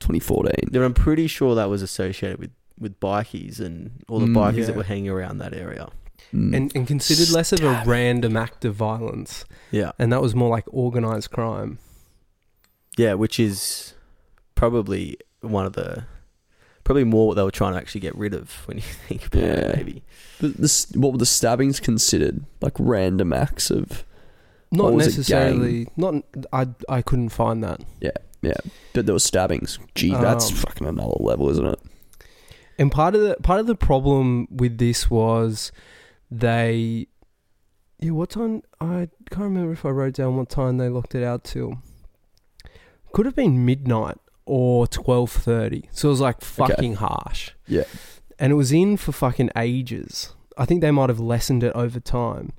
2014. 0.00 0.68
Then 0.70 0.82
I'm 0.82 0.94
pretty 0.94 1.26
sure 1.26 1.54
that 1.54 1.68
was 1.68 1.82
associated 1.82 2.38
with, 2.38 2.50
with 2.78 2.98
bikies 3.00 3.58
and 3.60 3.90
all 4.08 4.20
the 4.20 4.26
Mm, 4.26 4.34
bikies 4.36 4.58
yeah. 4.58 4.64
that 4.66 4.76
were 4.76 4.82
hanging 4.84 5.08
around 5.10 5.38
that 5.38 5.54
area. 5.54 5.88
Mm. 6.34 6.56
And, 6.56 6.76
and 6.76 6.86
considered 6.86 7.30
less 7.30 7.52
of 7.52 7.62
a 7.62 7.82
random 7.86 8.36
act 8.36 8.64
of 8.64 8.74
violence, 8.74 9.44
Yeah. 9.70 9.92
and 9.98 10.12
that 10.12 10.20
was 10.22 10.34
more 10.34 10.48
like 10.48 10.64
organized 10.68 11.30
crime. 11.30 11.78
Yeah, 12.96 13.14
which 13.14 13.38
is 13.38 13.94
probably 14.54 15.18
one 15.40 15.66
of 15.66 15.74
the 15.74 16.04
probably 16.84 17.04
more 17.04 17.28
what 17.28 17.34
they 17.34 17.42
were 17.42 17.50
trying 17.50 17.72
to 17.74 17.78
actually 17.78 18.00
get 18.00 18.14
rid 18.16 18.32
of 18.34 18.50
when 18.66 18.76
you 18.78 18.82
think 19.08 19.26
about 19.26 19.42
Yeah. 19.42 19.48
it. 19.48 19.76
Maybe 19.76 20.02
But 20.40 20.56
this, 20.56 20.90
what 20.92 21.12
were 21.12 21.18
the 21.18 21.26
stabbings 21.26 21.80
considered? 21.80 22.44
Like 22.60 22.74
random 22.78 23.32
acts 23.32 23.70
of. 23.70 24.04
Not 24.72 24.86
Or 24.86 24.92
was 24.94 25.06
it 25.06 25.18
necessarily. 25.18 25.88
Not. 25.96 26.14
I. 26.52 26.68
I 26.88 27.00
couldn't 27.02 27.28
find 27.28 27.62
that. 27.62 27.80
Yeah, 28.00 28.10
yeah, 28.42 28.54
but 28.94 29.06
there 29.06 29.14
were 29.14 29.20
stabbings. 29.20 29.78
Gee, 29.94 30.10
that's 30.10 30.50
Um, 30.50 30.56
fucking 30.56 30.86
another 30.88 31.14
level, 31.20 31.48
isn't 31.50 31.66
it? 31.66 31.78
And 32.78 32.90
part 32.90 33.14
of 33.14 33.20
the 33.20 33.36
part 33.42 33.60
of 33.60 33.66
the 33.68 33.76
problem 33.76 34.48
with 34.50 34.78
this 34.78 35.08
was 35.08 35.70
they. 36.30 37.06
Yeah, 37.98 38.10
what 38.10 38.30
time? 38.30 38.62
I 38.80 39.08
can't 39.30 39.42
remember 39.44 39.72
if 39.72 39.84
I 39.86 39.90
wrote 39.90 40.14
down 40.14 40.36
what 40.36 40.48
time 40.50 40.76
they 40.78 40.88
locked 40.88 41.14
it 41.14 41.24
out 41.24 41.44
till. 41.44 41.78
Could 43.12 43.24
have 43.26 43.34
been 43.36 43.64
midnight 43.64 44.18
or 44.44 44.86
twelve 44.86 45.30
thirty. 45.30 45.88
So 45.92 46.08
it 46.08 46.10
was 46.12 46.20
like 46.20 46.40
fucking 46.42 46.94
harsh. 46.96 47.52
Yeah. 47.66 47.84
and 48.38 48.52
it 48.52 48.56
was 48.56 48.70
in 48.72 48.96
for 48.98 49.12
fucking 49.12 49.50
ages. 49.56 50.34
I 50.58 50.66
think 50.66 50.80
they 50.82 50.90
might 50.90 51.08
have 51.08 51.20
lessened 51.20 51.62
it 51.64 51.72
over 51.74 52.00
time. 52.00 52.52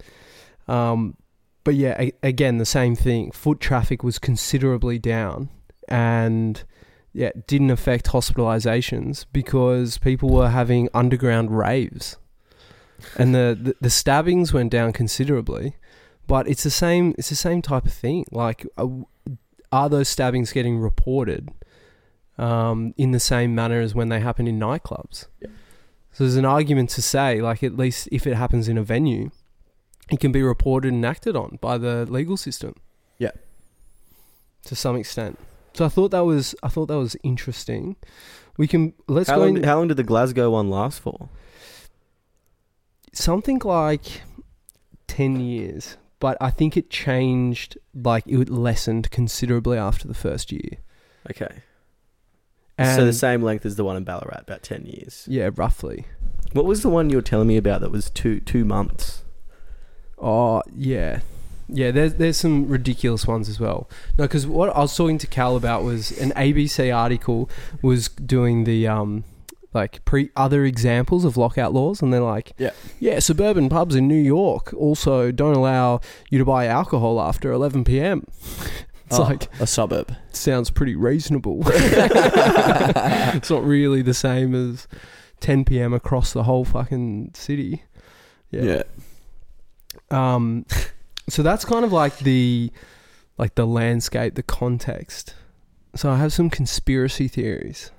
Um, 0.68 1.15
but 1.63 1.76
yeah, 1.76 1.95
a- 2.01 2.13
again, 2.24 2.57
the 2.57 2.65
same 2.65 2.95
thing. 2.95 3.32
Foot 3.32 3.59
traffic 3.59 4.03
was 4.03 4.18
considerably 4.20 4.97
down, 4.97 5.49
and 5.88 6.63
yeah, 7.13 7.32
didn't 7.47 7.70
affect 7.72 8.07
hospitalizations 8.07 9.26
because 9.32 9.97
people 9.99 10.30
were 10.30 10.49
having 10.49 10.89
underground 10.93 11.55
raves, 11.55 12.18
and 13.17 13.33
the, 13.33 13.57
the 13.59 13.75
the 13.81 13.89
stabbings 13.89 14.53
went 14.53 14.71
down 14.71 14.93
considerably. 14.93 15.75
But 16.27 16.47
it's 16.49 16.63
the 16.63 16.69
same. 16.69 17.15
It's 17.17 17.29
the 17.29 17.35
same 17.35 17.61
type 17.61 17.85
of 17.85 17.93
thing. 17.93 18.25
Like, 18.31 18.65
uh, 18.77 18.87
are 19.71 19.89
those 19.89 20.09
stabbings 20.09 20.51
getting 20.51 20.77
reported 20.77 21.49
um, 22.37 22.93
in 22.97 23.11
the 23.11 23.19
same 23.19 23.55
manner 23.55 23.79
as 23.79 23.95
when 23.95 24.09
they 24.09 24.19
happen 24.19 24.45
in 24.45 24.59
nightclubs? 24.59 25.27
So 26.11 26.23
there's 26.23 26.35
an 26.35 26.45
argument 26.45 26.89
to 26.91 27.01
say, 27.01 27.41
like, 27.41 27.63
at 27.63 27.77
least 27.77 28.09
if 28.11 28.27
it 28.27 28.35
happens 28.35 28.67
in 28.67 28.77
a 28.77 28.83
venue, 28.83 29.31
it 30.11 30.19
can 30.19 30.31
be 30.31 30.41
reported 30.41 30.91
and 30.91 31.05
acted 31.05 31.35
on 31.35 31.59
by 31.61 31.77
the 31.77 32.05
legal 32.09 32.35
system. 32.35 32.73
Yeah. 33.19 33.31
To 34.65 34.75
some 34.75 34.97
extent. 34.97 35.39
So 35.75 35.85
I 35.85 35.89
thought 35.89 36.09
that 36.11 36.25
was 36.25 36.55
I 36.63 36.69
thought 36.69 36.87
that 36.87 36.97
was 36.97 37.15
interesting. 37.23 37.95
We 38.57 38.67
can 38.67 38.93
let's 39.07 39.29
how 39.29 39.35
go 39.35 39.45
long, 39.45 39.57
in, 39.57 39.63
how 39.63 39.77
long 39.77 39.87
did 39.87 39.97
the 39.97 40.03
Glasgow 40.03 40.49
one 40.49 40.69
last 40.69 40.99
for? 40.99 41.29
Something 43.13 43.59
like 43.63 44.21
ten 45.07 45.39
years, 45.39 45.97
but 46.19 46.37
I 46.41 46.49
think 46.49 46.75
it 46.77 46.89
changed. 46.89 47.77
Like 47.93 48.23
it 48.27 48.49
lessened 48.49 49.09
considerably 49.11 49.77
after 49.77 50.07
the 50.07 50.13
first 50.13 50.51
year. 50.51 50.77
Okay, 51.29 51.61
And 52.77 52.95
so 52.97 53.05
the 53.05 53.11
same 53.13 53.41
length 53.41 53.65
as 53.65 53.75
the 53.75 53.83
one 53.83 53.97
in 53.97 54.03
Ballarat, 54.05 54.41
about 54.41 54.63
ten 54.63 54.85
years. 54.85 55.25
yeah, 55.29 55.49
roughly. 55.55 56.05
What 56.53 56.65
was 56.65 56.81
the 56.83 56.89
one 56.89 57.09
you 57.09 57.17
were 57.17 57.21
telling 57.21 57.47
me 57.49 57.57
about 57.57 57.81
that 57.81 57.91
was 57.91 58.09
two 58.09 58.39
two 58.39 58.63
months? 58.63 59.23
Oh 60.17 60.61
yeah, 60.73 61.19
yeah. 61.67 61.91
There's 61.91 62.13
there's 62.15 62.37
some 62.37 62.67
ridiculous 62.69 63.27
ones 63.27 63.49
as 63.49 63.59
well. 63.59 63.89
No, 64.17 64.23
because 64.25 64.47
what 64.47 64.69
I 64.75 64.79
was 64.79 64.95
talking 64.95 65.17
to 65.17 65.27
Cal 65.27 65.55
about 65.57 65.83
was 65.83 66.11
an 66.19 66.31
ABC 66.31 66.95
article 66.95 67.49
was 67.81 68.07
doing 68.07 68.63
the 68.63 68.87
um 68.87 69.25
like 69.74 70.03
pre 70.05 70.30
other 70.36 70.63
examples 70.65 71.26
of 71.26 71.38
lockout 71.38 71.74
laws, 71.74 72.01
and 72.01 72.11
they're 72.13 72.22
like, 72.22 72.53
Yeah. 72.57 72.72
yeah, 72.99 73.20
suburban 73.20 73.70
pubs 73.70 73.95
in 73.95 74.07
New 74.07 74.15
York 74.22 74.74
also 74.74 75.32
don't 75.32 75.55
allow 75.55 75.99
you 76.30 76.38
to 76.39 76.45
buy 76.45 76.65
alcohol 76.68 77.22
after 77.22 77.51
11 77.51 77.84
p.m. 77.84 78.26
It's 79.07 79.20
Oh, 79.20 79.24
like 79.24 79.49
a 79.61 79.68
suburb. 79.68 80.13
sounds 80.32 80.70
pretty 80.70 80.95
reasonable. 80.95 81.61
it's 81.65 83.49
not 83.49 83.63
really 83.63 84.01
the 84.01 84.13
same 84.13 84.53
as 84.53 84.88
10 85.39 85.65
p.m. 85.65 85.93
across 85.93 86.34
the 86.34 86.43
whole 86.43 86.65
fucking 86.65 87.32
city. 87.34 87.84
Yeah. 88.51 88.84
Um, 90.09 90.65
so 91.30 91.43
that's 91.43 91.65
kind 91.65 91.84
of 91.86 91.91
like 91.91 92.20
the 92.20 92.72
like 93.38 93.55
the 93.55 93.68
landscape, 93.68 94.36
the 94.36 94.43
context. 94.43 95.36
So 95.95 96.09
I 96.11 96.18
have 96.18 96.34
some 96.34 96.49
conspiracy 96.49 97.28
theories, 97.28 97.91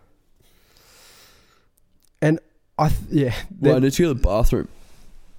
I 2.79 2.89
th- 2.89 3.01
yeah, 3.11 3.35
Well, 3.61 3.73
I 3.73 3.75
they're- 3.75 3.81
need 3.81 3.93
to 3.95 4.03
go 4.03 4.09
to 4.09 4.15
the 4.15 4.21
bathroom. 4.21 4.69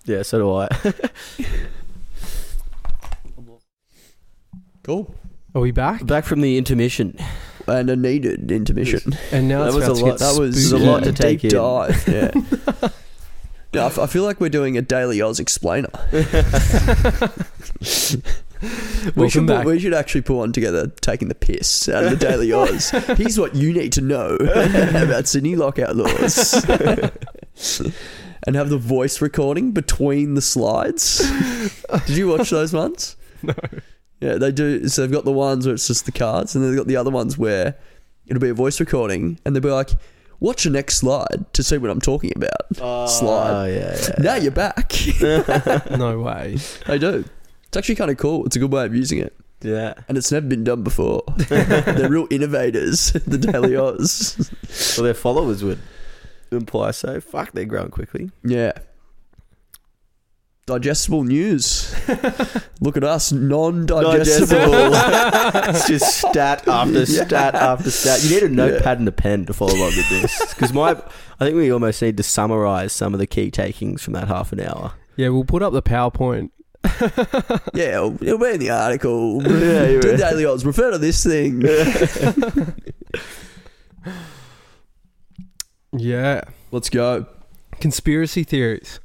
Yeah, 0.05 0.23
so 0.23 0.39
do 0.39 0.51
I. 0.53 0.67
Cool. 4.83 5.13
are 5.53 5.61
we 5.61 5.71
back? 5.71 6.05
Back 6.05 6.25
from 6.25 6.41
the 6.41 6.57
intermission. 6.57 7.17
And 7.67 7.89
a 7.89 7.95
needed 7.95 8.51
intermission. 8.51 9.13
And 9.31 9.47
now 9.47 9.59
That 9.59 9.67
it's 9.67 9.75
was 9.75 9.85
about 9.85 9.91
a 9.91 9.99
to 9.99 10.05
lot- 10.05 10.11
get 10.11 10.19
That 10.19 10.39
was 10.39 10.57
a 10.57 10.61
spooky. 10.69 10.85
lot 10.85 11.03
to 11.03 11.13
take 11.13 11.41
deep 11.41 11.51
in. 11.51 11.57
dive. 11.57 12.07
Yeah. 12.07 12.31
yeah, 13.73 13.83
I 13.83 13.87
f- 13.87 13.99
I 13.99 14.07
feel 14.07 14.23
like 14.23 14.39
we're 14.41 14.49
doing 14.49 14.77
a 14.77 14.81
daily 14.81 15.21
Oz 15.21 15.39
explainer. 15.39 15.89
we 19.15 19.29
should, 19.29 19.47
back. 19.47 19.65
we 19.65 19.79
should 19.79 19.93
actually 19.93 20.21
put 20.21 20.35
one 20.35 20.51
together, 20.51 20.87
taking 21.01 21.27
the 21.29 21.35
piss 21.35 21.87
out 21.89 22.03
of 22.03 22.11
the 22.11 22.17
Daily 22.17 22.51
Oz. 22.53 22.89
Here's 22.89 23.39
what 23.39 23.55
you 23.55 23.71
need 23.73 23.93
to 23.93 24.01
know 24.01 24.35
about 24.35 25.27
Sydney 25.27 25.55
lockout 25.55 25.95
laws. 25.95 26.53
and 28.45 28.55
have 28.55 28.69
the 28.69 28.77
voice 28.77 29.21
recording 29.21 29.71
between 29.71 30.33
the 30.35 30.41
slides. 30.41 31.19
Did 32.07 32.17
you 32.17 32.27
watch 32.29 32.49
those 32.49 32.73
ones? 32.73 33.15
No. 33.43 33.53
Yeah, 34.21 34.35
they 34.35 34.51
do. 34.51 34.87
So 34.89 35.01
they've 35.01 35.11
got 35.11 35.23
the 35.25 35.31
ones 35.31 35.65
where 35.65 35.73
it's 35.75 35.87
just 35.87 36.05
the 36.05 36.11
cards, 36.11 36.53
and 36.55 36.63
they've 36.63 36.75
got 36.75 36.87
the 36.87 36.97
other 36.97 37.11
ones 37.11 37.37
where 37.37 37.75
it'll 38.27 38.41
be 38.41 38.49
a 38.49 38.53
voice 38.53 38.79
recording, 38.81 39.39
and 39.45 39.55
they'll 39.55 39.63
be 39.63 39.69
like, 39.69 39.91
"Watch 40.41 40.65
the 40.65 40.69
next 40.71 40.97
slide 40.97 41.45
to 41.53 41.63
see 41.63 41.77
what 41.77 41.89
I'm 41.89 42.01
talking 42.01 42.33
about." 42.35 42.51
Oh 42.81 43.05
slide. 43.07 43.69
yeah, 43.69 43.97
yeah. 43.97 44.15
Now 44.19 44.35
you're 44.35 44.51
back. 44.51 44.91
No 45.97 46.19
way. 46.19 46.57
I 46.87 46.97
do. 46.97 47.23
It's 47.69 47.77
actually 47.77 47.95
kind 47.95 48.09
of 48.09 48.17
cool. 48.17 48.45
It's 48.47 48.55
a 48.55 48.59
good 48.59 48.71
way 48.71 48.83
of 48.83 48.95
using 48.95 49.19
it, 49.19 49.35
yeah. 49.61 49.93
and 50.07 50.17
it's 50.17 50.31
never 50.31 50.47
been 50.47 50.63
done 50.63 50.81
before. 50.81 51.23
They're 51.37 52.09
real 52.09 52.27
innovators. 52.31 53.11
The 53.11 53.37
Daily 53.37 53.75
Oz. 53.75 54.51
Well, 54.97 55.03
their 55.03 55.13
followers 55.13 55.63
would 55.63 55.77
imply 56.51 56.91
so. 56.91 57.21
Fuck, 57.21 57.51
they're 57.51 57.65
growing 57.65 57.91
quickly. 57.91 58.31
Yeah. 58.43 58.71
Digestible 60.65 61.23
news. 61.23 61.95
Look 62.81 62.97
at 62.97 63.03
us, 63.03 63.31
non-digestible. 63.31 64.55
it's 65.69 65.87
just 65.87 66.17
stat 66.17 66.67
after 66.67 67.05
stat 67.05 67.53
after 67.53 67.91
stat. 67.91 68.23
You 68.23 68.29
need 68.31 68.43
a 68.43 68.49
notepad 68.49 68.97
and 68.97 69.07
a 69.07 69.11
pen 69.11 69.45
to 69.45 69.53
follow 69.53 69.75
along 69.75 69.95
with 69.95 70.09
this. 70.09 70.53
Because 70.55 70.73
my, 70.73 70.91
I 71.39 71.45
think 71.45 71.55
we 71.55 71.71
almost 71.71 72.01
need 72.01 72.17
to 72.17 72.23
summarize 72.23 72.93
some 72.93 73.13
of 73.13 73.19
the 73.19 73.27
key 73.27 73.51
takings 73.51 74.01
from 74.01 74.13
that 74.13 74.27
half 74.27 74.51
an 74.51 74.59
hour. 74.59 74.93
Yeah, 75.15 75.29
we'll 75.29 75.43
put 75.43 75.61
up 75.61 75.73
the 75.73 75.83
PowerPoint. 75.83 76.51
yeah, 77.73 77.95
it'll, 77.95 78.23
it'll 78.23 78.37
be 78.37 78.51
in 78.51 78.59
the 78.59 78.69
article. 78.69 79.41
Yeah, 79.49 79.87
you 79.87 80.01
Do. 80.01 80.17
Daily 80.17 80.45
Oz 80.45 80.65
Refer 80.65 80.91
to 80.91 80.97
this 80.97 81.23
thing. 81.23 81.63
Yeah. 85.91 86.43
Let's 86.71 86.89
go. 86.89 87.25
Conspiracy 87.79 88.43
theories. 88.43 88.99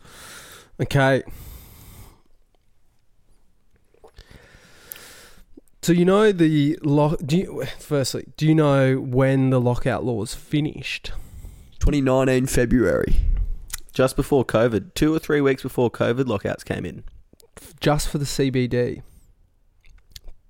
Okay. 0.81 1.22
So 5.83 5.93
you 5.93 6.05
know 6.05 6.33
the 6.33 6.79
lock. 6.83 7.20
Do 7.25 7.37
you, 7.37 7.64
firstly, 7.79 8.27
do 8.37 8.47
you 8.47 8.55
know 8.55 8.97
when 8.97 9.51
the 9.51 9.61
lockout 9.61 10.05
laws 10.05 10.35
finished? 10.35 11.12
2019 11.81 12.47
February. 12.47 13.16
Just 13.93 14.16
before 14.16 14.45
COVID, 14.45 14.95
two 14.95 15.14
or 15.14 15.18
three 15.18 15.41
weeks 15.41 15.62
before 15.62 15.91
COVID 15.91 16.27
lockouts 16.27 16.64
came 16.64 16.85
in. 16.85 17.05
Just 17.81 18.09
for 18.09 18.18
the 18.18 18.25
CBD. 18.25 19.03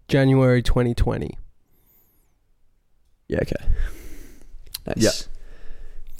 January 0.09 0.63
2020. 0.63 1.39
Yeah, 3.29 3.39
okay. 3.43 3.65
Nice. 4.87 4.97
Yeah. 4.97 5.11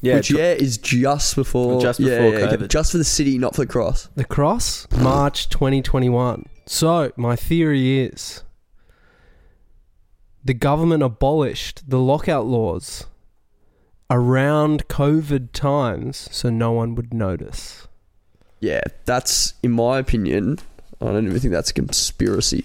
Yeah, 0.05 0.17
Which, 0.17 0.31
yeah, 0.33 0.53
is 0.53 0.77
just 0.77 1.35
before. 1.35 1.81
Just 1.81 1.99
before 1.99 2.13
yeah, 2.13 2.47
okay. 2.47 2.57
COVID. 2.57 2.69
Just 2.69 2.93
for 2.93 2.99
the 2.99 3.05
city, 3.05 3.39
not 3.39 3.55
for 3.55 3.63
the 3.63 3.67
cross. 3.67 4.11
The 4.15 4.25
cross, 4.25 4.87
March 4.99 5.49
2021. 5.49 6.45
So, 6.67 7.11
my 7.17 7.37
theory 7.37 8.01
is 8.01 8.43
the 10.45 10.53
government 10.53 11.03
abolished 11.03 11.89
the 11.89 11.99
lockout 11.99 12.45
laws 12.45 13.07
around 14.11 14.89
COVID 14.89 15.53
times 15.53 16.29
so 16.31 16.51
no 16.51 16.73
one 16.73 16.95
would 16.97 17.15
notice. 17.15 17.89
Yeah, 18.61 18.83
that's, 19.07 19.55
in 19.63 19.71
my 19.73 19.99
opinion, 19.99 20.59
I 21.01 21.07
don't 21.07 21.27
even 21.27 21.39
think 21.41 21.53
that's 21.53 21.71
a 21.71 21.75
conspiracy. 21.75 22.65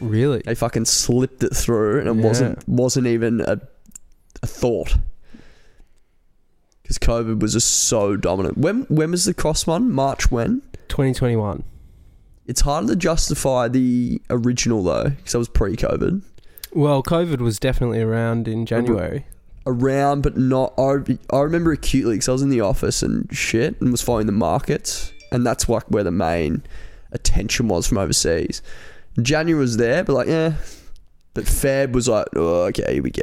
Really? 0.00 0.42
They 0.44 0.54
fucking 0.54 0.84
slipped 0.84 1.42
it 1.42 1.54
through 1.54 2.00
and 2.00 2.08
it 2.08 2.16
Yeah. 2.22 2.28
wasn't 2.28 2.68
wasn't 2.68 3.06
even 3.08 3.40
a, 3.40 3.60
a 4.42 4.46
thought. 4.46 4.96
Because 6.82 6.98
COVID 6.98 7.40
was 7.40 7.52
just 7.52 7.70
so 7.70 8.16
dominant. 8.16 8.56
When 8.58 8.82
when 8.84 9.10
was 9.10 9.24
the 9.24 9.34
cross 9.34 9.66
one? 9.66 9.90
March 9.90 10.30
when? 10.30 10.62
2021. 10.88 11.64
It's 12.46 12.62
harder 12.62 12.88
to 12.88 12.96
justify 12.96 13.68
the 13.68 14.22
original 14.30 14.82
though, 14.82 15.10
because 15.10 15.32
that 15.32 15.38
was 15.38 15.48
pre-COVID. 15.48 16.22
Well, 16.72 17.02
COVID 17.02 17.38
was 17.40 17.58
definitely 17.58 18.00
around 18.00 18.48
in 18.48 18.64
January. 18.64 19.26
Around, 19.66 20.22
but 20.22 20.38
not. 20.38 20.72
I, 20.78 20.94
I 21.30 21.40
remember 21.40 21.72
acutely 21.72 22.14
because 22.14 22.28
I 22.28 22.32
was 22.32 22.40
in 22.42 22.48
the 22.48 22.62
office 22.62 23.02
and 23.02 23.28
shit, 23.36 23.78
and 23.82 23.90
was 23.92 24.00
following 24.00 24.24
the 24.26 24.32
markets, 24.32 25.12
and 25.30 25.44
that's 25.46 25.68
like 25.68 25.84
where 25.90 26.04
the 26.04 26.10
main 26.10 26.62
attention 27.12 27.68
was 27.68 27.86
from 27.86 27.98
overseas. 27.98 28.62
January 29.20 29.60
was 29.60 29.76
there, 29.76 30.04
but 30.04 30.12
like, 30.14 30.28
yeah. 30.28 30.54
But 31.34 31.44
Feb 31.44 31.92
was 31.92 32.08
like, 32.08 32.26
oh, 32.36 32.64
okay, 32.64 32.94
here 32.94 33.02
we 33.02 33.10
go. 33.10 33.22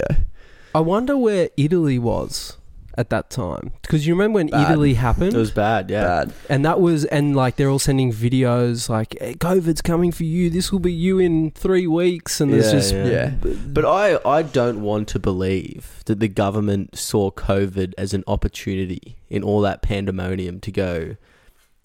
I 0.74 0.80
wonder 0.80 1.18
where 1.18 1.50
Italy 1.58 1.98
was 2.00 2.58
at 2.98 3.10
that 3.10 3.30
time. 3.30 3.72
Because 3.82 4.08
you 4.08 4.14
remember 4.14 4.36
when 4.36 4.48
Bad. 4.48 4.72
Italy 4.72 4.94
happened? 4.94 5.34
it 5.34 5.38
was 5.38 5.52
bad. 5.52 5.90
Yeah, 5.90 6.04
Bad. 6.04 6.34
And 6.50 6.66
that 6.66 6.80
was, 6.80 7.04
and 7.06 7.36
like 7.36 7.56
they're 7.58 7.70
all 7.70 7.80
sending 7.80 8.12
videos 8.12 8.88
like, 8.90 9.18
hey, 9.20 9.34
COVID's 9.34 9.82
coming 9.82 10.12
for 10.12 10.24
you. 10.24 10.50
This 10.50 10.72
will 10.72 10.80
be 10.80 10.94
you 10.94 11.20
in 11.20 11.52
three 11.52 11.88
weeks. 11.88 12.40
And 12.40 12.54
there's 12.54 12.68
Yeah, 12.68 12.72
just, 12.72 12.94
yeah. 12.94 13.06
Yeah. 13.06 13.54
But 13.68 13.86
I, 13.86 14.20
I 14.26 14.44
don't 14.44 14.82
want 14.82 15.08
to 15.10 15.20
believe 15.20 16.02
that 16.06 16.20
the 16.20 16.30
government 16.30 16.98
saw 16.98 17.32
COVID 17.32 17.94
as 17.98 18.14
an 18.14 18.24
opportunity 18.28 19.18
in 19.30 19.44
all 19.44 19.62
that 19.62 19.82
pandemonium 19.82 20.60
to 20.62 20.72
go, 20.72 21.16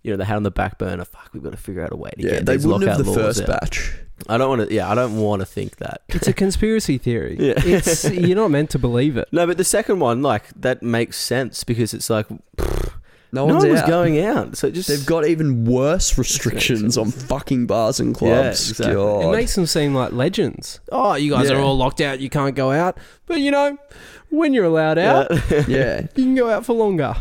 you 0.02 0.10
know, 0.10 0.16
they 0.16 0.24
had 0.24 0.36
on 0.36 0.42
the 0.42 0.50
back 0.50 0.78
burner, 0.78 1.04
fuck, 1.04 1.30
we've 1.32 1.42
got 1.42 1.50
to 1.50 1.56
figure 1.58 1.82
out 1.84 1.92
a 1.92 1.96
way 1.96 2.10
to 2.16 2.22
Yeah, 2.22 2.30
get 2.36 2.46
they 2.46 2.56
these 2.56 2.66
wouldn't 2.66 2.84
lockout 2.84 2.96
have 2.98 3.04
the 3.06 3.12
laws 3.12 3.38
first 3.38 3.48
out. 3.50 3.60
batch. 3.60 3.92
I 4.28 4.36
don't 4.38 4.48
want 4.50 4.68
to, 4.68 4.74
yeah, 4.74 4.90
I 4.90 4.94
don't 4.94 5.16
want 5.16 5.40
to 5.40 5.46
think 5.46 5.76
that. 5.76 6.02
it's 6.08 6.28
a 6.28 6.32
conspiracy 6.32 6.98
theory. 6.98 7.36
Yeah. 7.40 7.54
It's, 7.56 8.04
you're 8.10 8.36
not 8.36 8.50
meant 8.50 8.70
to 8.70 8.78
believe 8.78 9.16
it. 9.16 9.28
No, 9.32 9.46
but 9.46 9.56
the 9.56 9.64
second 9.64 9.98
one, 10.00 10.20
like, 10.22 10.44
that 10.60 10.82
makes 10.82 11.16
sense 11.18 11.64
because 11.64 11.94
it's 11.94 12.10
like, 12.10 12.28
No, 12.30 12.38
no 13.32 13.46
one's 13.46 13.62
one 13.64 13.72
was 13.72 13.80
out. 13.82 13.88
going 13.88 14.20
out. 14.22 14.56
So 14.58 14.66
it 14.66 14.72
just, 14.72 14.88
They've 14.88 15.06
got 15.06 15.26
even 15.26 15.64
worse 15.64 16.18
restrictions 16.18 16.98
on 16.98 17.10
fucking 17.10 17.66
bars 17.66 17.98
and 18.00 18.14
clubs. 18.14 18.32
Yeah, 18.68 18.70
exactly. 18.72 18.94
God. 18.94 19.24
It 19.24 19.36
makes 19.36 19.54
them 19.54 19.66
seem 19.66 19.94
like 19.94 20.12
legends. 20.12 20.80
Oh, 20.92 21.14
you 21.14 21.30
guys 21.30 21.48
Yeah. 21.48 21.56
are 21.56 21.60
all 21.60 21.76
locked 21.78 22.00
out. 22.02 22.20
You 22.20 22.28
can't 22.28 22.54
go 22.54 22.72
out. 22.72 22.98
But 23.26 23.40
you 23.40 23.50
know, 23.50 23.78
when 24.28 24.52
you're 24.52 24.64
allowed 24.66 24.98
out, 24.98 25.30
Yeah. 25.50 25.64
yeah. 25.68 26.00
you 26.14 26.24
can 26.24 26.34
go 26.34 26.50
out 26.50 26.66
for 26.66 26.74
longer. 26.74 27.14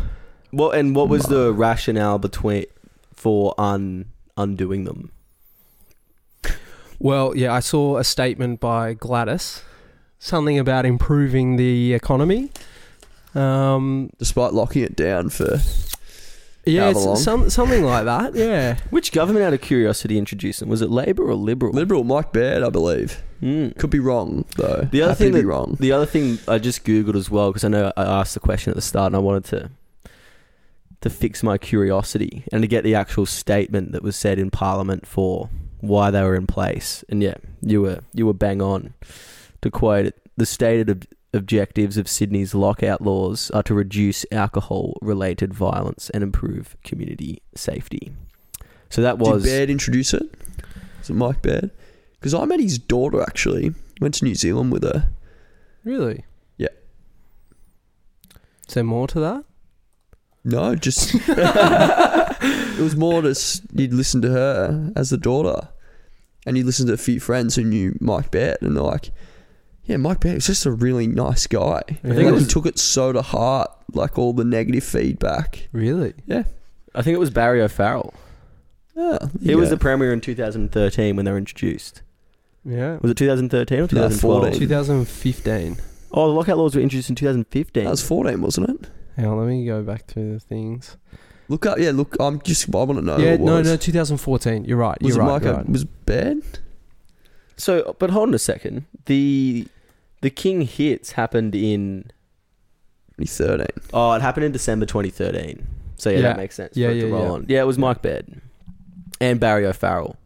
Well, 0.52 0.72
and 0.72 0.96
what 0.96 1.10
was 1.10 1.24
the 1.24 1.54
rationale 1.54 2.18
between 2.20 2.66
for 3.14 3.54
un 3.58 4.06
undoing 4.38 4.86
them? 4.86 5.12
Well, 7.00 7.36
yeah, 7.36 7.54
I 7.54 7.62
saw 7.62 7.98
a 7.98 8.04
statement 8.04 8.60
by 8.60 8.94
Gladys, 8.94 9.62
something 10.20 10.60
about 10.60 10.86
improving 10.86 11.56
the 11.56 11.94
economy. 11.94 12.52
Um, 13.34 14.10
Despite 14.18 14.54
locking 14.54 14.84
it 14.84 14.96
down 14.96 15.30
for 15.30 15.60
yeah, 16.66 16.82
However 16.82 17.00
long. 17.00 17.14
it's 17.14 17.24
some, 17.24 17.50
something 17.50 17.84
like 17.84 18.06
that. 18.06 18.36
Yeah, 18.36 18.78
Which 18.90 19.12
government, 19.14 19.46
out 19.46 19.54
of 19.54 19.62
curiosity, 19.62 20.18
introduced 20.18 20.60
them? 20.60 20.68
Was 20.70 20.82
it 20.82 20.90
Labor 20.90 21.24
or 21.30 21.36
Liberal? 21.36 21.72
Liberal 21.74 22.04
Mike 22.04 22.34
Baird, 22.34 22.64
I 22.64 22.70
believe. 22.70 23.24
Hmm. 23.40 23.70
Could 23.78 23.92
be 23.92 24.00
wrong 24.00 24.44
though. 24.58 24.88
The 24.92 25.02
other 25.02 25.12
Happy 25.14 25.24
thing 25.26 25.32
to 25.34 25.38
be 25.38 25.42
that, 25.44 25.48
wrong. 25.48 25.78
the 25.80 25.92
other 25.94 26.06
thing 26.06 26.40
I 26.48 26.58
just 26.60 26.84
googled 26.84 27.16
as 27.16 27.30
well 27.30 27.52
because 27.52 27.64
I 27.64 27.70
know 27.70 27.94
I 27.96 28.04
asked 28.04 28.34
the 28.34 28.42
question 28.42 28.72
at 28.72 28.76
the 28.76 28.82
start 28.82 29.08
and 29.08 29.16
I 29.16 29.20
wanted 29.20 29.46
to 29.46 29.70
to 31.02 31.10
fix 31.10 31.44
my 31.44 31.58
curiosity 31.58 32.44
and 32.52 32.62
to 32.62 32.68
get 32.68 32.84
the 32.84 32.96
actual 32.96 33.26
statement 33.26 33.92
that 33.94 34.04
was 34.04 34.16
said 34.16 34.38
in 34.40 34.52
Parliament 34.52 35.06
for 35.08 35.50
why 35.80 36.12
they 36.12 36.22
were 36.22 36.36
in 36.36 36.46
place. 36.48 37.04
And 37.10 37.24
yeah, 37.24 37.36
you 37.62 37.82
were 37.82 38.00
you 38.14 38.26
were 38.26 38.34
bang 38.34 38.62
on. 38.62 38.94
To 39.62 39.72
quote 39.72 40.06
it, 40.08 40.22
the 40.38 40.46
stated 40.46 40.90
ob- 40.90 41.06
objectives 41.34 41.98
of 41.98 42.08
Sydney's 42.10 42.54
lockout 42.56 43.02
laws 43.02 43.52
are 43.52 43.64
to 43.64 43.74
reduce 43.74 44.26
alcohol-related 44.32 45.54
violence 45.54 46.10
and 46.10 46.24
improve 46.24 46.76
community 46.84 47.42
safety. 47.56 48.12
So 48.90 49.02
that 49.02 49.20
was 49.20 49.44
Did 49.44 49.50
Baird 49.50 49.70
introduce 49.70 50.14
it? 50.14 50.24
Is 51.02 51.10
it 51.10 51.14
Mike 51.14 51.42
Baird? 51.42 51.72
Because 52.14 52.34
I 52.34 52.44
met 52.46 52.60
his 52.60 52.78
daughter 52.80 53.22
actually. 53.22 53.74
Went 54.02 54.16
to 54.16 54.26
New 54.26 54.36
Zealand 54.36 54.72
with 54.72 54.84
her. 54.84 55.10
really. 55.84 56.26
Yeah. 56.58 56.70
Is 58.68 58.74
there 58.74 58.84
more 58.84 59.08
to 59.08 59.20
that? 59.20 59.46
No, 60.52 60.76
just 60.76 61.14
it 61.28 62.80
was 62.80 62.96
more 62.96 63.22
just 63.22 63.64
you'd 63.74 63.94
listen 63.94 64.22
to 64.22 64.30
her 64.30 64.92
as 64.96 65.10
the 65.10 65.18
daughter, 65.18 65.70
and 66.46 66.58
you'd 66.58 66.66
listen 66.66 66.88
to 66.88 66.94
a 66.94 66.98
few 66.98 67.20
friends 67.20 67.56
who 67.56 67.64
knew 67.64 67.98
Mike 68.00 68.32
Baird, 68.32 68.58
and 68.62 68.76
they're 68.76 68.84
like, 68.84 69.12
"Yeah, 69.86 69.98
Mike 69.98 70.20
Baird 70.22 70.36
was 70.36 70.48
just 70.48 70.66
a 70.66 70.72
really 70.72 71.08
nice 71.08 71.48
guy." 71.48 71.82
I 71.88 71.94
think 71.94 72.16
think 72.16 72.32
it 72.32 72.40
he 72.40 72.46
took 72.46 72.66
it 72.66 72.80
so 72.80 73.12
to 73.12 73.22
heart, 73.22 73.70
like 73.94 74.18
all 74.18 74.34
the 74.34 74.46
negative 74.46 74.84
feedback. 74.84 75.68
Really? 75.72 76.14
Yeah, 76.26 76.44
I 76.96 77.02
think 77.02 77.16
it 77.16 77.20
was 77.20 77.30
Barry 77.30 77.62
O'Farrell. 77.62 78.14
yeah. 78.96 79.18
there 79.20 79.30
He 79.42 79.50
you 79.52 79.58
was 79.58 79.70
the 79.70 79.78
premier 79.78 80.14
in 80.14 80.22
2013 80.22 81.16
when 81.16 81.26
they 81.26 81.32
were 81.32 81.38
introduced. 81.38 82.02
Yeah. 82.66 82.98
Was 83.02 83.12
it 83.12 83.18
2013 83.18 83.80
or 83.80 83.88
2014? 83.88 84.60
2015. 84.60 85.78
Oh, 86.12 86.28
the 86.28 86.34
lockout 86.34 86.58
laws 86.58 86.76
were 86.76 86.82
introduced 86.82 87.10
in 87.10 87.16
2015. 87.16 87.84
that 87.84 87.90
was 87.90 88.06
fourteen, 88.06 88.42
wasn't 88.42 88.70
it? 88.70 88.90
Hang 89.20 89.30
on, 89.30 89.38
let 89.40 89.48
me 89.48 89.66
go 89.66 89.82
back 89.84 90.08
to 90.08 90.34
the 90.34 90.40
things. 90.40 90.98
Look 91.48 91.66
up, 91.66 91.78
yeah. 91.80 91.92
Look, 91.92 92.16
I'm 92.20 92.40
just. 92.42 92.68
I 92.74 92.78
want 92.78 93.00
to 93.00 93.02
know. 93.06 93.18
yeah, 93.18 93.30
who 93.30 93.34
it 93.34 93.42
no, 93.42 93.56
was. 93.58 93.68
no, 93.68 93.76
2014. 93.76 94.66
You're 94.66 94.78
right. 94.78 95.02
Was 95.02 95.16
You're 95.16 95.24
it 95.24 95.28
right. 95.28 95.34
Mike? 95.34 95.44
you're 95.44 95.54
right. 95.56 95.70
Was 95.70 95.84
Baird? 95.84 96.44
so, 97.58 97.96
but 98.00 98.12
hold 98.12 98.30
on 98.30 98.34
a 98.36 98.40
second. 98.40 98.86
The 99.06 99.68
the 100.22 100.30
King 100.30 100.62
hits 100.62 101.14
happened 101.14 101.56
in 101.56 102.12
2013. 103.18 103.68
oh, 103.94 104.14
it 104.14 104.22
happened 104.22 104.46
in 104.46 104.52
December 104.52 104.86
2013. 104.86 105.66
So 105.98 106.10
yeah, 106.10 106.16
Yeah. 106.18 106.22
that 106.24 106.38
makes 106.38 106.56
sense. 106.56 106.78
Yeah, 106.78 106.88
for 106.88 106.92
it 106.92 106.96
yeah, 106.98 107.02
to 107.06 107.12
roll 107.12 107.24
yeah. 107.24 107.32
on. 107.32 107.46
Yeah, 107.50 107.62
it 107.62 107.66
was 107.68 107.78
Mike 107.78 108.02
Baird 108.02 108.42
and 109.20 109.40
Barry 109.40 109.66
O'Farrell. 109.66 110.18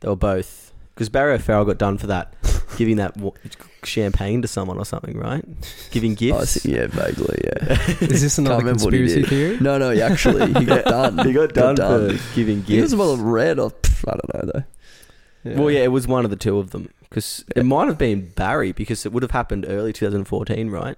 They 0.00 0.08
were 0.08 0.16
both 0.16 0.72
because 0.94 1.08
Barry 1.08 1.34
O'Farrell 1.34 1.64
got 1.64 1.78
done 1.78 1.98
for 1.98 2.06
that 2.06 2.34
giving 2.76 2.96
that 2.96 3.16
wa- 3.16 3.32
champagne 3.84 4.42
to 4.42 4.48
someone 4.48 4.78
or 4.78 4.84
something, 4.84 5.16
right? 5.18 5.44
Giving 5.90 6.12
I 6.12 6.14
gifts. 6.14 6.62
think, 6.62 6.76
yeah, 6.76 6.86
vaguely, 6.88 7.38
yeah. 7.44 7.80
Is 8.00 8.22
this 8.22 8.38
another 8.38 8.56
Can't 8.56 8.64
remember 8.64 8.84
what 8.84 8.92
he 8.94 8.98
conspiracy 9.00 9.20
did. 9.22 9.28
theory? 9.28 9.58
No, 9.60 9.78
no, 9.78 9.90
he 9.90 10.00
actually 10.02 10.52
he 10.54 10.64
got 10.64 10.84
done. 11.16 11.18
he 11.26 11.32
got 11.32 11.52
done, 11.54 11.76
for 11.76 12.34
giving 12.34 12.58
gifts. 12.58 12.68
He 12.68 12.80
was 12.80 12.90
gifts. 12.92 12.94
well 12.98 13.16
red 13.16 13.58
or 13.58 13.70
pff, 13.70 14.04
I 14.08 14.12
don't 14.16 14.34
know 14.46 14.52
though. 14.52 14.64
Well, 15.62 15.70
yeah, 15.70 15.80
it 15.80 15.88
was 15.92 16.06
one 16.06 16.24
of 16.24 16.30
the 16.30 16.36
two 16.36 16.58
of 16.58 16.70
them 16.70 16.90
because 17.08 17.44
it 17.56 17.64
might 17.64 17.88
have 17.88 17.96
been 17.96 18.28
Barry 18.36 18.72
because 18.72 19.06
it 19.06 19.12
would 19.12 19.22
have 19.22 19.32
happened 19.32 19.64
early 19.66 19.92
2014, 19.92 20.68
right? 20.70 20.96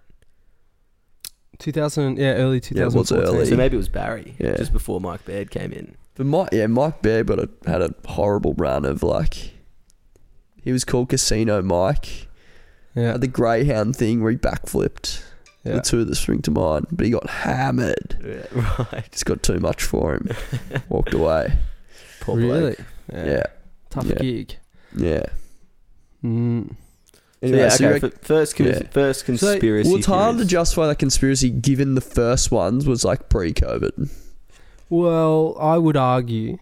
2000, 1.59 2.19
yeah, 2.19 2.33
early 2.35 2.61
Yeah, 2.71 2.83
it 2.83 2.85
was 2.93 3.09
2014. 3.11 3.23
early. 3.37 3.47
So 3.47 3.57
maybe 3.57 3.77
it 3.77 3.79
was 3.79 3.89
Barry, 3.89 4.35
Yeah. 4.39 4.57
just 4.57 4.73
before 4.73 5.01
Mike 5.01 5.25
Baird 5.25 5.51
came 5.51 5.73
in. 5.73 5.95
But 6.17 6.27
Mike, 6.27 6.49
yeah, 6.53 6.67
Mike 6.67 7.03
Baird 7.03 7.27
got 7.27 7.39
a, 7.39 7.49
had 7.67 7.83
a 7.83 7.95
horrible 8.07 8.55
run 8.55 8.85
of 8.85 9.03
like. 9.03 9.53
He 10.63 10.73
was 10.73 10.85
called 10.85 11.09
Casino 11.09 11.61
Mike. 11.63 12.29
Yeah, 12.95 13.13
Had 13.13 13.21
the 13.21 13.27
Greyhound 13.27 13.97
thing 13.97 14.23
where 14.23 14.31
he 14.31 14.37
backflipped. 14.37 15.23
yeah. 15.65 15.75
The 15.77 15.81
two 15.81 16.05
that 16.05 16.15
spring 16.15 16.43
to 16.43 16.51
mind, 16.51 16.87
but 16.93 17.05
he 17.07 17.13
got 17.13 17.29
hammered. 17.29 18.17
Yeah, 18.55 18.77
right. 18.93 19.09
Just 19.11 19.25
got 19.25 19.43
too 19.43 19.59
much 19.61 19.83
for 19.83 20.15
him. 20.15 20.29
Walked 20.89 21.15
away. 21.15 21.53
Poor 22.21 22.37
really? 22.37 22.61
bloke. 22.77 22.79
Yeah, 23.13 23.43
Tough 23.91 24.07
Yeah. 24.07 24.15
gig. 24.17 24.57
yeah. 24.97 25.23
Mm. 26.23 26.71
So 26.71 26.77
Anyway, 27.49 27.59
yeah, 27.59 27.69
so 27.71 27.89
okay. 27.89 28.07
f- 28.07 28.13
first, 28.23 28.55
con- 28.57 28.67
Yeah. 28.67 28.83
first 28.93 29.25
conspiracy. 29.25 29.89
well, 29.89 29.99
it's 29.99 30.07
hard 30.07 30.39
to 30.39 30.45
justify 30.45 30.87
that 30.87 30.99
conspiracy 31.01 31.51
given 31.51 31.97
the 31.97 32.01
first 32.01 32.53
ones 32.53 32.87
was 32.87 33.05
like 33.05 33.29
pre-COVID. 33.29 34.09
Well, 34.89 35.57
I 35.59 35.79
would 35.79 35.97
argue 35.97 36.59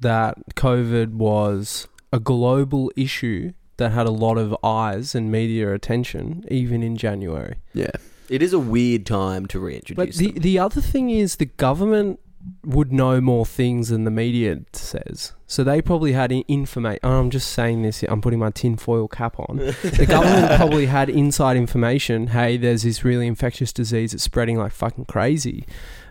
that 0.00 0.36
COVID 0.54 1.14
was 1.14 1.88
a 2.12 2.20
global 2.20 2.92
issue 2.96 3.52
that 3.78 3.90
had 3.92 4.06
a 4.06 4.10
lot 4.10 4.38
of 4.38 4.54
eyes 4.62 5.14
and 5.14 5.32
media 5.32 5.72
attention, 5.72 6.44
even 6.50 6.82
in 6.82 6.96
January. 6.96 7.56
Yeah, 7.74 7.90
It 8.28 8.42
is 8.42 8.52
a 8.52 8.58
weird 8.58 9.06
time 9.06 9.46
to 9.46 9.58
reintroduce. 9.58 9.96
But 9.96 10.14
the, 10.16 10.30
them. 10.32 10.42
the 10.42 10.58
other 10.58 10.80
thing 10.80 11.10
is 11.10 11.36
the 11.36 11.46
government 11.46 12.20
would 12.64 12.92
know 12.92 13.20
more 13.20 13.46
things 13.46 13.88
than 13.88 14.04
the 14.04 14.10
media 14.10 14.60
says. 14.72 15.32
So 15.46 15.62
they 15.62 15.80
probably 15.80 16.12
had 16.12 16.32
information. 16.32 16.98
I'm 17.02 17.30
just 17.30 17.52
saying 17.52 17.82
this. 17.82 18.02
I'm 18.02 18.20
putting 18.20 18.38
my 18.40 18.50
tinfoil 18.50 19.08
cap 19.08 19.38
on. 19.38 19.58
the 19.58 20.06
government 20.08 20.52
probably 20.56 20.86
had 20.86 21.08
inside 21.08 21.56
information. 21.56 22.28
Hey, 22.28 22.56
there's 22.56 22.82
this 22.82 23.04
really 23.04 23.26
infectious 23.26 23.72
disease 23.72 24.12
that's 24.12 24.24
spreading 24.24 24.58
like 24.58 24.72
fucking 24.72 25.04
crazy, 25.06 25.66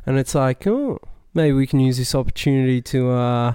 and 0.06 0.18
it's 0.18 0.36
like, 0.36 0.66
oh, 0.68 0.99
maybe 1.34 1.54
we 1.54 1.68
can 1.68 1.80
use 1.80 1.97
this 1.97 2.16
opportunity 2.16 2.82
to 2.82 3.12
uh, 3.12 3.54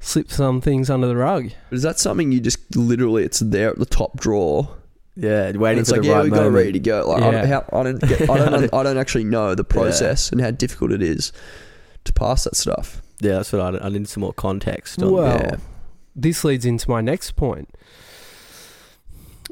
slip 0.00 0.30
some 0.30 0.60
things 0.60 0.90
under 0.90 1.06
the 1.06 1.16
rug. 1.16 1.50
is 1.70 1.82
that 1.82 1.98
something 1.98 2.32
you 2.32 2.40
just 2.40 2.76
literally? 2.76 3.24
It's 3.24 3.40
there 3.40 3.70
at 3.70 3.78
the 3.78 3.86
top 3.86 4.16
drawer. 4.16 4.76
yeah, 5.16 5.50
waiting 5.52 5.80
it's 5.80 5.90
for 5.90 5.96
like, 5.96 6.02
the 6.02 6.08
yeah, 6.08 6.14
right 6.14 6.24
we 6.24 6.30
got 6.30 6.36
moment. 6.36 6.54
ready 6.54 6.72
to 6.72 6.78
go. 6.78 7.08
Like, 7.08 7.22
I, 7.22 7.30
don't, 7.30 7.48
how, 7.48 7.64
I 7.72 7.82
don't, 7.82 8.00
get, 8.00 8.30
I 8.30 8.38
don't, 8.38 8.74
I 8.74 8.82
don't 8.82 8.98
actually 8.98 9.24
know 9.24 9.54
the 9.54 9.64
process 9.64 10.30
and 10.30 10.40
how 10.40 10.50
difficult 10.50 10.92
it 10.92 11.02
is 11.02 11.32
to 12.04 12.12
pass 12.12 12.44
that 12.44 12.56
stuff. 12.56 13.02
Yeah, 13.20 13.36
that's 13.36 13.52
what 13.52 13.82
I, 13.82 13.86
I 13.86 13.88
need 13.88 14.08
some 14.08 14.22
more 14.22 14.32
context. 14.32 15.02
On. 15.02 15.12
Well, 15.12 15.40
yeah. 15.40 15.56
this 16.14 16.44
leads 16.44 16.64
into 16.64 16.88
my 16.90 17.00
next 17.00 17.32
point. 17.32 17.70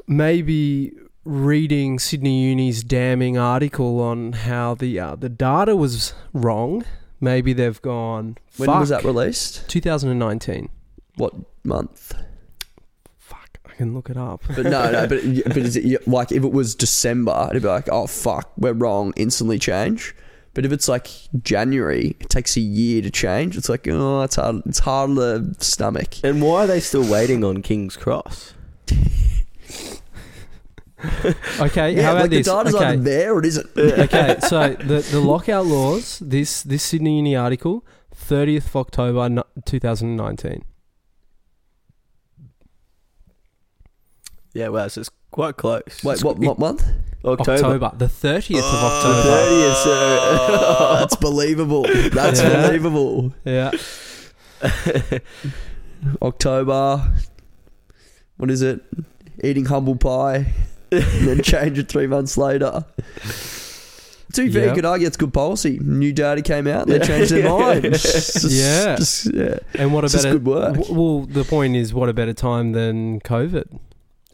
Maybe 0.07 0.93
reading 1.23 1.97
Sydney 1.97 2.43
Uni's 2.43 2.83
damning 2.83 3.37
article 3.37 3.99
on 3.99 4.33
how 4.33 4.75
the 4.75 4.99
uh, 4.99 5.15
the 5.15 5.29
data 5.29 5.75
was 5.75 6.13
wrong. 6.33 6.85
Maybe 7.25 7.53
they've 7.53 7.81
gone. 7.81 8.37
When 8.57 8.69
was 8.69 8.89
that 8.89 9.03
released? 9.03 9.67
2019. 9.67 10.69
What 11.15 11.33
month? 11.63 12.13
Fuck, 13.17 13.57
I 13.65 13.73
can 13.73 13.95
look 13.95 14.11
it 14.11 14.17
up. 14.17 14.43
But 14.55 14.65
no, 14.65 14.91
no. 14.91 15.07
But 15.07 15.21
but 15.45 15.57
is 15.57 15.75
it 15.75 16.07
like 16.07 16.31
if 16.31 16.43
it 16.43 16.51
was 16.51 16.75
December, 16.75 17.47
it'd 17.49 17.63
be 17.63 17.67
like, 17.67 17.89
oh 17.91 18.05
fuck, 18.05 18.51
we're 18.57 18.73
wrong. 18.73 19.11
Instantly 19.15 19.57
change. 19.57 20.15
But 20.53 20.65
if 20.65 20.71
it's 20.71 20.87
like 20.87 21.07
January, 21.41 22.15
it 22.19 22.29
takes 22.29 22.57
a 22.57 22.61
year 22.61 23.01
to 23.01 23.09
change. 23.09 23.57
It's 23.57 23.69
like, 23.69 23.87
oh, 23.87 24.21
it's 24.21 24.35
hard. 24.35 24.61
It's 24.67 24.79
hard 24.79 25.15
to 25.15 25.55
stomach. 25.59 26.23
And 26.23 26.43
why 26.43 26.65
are 26.65 26.67
they 26.67 26.79
still 26.79 27.09
waiting 27.11 27.43
on 27.43 27.63
King's 27.63 27.97
Cross? 27.97 28.53
Okay, 31.59 31.95
Yeah, 31.95 32.03
how 32.03 32.11
about 32.11 32.21
like 32.21 32.29
this? 32.31 32.45
the 32.47 32.53
data's 32.57 32.75
okay. 32.75 32.85
either 32.85 33.01
there 33.03 33.33
or 33.33 33.39
it 33.39 33.45
isn't. 33.45 33.69
okay, 33.77 34.37
so 34.41 34.69
the 34.73 34.99
the 35.11 35.19
lockout 35.19 35.65
laws. 35.65 36.19
This 36.19 36.63
this 36.63 36.83
Sydney 36.83 37.17
Uni 37.17 37.35
article, 37.35 37.85
30th 38.15 38.65
of 38.67 38.75
October, 38.75 39.43
2019. 39.65 40.63
Yeah, 44.53 44.69
well, 44.69 44.89
so 44.89 45.01
it's 45.01 45.09
quite 45.31 45.57
close. 45.57 46.01
Wait, 46.03 46.23
what, 46.23 46.39
what 46.39 46.57
month? 46.57 46.83
October. 47.25 47.51
October, 47.53 47.91
the 47.97 48.05
30th 48.05 48.59
of 48.59 48.63
oh, 48.63 48.79
The 48.79 48.87
October. 48.87 49.29
30th, 49.41 49.83
sir. 49.83 50.17
Oh, 50.21 50.95
that's 50.99 51.15
believable. 51.17 51.83
That's 52.13 52.41
Yeah. 52.41 52.67
believable. 52.67 53.33
Yeah. 53.43 53.71
October. 56.21 57.13
What 58.37 58.49
is 58.51 58.61
it? 58.61 58.81
Eating 59.43 59.65
humble 59.65 59.95
pie, 59.97 60.53
and 61.13 61.27
then 61.27 61.41
change 61.41 61.77
it 61.79 61.87
three 61.87 62.07
months 62.07 62.37
later. 62.37 62.85
To 64.33 64.43
be 64.43 64.51
fair, 64.51 64.61
you 64.63 64.67
Yep. 64.67 64.75
could 64.75 64.85
argue 64.85 65.07
it's 65.07 65.17
good 65.17 65.33
policy. 65.33 65.79
New 65.81 66.11
data 66.11 66.41
came 66.41 66.67
out, 66.67 66.87
they 66.87 66.99
changed 66.99 67.31
their 67.31 67.39
Yeah. 67.45 67.49
mind. 67.57 67.83
Just- 67.83 68.43
Yeah. 68.51 68.95
just- 68.97 69.33
yeah. 69.33 69.57
And 69.75 69.93
what 69.93 70.03
a 70.03 70.09
just 70.09 70.23
better 70.23 70.37
good 70.39 70.45
work. 70.45 70.75
w- 70.75 70.93
Well, 70.93 71.25
the 71.25 71.43
point 71.45 71.75
is, 71.75 71.93
what 71.93 72.09
a 72.09 72.13
better 72.13 72.33
time 72.33 72.73
than 72.73 73.21
COVID. 73.21 73.79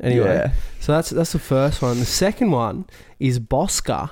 Anyway, 0.01 0.25
Yeah. 0.25 0.51
so 0.79 0.93
that's 0.93 1.11
that's 1.11 1.33
the 1.33 1.39
first 1.39 1.81
one. 1.81 1.99
The 1.99 2.05
second 2.05 2.49
one 2.51 2.85
is 3.19 3.39
BOSCA, 3.39 4.09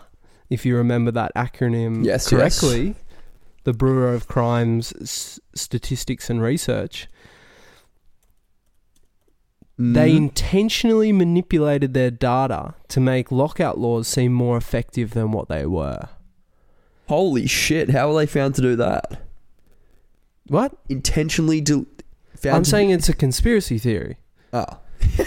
if 0.52 0.64
you 0.66 0.76
remember 0.76 1.10
that 1.12 1.32
acronym 1.36 2.06
Yes, 2.06 2.30
correctly. 2.30 2.96
The 3.64 3.74
Bureau 3.74 4.14
of 4.14 4.28
Crimes 4.28 4.94
S- 5.02 5.40
Statistics 5.56 6.30
and 6.30 6.42
Research. 6.42 7.08
They 9.82 10.12
Mhm. 10.12 10.18
intentionally 10.18 11.14
manipulated 11.14 11.94
their 11.94 12.12
data 12.12 12.74
to 12.90 13.00
make 13.00 13.32
lockout 13.32 13.78
laws 13.80 14.10
seem 14.10 14.34
more 14.34 14.58
effective 14.58 15.12
than 15.12 15.32
what 15.32 15.48
they 15.48 15.66
were. 15.66 16.10
Holy 17.08 17.48
shit! 17.48 17.90
How 17.92 18.12
were 18.12 18.20
they 18.20 18.26
found 18.26 18.56
to 18.56 18.62
do 18.62 18.76
that? 18.76 19.22
What? 20.48 20.74
Intentionally. 20.90 21.62
Found 21.64 21.88
I'm 22.46 22.64
to- 22.64 22.70
saying 22.70 22.90
it's 22.90 23.08
a 23.10 23.14
conspiracy 23.14 23.78
theory. 23.78 24.18
Oh. 24.54 24.66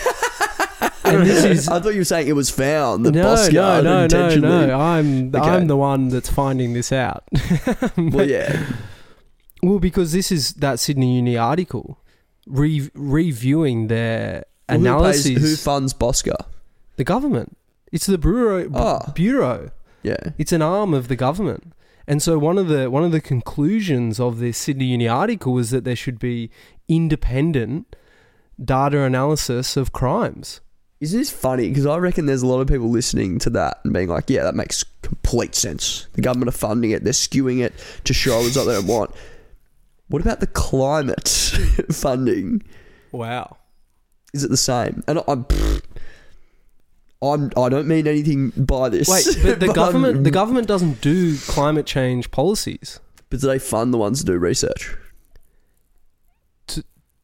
And 1.05 1.27
this 1.27 1.45
is 1.45 1.69
I 1.71 1.81
thought 1.81 1.95
you 1.95 2.01
were 2.01 2.05
saying 2.05 2.29
it 2.29 2.33
was 2.37 2.49
found. 2.51 3.05
The 3.05 3.11
no, 3.13 3.35
no, 3.35 3.51
no, 3.51 3.83
no, 3.83 4.03
intentionally. 4.05 4.67
no. 4.69 4.81
I'm 4.81 5.35
Okay. 5.35 5.39
I'm 5.49 5.67
the 5.67 5.77
one 5.77 6.09
that's 6.09 6.31
finding 6.31 6.75
this 6.75 6.93
out. 6.93 7.25
Well, 7.97 8.27
yeah. 8.29 8.65
Well, 9.63 9.79
because 9.81 10.13
this 10.13 10.31
is 10.31 10.55
that 10.55 10.79
Sydney 10.79 11.17
Uni 11.17 11.37
article 11.37 11.99
re- 12.47 12.91
reviewing 12.95 13.89
their 13.89 14.45
Well, 14.69 14.79
who, 14.79 14.87
analyses. 14.87 15.25
pays, 15.33 15.41
who 15.43 15.57
funds 15.57 15.95
Bosca? 15.95 16.47
the 16.97 17.05
government. 17.05 17.57
It's 17.91 18.07
the 18.07 18.19
bureau. 18.19 18.71
Oh. 18.75 19.01
Bureau. 19.15 19.71
Yeah. 20.03 20.31
It's 20.39 20.53
an 20.53 20.63
arm 20.63 20.95
of 20.95 21.09
the 21.09 21.17
government. 21.17 21.73
And 22.07 22.21
so 22.23 22.39
one 22.39 22.59
of 22.59 22.69
the 22.69 22.91
one 22.91 23.05
of 23.05 23.13
the 23.13 23.21
conclusions 23.21 24.19
of 24.19 24.39
this 24.41 24.59
Sydney 24.59 24.87
Uni 24.87 25.07
article 25.09 25.53
was 25.53 25.71
that 25.71 25.85
there 25.85 25.95
should 25.97 26.19
be 26.19 26.51
independent 26.89 27.97
data 28.63 29.01
analysis 29.03 29.77
of 29.77 29.93
crimes. 29.93 30.61
Isn't 31.01 31.19
this 31.19 31.31
funny? 31.31 31.69
Because 31.69 31.87
I 31.87 31.97
reckon 31.97 32.27
there's 32.27 32.43
a 32.43 32.47
lot 32.47 32.61
of 32.61 32.69
people 32.69 32.89
listening 32.89 33.39
to 33.41 33.51
that 33.51 33.79
and 33.85 33.93
being 33.93 34.09
like, 34.09 34.31
yeah, 34.31 34.45
that 34.45 34.55
makes 34.55 34.85
complete 35.03 35.55
sense. 35.55 36.07
The 36.13 36.23
government 36.23 36.49
are 36.49 36.53
funding 36.57 36.93
it, 36.93 37.03
they're 37.05 37.13
skewing 37.13 37.61
it 37.61 37.73
to 38.05 38.15
show 38.15 38.39
a 38.41 38.45
result 38.45 38.69
they 38.69 38.75
don't 38.75 38.87
want. 38.87 39.11
What 40.13 40.21
about 40.23 40.41
the 40.41 40.47
climate 40.47 41.29
funding? 41.93 42.63
Wow. 43.13 43.57
Is 44.35 44.45
it 44.45 44.51
the 44.51 44.57
same? 44.57 45.03
And 45.09 45.21
I'm. 45.27 45.47
I'm, 47.23 47.51
I 47.57 47.69
don't 47.69 47.87
mean 47.87 48.07
anything 48.09 48.51
by 48.57 48.89
this. 48.89 49.09
Wait, 49.09 49.25
but 49.43 49.61
the 49.61 49.67
I'm- 49.69 49.75
government 49.75 50.25
the 50.25 50.31
government 50.31 50.67
doesn't 50.69 51.01
do 51.01 51.37
climate 51.39 51.87
change 51.87 52.31
policies. 52.31 52.99
But 53.31 53.41
do 53.41 53.47
they 53.47 53.59
fund 53.59 53.95
the 53.95 53.99
ones 53.99 54.19
that 54.23 54.27
do 54.31 54.39
research? 54.39 54.95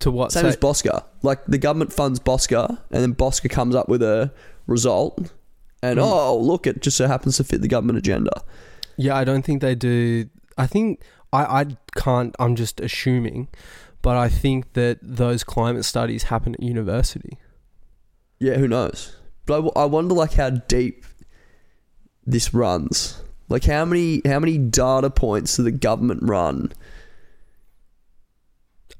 To 0.01 0.11
what? 0.13 0.31
Same 0.33 0.43
say- 0.43 0.49
as 0.51 0.57
Bosca. 0.57 1.05
Like 1.23 1.45
the 1.47 1.59
government 1.59 1.93
funds 1.93 2.21
Bosca, 2.21 2.69
and 2.91 3.03
then 3.03 3.15
Bosca 3.15 3.51
comes 3.51 3.75
up 3.75 3.89
with 3.89 4.03
a 4.03 4.33
result, 4.67 5.33
and 5.83 5.99
Hmm. 5.99 6.05
oh 6.05 6.39
look, 6.39 6.67
it 6.67 6.81
just 6.83 6.97
so 6.97 7.07
happens 7.09 7.37
to 7.39 7.45
fit 7.45 7.61
the 7.61 7.69
government 7.69 7.99
agenda. 7.99 8.43
Yeah, 8.97 9.17
I 9.17 9.25
don't 9.25 9.45
think 9.45 9.61
they 9.61 9.75
do. 9.75 10.29
I 10.57 10.67
think 10.69 11.01
I, 11.33 11.61
I 11.61 11.67
can't. 11.97 12.35
I'm 12.39 12.57
just 12.57 12.81
assuming, 12.81 13.49
but 14.03 14.17
I 14.17 14.29
think 14.29 14.73
that 14.73 14.99
those 15.03 15.45
climate 15.45 15.85
studies 15.85 16.25
happen 16.25 16.55
at 16.55 16.63
university. 16.63 17.39
Yeah, 18.41 18.55
who 18.55 18.69
knows? 18.69 19.17
But 19.47 19.71
I 19.77 19.85
wonder 19.85 20.15
like 20.15 20.35
how 20.35 20.51
deep 20.51 21.05
this 22.27 22.53
runs. 22.55 23.21
Like 23.49 23.65
how 23.65 23.85
many 23.85 24.21
how 24.27 24.39
many 24.41 24.59
data 24.59 25.11
points 25.11 25.57
do 25.57 25.63
the 25.63 25.71
government 25.73 26.21
run? 26.23 26.73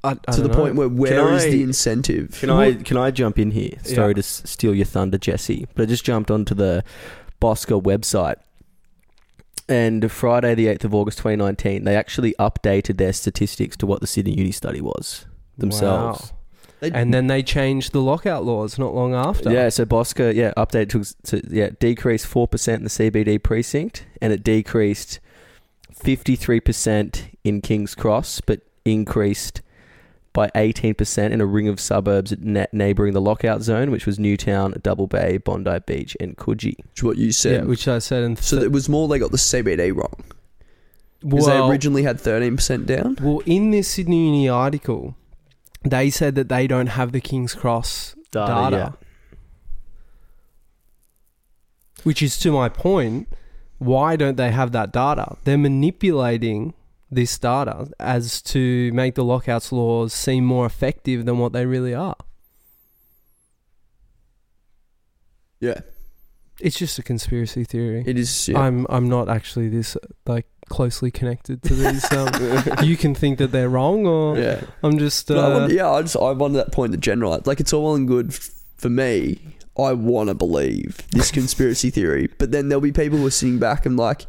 I, 0.03 0.15
I 0.27 0.31
to 0.31 0.41
the 0.41 0.47
know. 0.47 0.53
point 0.55 0.75
where 0.75 0.87
where 0.87 1.11
Can 1.25 1.33
is 1.35 1.43
I- 1.45 1.49
the 1.49 1.63
incentive? 1.63 2.37
Can 2.39 2.49
I 2.49 2.73
can 2.75 2.97
I 2.97 3.11
jump 3.11 3.37
in 3.37 3.51
here? 3.51 3.73
Sorry 3.83 4.09
Yeah. 4.09 4.13
to 4.13 4.19
s- 4.19 4.41
steal 4.45 4.73
your 4.73 4.85
thunder, 4.85 5.17
Jesse, 5.17 5.67
but 5.75 5.83
I 5.83 5.85
just 5.87 6.05
jumped 6.05 6.31
onto 6.31 6.55
the 6.55 6.83
Bosca 7.41 7.81
website. 7.81 8.35
And 9.69 10.11
Friday, 10.11 10.55
the 10.55 10.65
8th 10.67 10.83
of 10.85 10.93
August 10.95 11.19
2019, 11.19 11.83
they 11.83 11.95
actually 11.95 12.33
updated 12.39 12.97
their 12.97 13.13
statistics 13.13 13.77
to 13.77 13.85
what 13.85 14.01
the 14.01 14.07
Sydney 14.07 14.33
Uni 14.33 14.51
study 14.51 14.81
was 14.81 15.25
themselves. 15.57 16.33
They- 16.79 16.91
And 16.91 17.13
then 17.13 17.27
they 17.27 17.43
changed 17.43 17.91
the 17.91 18.01
lockout 18.01 18.43
laws 18.45 18.79
not 18.79 18.95
long 18.95 19.13
after. 19.13 19.51
Yeah, 19.51 19.69
so 19.69 19.85
Bosca, 19.85 20.33
yeah, 20.33 20.53
update 20.57 20.89
to, 20.89 21.03
to 21.27 21.41
yeah, 21.53 21.69
decreased 21.79 22.25
4% 22.25 22.73
in 22.77 22.83
the 22.83 22.89
CBD 22.89 23.37
precinct 23.43 24.05
and 24.21 24.33
it 24.33 24.43
decreased 24.43 25.19
53% 26.03 27.21
in 27.43 27.61
King's 27.61 27.95
Cross, 27.95 28.41
but 28.41 28.61
increased 28.85 29.61
by 30.33 30.49
18% 30.55 31.31
in 31.31 31.41
a 31.41 31.45
ring 31.45 31.67
of 31.67 31.79
suburbs 31.79 32.33
ne- 32.39 32.67
neighbouring 32.71 33.13
the 33.13 33.21
lockout 33.21 33.61
zone, 33.61 33.91
which 33.91 34.05
was 34.05 34.19
Newtown, 34.19 34.75
Double 34.81 35.07
Bay, 35.07 35.37
Bondi 35.37 35.79
Beach, 35.85 36.15
and 36.19 36.37
Coogee. 36.37 36.77
Which 36.77 36.97
is 36.97 37.03
what 37.03 37.17
you 37.17 37.31
said. 37.31 37.61
Yeah, 37.61 37.67
which 37.67 37.87
I 37.87 37.99
said. 37.99 38.23
In 38.23 38.35
so 38.35 38.57
it 38.57 38.71
was 38.71 38.87
more 38.87 39.07
they 39.07 39.19
got 39.19 39.31
the 39.31 39.37
CBD 39.37 39.95
wrong 39.95 40.23
because 41.21 41.47
well, 41.47 41.67
they 41.67 41.71
originally 41.71 42.03
had 42.03 42.19
thirteen 42.19 42.55
percent 42.55 42.85
down. 42.85 43.17
well, 43.21 43.41
in 43.45 43.71
this 43.71 43.87
Sydney 43.87 44.25
Uni 44.25 44.49
article, 44.49 45.15
they 45.83 46.09
said 46.09 46.35
that 46.35 46.49
they 46.49 46.67
don't 46.67 46.87
have 46.87 47.11
the 47.11 47.21
King's 47.21 47.53
Cross 47.53 48.15
Data, 48.31 48.53
data, 48.53 48.77
yeah. 48.77 49.65
which 52.03 52.21
is 52.21 52.37
to 52.39 52.51
my 52.51 52.69
point. 52.69 53.27
Why 53.79 54.17
don't 54.17 54.35
they 54.35 54.51
have 54.51 54.73
that 54.73 54.91
data? 54.91 55.37
They're 55.45 55.57
manipulating 55.57 56.73
this 57.11 57.37
data 57.39 57.87
as 57.99 58.41
to 58.43 58.91
make 58.93 59.15
the 59.15 59.23
lockouts 59.23 59.71
laws 59.71 60.13
seem 60.13 60.43
more 60.45 60.65
effective 60.65 61.25
than 61.25 61.37
what 61.39 61.53
they 61.53 61.65
really 61.65 61.93
are. 61.93 62.15
Yeah, 65.59 65.81
It's 66.61 66.77
just 66.77 66.97
a 66.99 67.03
conspiracy 67.03 67.63
theory. 67.65 68.03
it 68.07 68.17
is. 68.17 68.47
Yeah. 68.47 68.59
I'm 68.59 68.85
I'm 68.89 69.09
not 69.09 69.27
actually 69.27 69.67
this 69.69 69.97
like 70.25 70.45
closely 70.69 71.11
connected 71.11 71.61
to 71.63 71.73
these. 71.73 72.09
Um, 72.13 72.29
you 72.83 72.95
can 72.95 73.13
think 73.13 73.39
that 73.39 73.51
they're 73.51 73.67
wrong, 73.69 74.05
or 74.07 74.37
yeah. 74.37 74.61
I'm 74.83 74.97
just. 74.97 75.27
But 75.27 75.37
I 75.37 75.41
Uh, 75.51 75.59
want, 75.59 75.73
yeah, 75.73 75.89
I 75.89 76.01
just 76.01 76.15
I 76.15 76.31
wanted 76.31 76.57
that 76.59 76.71
point 76.71 76.93
to 76.93 76.97
generalize. 76.97 77.45
Like 77.45 77.59
it's 77.59 77.73
all 77.73 77.83
well 77.83 77.95
and 77.95 78.07
good 78.07 78.29
f- 78.29 78.51
for 78.77 78.89
me. 78.89 79.55
I 79.77 79.93
want 79.93 80.27
to 80.29 80.33
believe 80.33 80.97
this 81.11 81.29
conspiracy 81.39 81.89
theory, 81.89 82.29
but 82.37 82.51
then 82.51 82.69
there'll 82.69 82.81
be 82.81 82.91
people 82.93 83.17
who 83.17 83.27
are 83.27 83.31
sitting 83.31 83.59
back 83.59 83.85
and 83.85 83.97
like, 83.97 84.25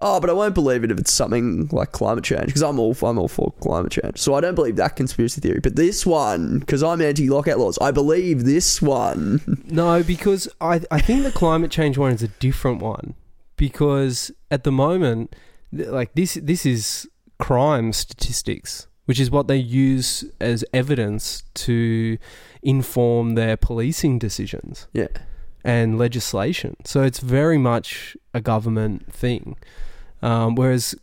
oh, 0.00 0.20
but 0.20 0.30
I 0.30 0.32
won't 0.32 0.54
believe 0.54 0.84
it 0.84 0.90
if 0.90 0.98
it's 0.98 1.12
something 1.12 1.68
like 1.72 1.92
climate 1.92 2.24
change 2.24 2.46
because 2.46 2.62
I'm 2.62 2.78
all 2.78 2.96
I'm 3.02 3.18
all 3.18 3.28
for 3.28 3.52
climate 3.60 3.92
change. 3.92 4.18
So 4.18 4.34
I 4.34 4.40
don't 4.40 4.54
believe 4.54 4.76
that 4.76 4.96
conspiracy 4.96 5.40
theory. 5.40 5.60
But 5.60 5.76
this 5.76 6.06
one, 6.06 6.60
because 6.60 6.82
I'm 6.82 7.00
anti-lockout 7.00 7.58
laws, 7.58 7.78
I 7.80 7.90
believe 7.90 8.44
this 8.44 8.80
one. 8.82 9.40
No, 9.70 10.02
because 10.02 10.48
I 10.60 10.80
I 10.90 11.00
think 11.00 11.24
the 11.24 11.30
climate 11.30 11.70
change 11.70 11.98
one 11.98 12.12
is 12.12 12.22
a 12.22 12.28
different 12.28 12.80
one 12.80 13.14
because 13.56 14.30
at 14.50 14.64
the 14.64 14.72
moment, 14.72 15.36
like 15.72 16.14
this 16.14 16.34
this 16.34 16.64
is 16.64 17.06
crime 17.38 17.92
statistics, 17.92 18.86
which 19.04 19.20
is 19.20 19.30
what 19.30 19.46
they 19.46 19.56
use 19.56 20.24
as 20.40 20.64
evidence 20.72 21.42
to 21.54 22.16
inform 22.62 23.34
their 23.34 23.56
policing 23.56 24.18
decisions 24.18 24.86
yeah, 24.92 25.08
and 25.62 25.98
legislation. 25.98 26.76
So 26.84 27.02
it's 27.02 27.20
very 27.20 27.58
much 27.58 28.16
a 28.32 28.40
government 28.40 29.12
thing. 29.12 29.56
Um, 30.22 30.54
whereas, 30.54 30.94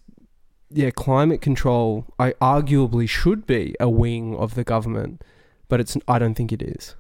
yeah, 0.70 0.90
climate 0.90 1.42
control, 1.42 2.06
I 2.20 2.32
arguably 2.42 3.08
should 3.08 3.46
be 3.46 3.76
a 3.80 3.90
wing 3.90 4.36
of 4.36 4.56
the 4.56 4.64
government, 4.64 5.22
but 5.70 5.80
it's. 5.80 5.96
I 6.08 6.20
don't 6.20 6.36
think 6.36 6.52
it 6.52 6.62
is. 6.62 6.96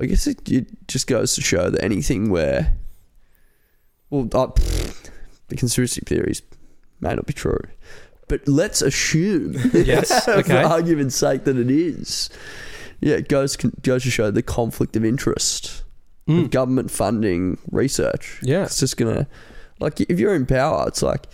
I 0.00 0.06
guess 0.06 0.26
it, 0.26 0.46
it 0.50 0.86
just 0.88 1.06
goes 1.06 1.34
to 1.36 1.40
show 1.40 1.70
that 1.70 1.82
anything 1.82 2.28
where, 2.30 2.74
well, 4.10 4.28
uh, 4.34 4.48
the 5.48 5.56
conspiracy 5.56 6.02
theories 6.04 6.42
may 7.00 7.14
not 7.14 7.24
be 7.26 7.32
true, 7.32 7.58
but 8.28 8.46
let's 8.46 8.82
assume, 8.82 9.52
Yes, 9.72 10.24
for 10.44 10.52
argument's 10.52 11.16
sake, 11.16 11.44
that 11.44 11.56
it 11.56 11.70
is. 11.70 12.28
Yeah, 13.00 13.14
it 13.16 13.28
goes 13.28 13.56
goes 13.56 14.02
to 14.04 14.10
show 14.10 14.30
the 14.30 14.42
conflict 14.42 14.96
of 14.96 15.04
interest 15.04 15.82
Mm. 16.28 16.46
of 16.46 16.50
government 16.50 16.90
funding 16.90 17.56
research. 17.70 18.40
Yeah. 18.42 18.64
it's 18.64 18.80
just 18.80 18.96
gonna 18.96 19.28
like 19.80 20.00
if 20.00 20.18
you're 20.18 20.34
in 20.34 20.46
power, 20.46 20.84
it's 20.88 21.02
like, 21.02 21.26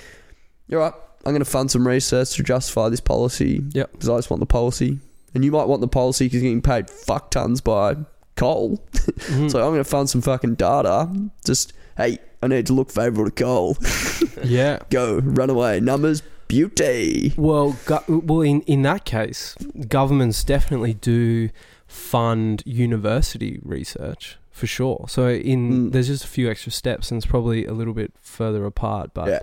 you're 0.68 0.80
right. 0.80 0.94
I'm 1.24 1.32
gonna 1.32 1.44
fund 1.44 1.70
some 1.70 1.86
research 1.86 2.34
to 2.36 2.42
justify 2.42 2.88
this 2.88 3.00
policy. 3.00 3.62
Yep. 3.72 3.92
because 3.92 4.08
I 4.08 4.16
just 4.18 4.30
want 4.30 4.40
the 4.40 4.46
policy, 4.46 4.98
and 5.34 5.44
you 5.44 5.52
might 5.52 5.68
want 5.68 5.80
the 5.80 5.88
policy 5.88 6.26
because 6.26 6.42
you're 6.42 6.50
getting 6.50 6.62
paid 6.62 6.90
fuck 6.90 7.30
tons 7.30 7.60
by 7.60 7.96
coal. 8.36 8.84
Mhm. 8.92 9.50
So 9.50 9.58
I'm 9.60 9.70
going 9.72 9.78
to 9.78 9.84
fund 9.84 10.08
some 10.10 10.20
fucking 10.22 10.54
data. 10.56 11.08
Just 11.44 11.72
hey, 11.96 12.18
I 12.42 12.46
need 12.48 12.66
to 12.66 12.72
look 12.72 12.90
favourable 12.90 13.24
to 13.26 13.30
coal. 13.30 13.76
yeah. 14.44 14.78
Go 14.90 15.18
run 15.20 15.50
away. 15.50 15.80
Numbers 15.80 16.22
beauty. 16.48 17.34
Well, 17.36 17.76
go- 17.84 18.02
well, 18.08 18.40
in 18.40 18.62
in 18.62 18.82
that 18.82 19.04
case, 19.04 19.54
governments 19.88 20.42
definitely 20.44 20.94
do 20.94 21.50
fund 21.86 22.62
university 22.66 23.60
research 23.62 24.38
for 24.52 24.66
sure. 24.66 25.06
So 25.08 25.28
in 25.28 25.88
Mm. 25.88 25.92
there's 25.92 26.06
just 26.08 26.24
a 26.24 26.28
few 26.28 26.50
extra 26.50 26.70
steps, 26.72 27.10
and 27.10 27.18
it's 27.18 27.26
probably 27.26 27.66
a 27.66 27.72
little 27.72 27.94
bit 27.94 28.12
further 28.20 28.64
apart. 28.66 29.12
But 29.14 29.28
Yeah. 29.28 29.40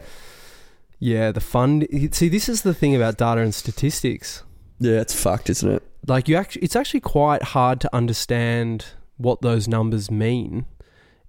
yeah, 0.99 1.31
the 1.31 1.41
fund. 1.41 1.87
See, 2.11 2.29
this 2.29 2.47
is 2.47 2.61
the 2.61 2.73
thing 2.73 2.95
about 2.95 3.17
data 3.17 3.41
and 3.41 3.53
statistics. 3.53 4.43
Yeah, 4.79 5.01
it's 5.01 5.13
fucked, 5.13 5.49
isn't 5.49 5.69
it? 5.69 5.83
Like 6.07 6.29
you 6.29 6.35
actually, 6.37 6.61
it's 6.63 6.75
actually 6.75 7.01
quite 7.01 7.43
hard 7.43 7.81
to 7.81 7.93
understand 7.93 8.85
what 9.17 9.41
those 9.41 9.67
numbers 9.67 10.09
mean. 10.09 10.65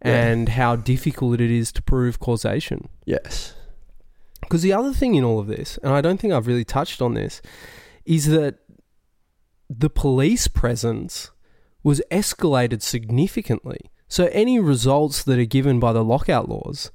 Yeah. 0.04 0.24
And 0.28 0.48
how 0.50 0.76
difficult 0.76 1.40
it 1.42 1.50
is 1.50 1.70
to 1.72 1.82
prove 1.82 2.18
causation. 2.20 2.88
Yes. 3.04 3.54
Because 4.40 4.62
the 4.62 4.72
other 4.72 4.94
thing 4.94 5.14
in 5.14 5.24
all 5.24 5.38
of 5.38 5.46
this, 5.46 5.78
and 5.82 5.92
I 5.92 6.00
don't 6.00 6.18
think 6.18 6.32
I've 6.32 6.46
really 6.46 6.64
touched 6.64 7.02
on 7.02 7.12
this, 7.12 7.42
is 8.06 8.26
that 8.28 8.54
the 9.68 9.90
police 9.90 10.48
presence 10.48 11.30
was 11.82 12.02
escalated 12.10 12.82
significantly. 12.82 13.90
So 14.08 14.26
any 14.32 14.58
results 14.58 15.22
that 15.22 15.38
are 15.38 15.44
given 15.44 15.78
by 15.80 15.92
the 15.92 16.04
lockout 16.04 16.48
laws 16.48 16.90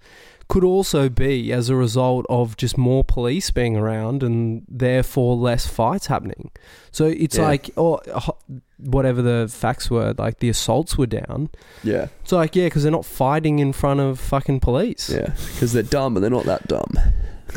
could 0.48 0.64
also 0.64 1.10
be 1.10 1.52
as 1.52 1.70
a 1.70 1.76
result 1.76 2.24
of 2.30 2.56
just 2.56 2.78
more 2.78 3.04
police 3.04 3.50
being 3.50 3.76
around 3.76 4.22
and 4.22 4.64
therefore 4.68 5.36
less 5.36 5.66
fights 5.66 6.06
happening. 6.08 6.52
So 6.92 7.06
it's 7.06 7.38
Yeah. 7.38 7.44
like, 7.46 7.72
oh, 7.78 8.00
or 8.14 8.36
whatever 8.78 9.22
the 9.24 9.48
facts 9.52 9.90
were, 9.90 10.14
like 10.18 10.40
the 10.40 10.50
assaults 10.50 10.98
were 11.00 11.08
down. 11.08 11.50
Yeah. 11.84 12.10
It's 12.22 12.32
like, 12.32 12.56
yeah, 12.56 12.66
because 12.66 12.84
they're 12.84 12.92
not 12.92 13.06
fighting 13.06 13.58
in 13.58 13.74
front 13.74 14.02
of 14.02 14.20
fucking 14.20 14.60
police. 14.60 15.10
Yeah. 15.10 15.34
Because 15.54 15.74
they're 15.74 15.82
dumb, 15.82 16.14
but 16.14 16.20
they're 16.20 16.30
not 16.30 16.46
that 16.46 16.68
dumb. 16.68 16.92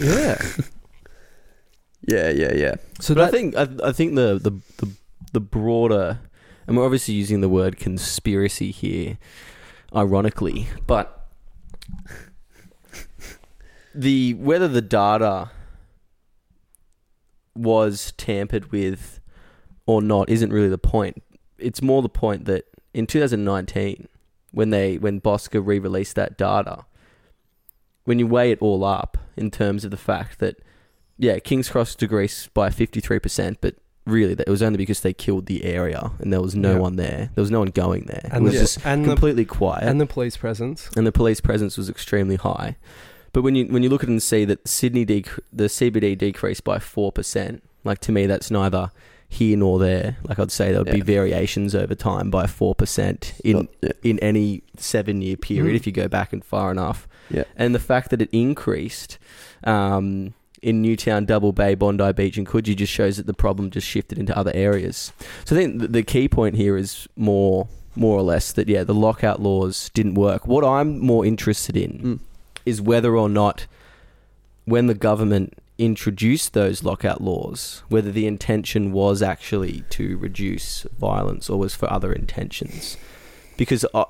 Yeah. 0.00 0.40
Yeah, 2.06 2.30
yeah, 2.30 2.54
yeah. 2.54 2.74
So 3.00 3.14
but 3.14 3.24
I 3.24 3.30
think 3.30 3.56
I, 3.56 3.68
I 3.84 3.92
think 3.92 4.14
the, 4.14 4.38
the 4.42 4.52
the 4.78 4.90
the 5.34 5.40
broader, 5.40 6.20
and 6.68 6.76
we're 6.76 6.84
obviously 6.84 7.14
using 7.14 7.40
the 7.40 7.48
word 7.48 7.78
conspiracy 7.78 8.70
here, 8.70 9.16
ironically, 9.96 10.68
but 10.86 11.26
the 13.94 14.34
whether 14.34 14.68
the 14.68 14.82
data 14.82 15.50
was 17.56 18.12
tampered 18.18 18.70
with 18.70 19.18
or 19.86 20.02
not 20.02 20.28
isn't 20.28 20.52
really 20.52 20.68
the 20.68 20.76
point. 20.76 21.22
It's 21.56 21.80
more 21.80 22.02
the 22.02 22.08
point 22.10 22.44
that 22.44 22.66
in 22.92 23.06
2019, 23.06 24.06
when 24.52 24.68
they 24.68 24.98
when 24.98 25.22
Bosca 25.22 25.66
re-released 25.66 26.16
that 26.16 26.36
data, 26.36 26.84
when 28.04 28.18
you 28.18 28.26
weigh 28.26 28.52
it 28.52 28.58
all 28.60 28.84
up 28.84 29.16
in 29.38 29.50
terms 29.50 29.86
of 29.86 29.90
the 29.90 29.96
fact 29.96 30.38
that 30.40 30.58
yeah, 31.16 31.38
King's 31.38 31.70
Cross 31.70 31.94
decreased 31.94 32.52
by 32.52 32.68
53%, 32.68 33.56
but 33.62 33.76
really 34.08 34.34
that 34.34 34.46
it 34.48 34.50
was 34.50 34.62
only 34.62 34.76
because 34.78 35.00
they 35.00 35.12
killed 35.12 35.46
the 35.46 35.64
area 35.64 36.10
and 36.20 36.32
there 36.32 36.40
was 36.40 36.54
no 36.54 36.72
Yeah. 36.72 36.78
one 36.78 36.96
there. 36.96 37.30
There 37.34 37.42
was 37.42 37.50
no 37.50 37.60
one 37.60 37.68
going 37.68 38.04
there. 38.06 38.28
And 38.32 38.42
it 38.42 38.44
was 38.44 38.52
the- 38.54 38.60
just 38.60 38.78
and 38.86 39.04
the- 39.04 39.08
completely 39.08 39.44
quiet 39.44 39.84
and 39.84 40.00
the 40.00 40.06
police 40.06 40.36
presence. 40.36 40.88
and 40.96 41.06
the 41.06 41.12
police 41.12 41.40
presence 41.40 41.76
was 41.76 41.88
extremely 41.88 42.36
high. 42.36 42.76
But 43.32 43.42
when 43.42 43.54
you 43.54 43.66
when 43.66 43.82
you 43.82 43.88
look 43.90 44.02
at 44.02 44.08
it 44.08 44.12
and 44.12 44.22
see 44.22 44.44
that 44.46 44.66
Sydney 44.66 45.04
dec- 45.06 45.38
the 45.52 45.68
CBD 45.68 46.16
decreased 46.16 46.64
by 46.64 46.78
four 46.78 47.12
percent, 47.12 47.62
like 47.84 47.98
to 48.00 48.12
me 48.12 48.26
that's 48.26 48.50
neither 48.50 48.90
here 49.30 49.58
nor 49.58 49.78
there. 49.78 50.16
Like 50.26 50.38
I'd 50.38 50.50
say 50.50 50.72
there 50.72 50.80
would 50.82 50.90
be 50.92 50.98
Yeah. 50.98 51.04
variations 51.04 51.74
over 51.74 51.94
time 51.94 52.30
by 52.30 52.46
four 52.46 52.74
percent 52.74 53.34
in 53.44 53.56
Not- 53.56 53.66
yeah. 53.82 53.90
in 54.02 54.18
any 54.20 54.62
seven 54.78 55.20
year 55.20 55.36
period 55.36 55.74
Mm. 55.74 55.76
if 55.76 55.86
you 55.86 55.92
go 55.92 56.08
back 56.08 56.32
and 56.32 56.42
far 56.42 56.70
enough. 56.70 57.06
Yeah. 57.30 57.44
And 57.54 57.74
the 57.74 57.78
fact 57.78 58.08
that 58.10 58.22
it 58.22 58.30
increased 58.32 59.18
um, 59.64 60.32
in 60.62 60.82
Newtown, 60.82 61.24
Double 61.24 61.52
Bay, 61.52 61.74
Bondi 61.74 62.12
Beach, 62.12 62.36
and 62.36 62.46
Coogee 62.46 62.76
just 62.76 62.92
shows 62.92 63.16
that 63.16 63.26
the 63.26 63.34
problem 63.34 63.70
just 63.70 63.86
shifted 63.86 64.18
into 64.18 64.36
other 64.36 64.52
areas. 64.54 65.12
So 65.44 65.54
I 65.56 65.58
think 65.58 65.92
the, 65.92 66.02
key 66.02 66.28
point 66.28 66.56
here 66.56 66.76
is 66.76 67.06
more 67.16 67.68
more 67.96 68.16
or 68.16 68.22
less 68.22 68.52
that 68.52 68.68
yeah, 68.68 68.84
the 68.84 68.94
lockout 68.94 69.40
laws 69.42 69.90
didn't 69.92 70.14
work. 70.14 70.46
What 70.46 70.64
I'm 70.64 70.98
more 71.00 71.26
interested 71.26 71.76
in 71.76 71.92
Mm. 71.98 72.18
is 72.64 72.80
whether 72.80 73.16
or 73.16 73.28
not 73.28 73.66
when 74.64 74.86
the 74.86 74.94
government 74.94 75.54
introduced 75.78 76.52
those 76.52 76.82
lockout 76.84 77.20
laws, 77.20 77.82
whether 77.88 78.12
the 78.12 78.26
intention 78.26 78.92
was 78.92 79.22
actually 79.22 79.84
to 79.90 80.16
reduce 80.18 80.82
violence 80.98 81.48
or 81.48 81.58
was 81.58 81.74
for 81.74 81.90
other 81.90 82.12
intentions. 82.12 82.96
Because, 83.56 83.84
uh, 83.94 84.04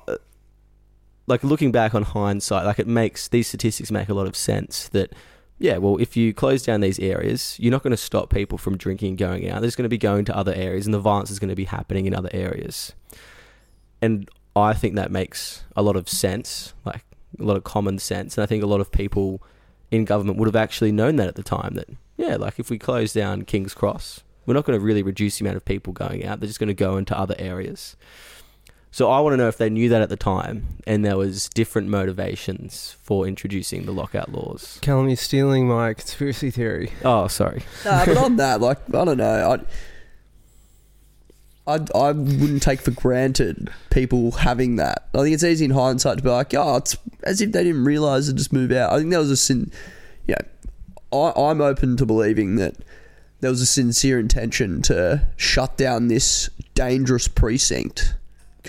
like 1.27 1.43
looking 1.43 1.71
back 1.71 1.93
on 1.93 2.03
hindsight, 2.03 2.65
like 2.65 2.79
it 2.79 2.87
makes 2.87 3.27
these 3.27 3.47
statistics 3.47 3.91
make 3.91 4.09
a 4.09 4.13
lot 4.13 4.27
of 4.27 4.35
sense. 4.35 4.87
That 4.89 5.13
yeah, 5.59 5.77
well, 5.77 5.97
if 5.97 6.15
you 6.15 6.33
close 6.33 6.63
down 6.63 6.79
these 6.79 6.99
areas, 6.99 7.57
you're 7.59 7.71
not 7.71 7.83
going 7.83 7.91
to 7.91 7.97
stop 7.97 8.29
people 8.29 8.57
from 8.57 8.77
drinking 8.77 9.09
and 9.09 9.17
going 9.17 9.49
out. 9.49 9.59
There's 9.59 9.75
going 9.75 9.83
to 9.83 9.89
be 9.89 9.97
going 9.97 10.23
to 10.25 10.35
other 10.35 10.53
areas, 10.53 10.85
and 10.85 10.93
the 10.93 10.99
violence 10.99 11.29
is 11.29 11.37
going 11.37 11.49
to 11.49 11.55
be 11.55 11.65
happening 11.65 12.05
in 12.05 12.15
other 12.15 12.29
areas. 12.31 12.93
And 14.01 14.29
I 14.55 14.73
think 14.73 14.95
that 14.95 15.11
makes 15.11 15.63
a 15.75 15.81
lot 15.81 15.97
of 15.97 16.07
sense, 16.07 16.73
like 16.85 17.03
a 17.37 17.43
lot 17.43 17.57
of 17.57 17.65
common 17.65 17.99
sense. 17.99 18.37
And 18.37 18.43
I 18.43 18.45
think 18.45 18.63
a 18.63 18.67
lot 18.67 18.79
of 18.79 18.91
people 18.91 19.41
in 19.91 20.05
government 20.05 20.37
would 20.37 20.47
have 20.47 20.55
actually 20.55 20.93
known 20.93 21.17
that 21.17 21.27
at 21.27 21.35
the 21.35 21.43
time. 21.43 21.75
That 21.75 21.89
yeah, 22.15 22.37
like 22.37 22.57
if 22.57 22.69
we 22.69 22.79
close 22.79 23.11
down 23.11 23.43
King's 23.43 23.73
Cross, 23.73 24.23
we're 24.45 24.53
not 24.53 24.65
going 24.65 24.79
to 24.79 24.83
really 24.83 25.03
reduce 25.03 25.39
the 25.39 25.43
amount 25.43 25.57
of 25.57 25.65
people 25.65 25.91
going 25.91 26.25
out. 26.25 26.39
They're 26.39 26.47
just 26.47 26.59
going 26.59 26.67
to 26.67 26.73
go 26.73 26.95
into 26.95 27.17
other 27.17 27.35
areas. 27.37 27.97
So 28.91 29.09
I 29.09 29.19
want 29.19 29.33
to 29.33 29.37
know 29.37 29.47
if 29.47 29.57
they 29.57 29.69
knew 29.69 29.87
that 29.89 30.01
at 30.01 30.09
the 30.09 30.17
time, 30.17 30.77
and 30.87 31.05
there 31.05 31.17
was 31.17 31.47
different 31.49 31.89
motivations 31.89 32.97
for 33.03 33.27
introducing 33.27 33.85
the 33.85 33.91
lockout 33.91 34.31
laws. 34.31 34.79
Callum, 34.81 35.07
you're 35.07 35.15
stealing 35.15 35.67
my 35.67 35.93
conspiracy 35.93 36.49
theory. 36.49 36.91
Oh, 37.05 37.27
sorry. 37.27 37.61
Nah, 37.85 38.05
but 38.05 38.17
on 38.17 38.37
that, 38.37 38.61
like 38.61 38.79
I 38.93 39.05
don't 39.05 39.17
know, 39.17 39.61
I, 41.67 41.75
I, 41.75 41.85
I 41.93 42.11
wouldn't 42.13 42.63
take 42.63 42.81
for 42.81 42.89
granted 42.89 43.69
people 43.91 44.31
having 44.31 44.77
that. 44.77 45.07
I 45.13 45.19
think 45.19 45.35
it's 45.35 45.43
easy 45.43 45.65
in 45.65 45.71
hindsight 45.71 46.17
to 46.17 46.23
be 46.23 46.29
like, 46.29 46.53
oh, 46.55 46.77
it's 46.77 46.97
as 47.23 47.41
if 47.41 47.51
they 47.51 47.63
didn't 47.63 47.83
realize 47.83 48.27
to 48.27 48.33
just 48.33 48.51
move 48.51 48.71
out. 48.71 48.91
I 48.91 48.97
think 48.97 49.11
there 49.11 49.19
was 49.19 49.29
a 49.29 49.37
sin. 49.37 49.71
Yeah, 50.25 50.41
I, 51.13 51.31
I'm 51.37 51.61
open 51.61 51.95
to 51.97 52.07
believing 52.07 52.55
that 52.55 52.75
there 53.41 53.51
was 53.51 53.61
a 53.61 53.67
sincere 53.67 54.19
intention 54.19 54.81
to 54.81 55.27
shut 55.37 55.77
down 55.77 56.07
this 56.07 56.49
dangerous 56.73 57.27
precinct 57.27 58.15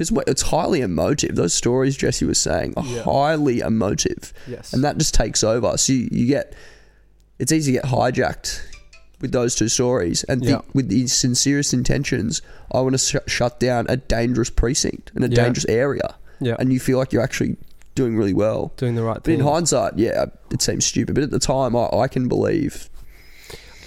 because 0.09 0.25
it's 0.27 0.43
highly 0.43 0.81
emotive. 0.81 1.37
Those 1.37 1.53
stories 1.55 1.97
Jesse 1.97 2.25
was 2.25 2.39
saying 2.39 2.75
are 2.77 2.85
Yeah. 2.85 3.03
highly 3.03 3.61
emotive, 3.61 4.33
Yes. 4.49 4.73
and 4.73 4.83
that 4.85 4.99
just 4.99 5.15
takes 5.15 5.45
over. 5.45 5.77
So 5.77 5.93
you, 5.93 6.09
you 6.11 6.27
get 6.27 6.55
it's 7.39 7.53
easy 7.53 7.73
to 7.73 7.79
get 7.81 7.91
hijacked 7.91 8.61
with 9.21 9.33
those 9.33 9.55
two 9.55 9.69
stories 9.69 10.25
and 10.25 10.43
think 10.43 10.63
Yeah. 10.63 10.71
with 10.75 10.89
these 10.89 11.13
sincerest 11.13 11.73
intentions. 11.73 12.43
I 12.73 12.81
want 12.81 12.95
to 12.95 12.99
sh- 12.99 13.17
shut 13.31 13.61
down 13.61 13.87
a 13.89 13.97
dangerous 13.97 14.51
precinct 14.51 15.11
and 15.15 15.25
a 15.25 15.29
Yeah. 15.29 15.45
dangerous 15.45 15.67
area, 15.69 16.15
Yeah. 16.41 16.57
and 16.59 16.73
you 16.73 16.81
feel 16.81 16.99
like 16.99 17.13
you're 17.13 17.23
actually 17.23 17.57
doing 17.95 18.17
really 18.17 18.33
well. 18.35 18.73
Doing 18.77 18.95
the 18.95 19.03
right 19.03 19.23
thing. 19.23 19.37
But 19.37 19.41
in 19.45 19.47
hindsight, 19.47 19.99
yeah, 19.99 20.27
it 20.51 20.63
seems 20.63 20.85
stupid. 20.87 21.15
But 21.15 21.25
at 21.25 21.31
the 21.31 21.39
time, 21.39 21.75
I, 21.77 21.89
I 21.93 22.09
can 22.09 22.29
believe. 22.29 22.89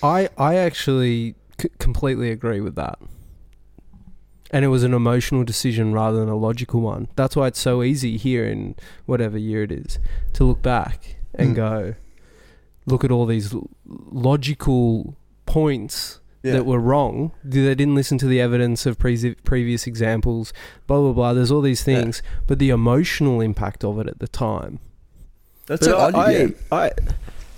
I 0.03 0.29
I 0.37 0.55
actually 0.55 1.35
c- 1.59 1.69
completely 1.79 2.29
agree 2.31 2.59
with 2.59 2.75
that. 2.75 2.99
And 4.53 4.63
it 4.63 4.69
was 4.69 4.83
an 4.83 4.93
emotional 4.93 5.43
decision 5.43 5.91
rather 5.93 6.19
than 6.19 6.29
a 6.29 6.35
logical 6.37 6.79
one. 6.79 7.07
That's 7.15 7.35
why 7.35 7.47
it's 7.47 7.59
so 7.59 7.81
easy 7.83 8.17
here 8.17 8.45
in 8.45 8.75
whatever 9.07 9.37
year 9.37 9.63
it 9.63 9.71
is 9.71 9.97
to 10.33 10.43
look 10.43 10.61
back 10.61 11.15
and 11.33 11.51
Mm. 11.51 11.55
go, 11.55 11.95
look 12.85 13.03
at 13.03 13.11
all 13.11 13.25
these 13.25 13.53
logical 13.85 15.15
points 15.45 16.19
Yeah. 16.43 16.53
that 16.53 16.65
were 16.65 16.79
wrong. 16.79 17.31
They 17.43 17.73
didn't 17.75 17.95
listen 17.95 18.17
to 18.19 18.27
the 18.27 18.39
evidence 18.41 18.85
of 18.85 18.97
pre- 18.99 19.35
previous 19.43 19.87
examples. 19.87 20.53
Blah 20.87 20.99
blah 20.99 21.13
blah. 21.13 21.33
There's 21.33 21.51
all 21.51 21.61
these 21.61 21.85
Yeah. 21.87 22.01
things, 22.01 22.21
but 22.47 22.59
the 22.59 22.69
emotional 22.69 23.41
impact 23.41 23.83
of 23.83 23.99
it 23.99 24.07
at 24.07 24.19
the 24.19 24.27
time. 24.27 24.79
That's 25.65 25.87
But 25.87 25.97
what 25.97 26.15
I, 26.15 26.19
I, 26.25 26.31
yeah. 26.31 26.47
I, 26.71 26.77
I, 26.85 26.91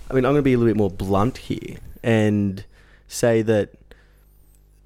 I 0.10 0.14
mean, 0.14 0.24
I'm 0.26 0.32
going 0.34 0.36
to 0.36 0.42
be 0.44 0.54
a 0.54 0.58
little 0.58 0.72
bit 0.72 0.78
more 0.78 0.92
blunt 0.92 1.38
here 1.38 1.78
and 2.04 2.64
say 3.08 3.42
that 3.42 3.70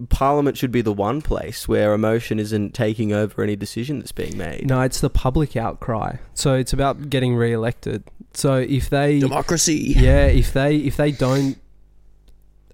Parliament 0.08 0.56
should 0.58 0.72
be 0.72 0.82
the 0.82 0.94
one 0.94 1.22
place 1.22 1.68
where 1.68 1.94
emotion 1.94 2.40
isn't 2.40 2.74
taking 2.74 3.12
over 3.12 3.44
any 3.44 3.58
decision 3.58 4.00
that's 4.00 4.14
being 4.14 4.38
made. 4.38 4.66
No, 4.68 4.80
it's 4.82 5.02
the 5.02 5.10
public 5.10 5.58
outcry. 5.58 6.16
So 6.34 6.54
it's 6.54 6.72
about 6.72 7.10
getting 7.10 7.36
re-elected. 7.36 8.04
So 8.34 8.56
if 8.56 8.90
they 8.90 9.20
democracy. 9.20 9.94
yeah, 9.98 10.28
if 10.28 10.54
they 10.54 10.78
if 10.78 10.96
they 10.96 11.12
don't 11.12 11.58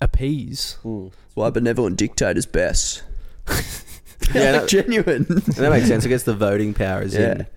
appease, 0.01 0.78
That's 0.84 1.15
why 1.34 1.49
benevolent 1.49 1.97
dictators 1.97 2.45
best. 2.45 3.03
Yeah, 4.34 4.51
like 4.51 4.61
that- 4.61 4.69
genuine. 4.69 5.26
That 5.30 5.71
makes 5.71 5.88
sense. 5.88 6.05
I 6.05 6.09
guess 6.09 6.23
the 6.23 6.34
voting 6.34 6.73
power 6.73 7.01
is 7.01 7.13
Yeah. 7.13 7.32
in. 7.32 7.47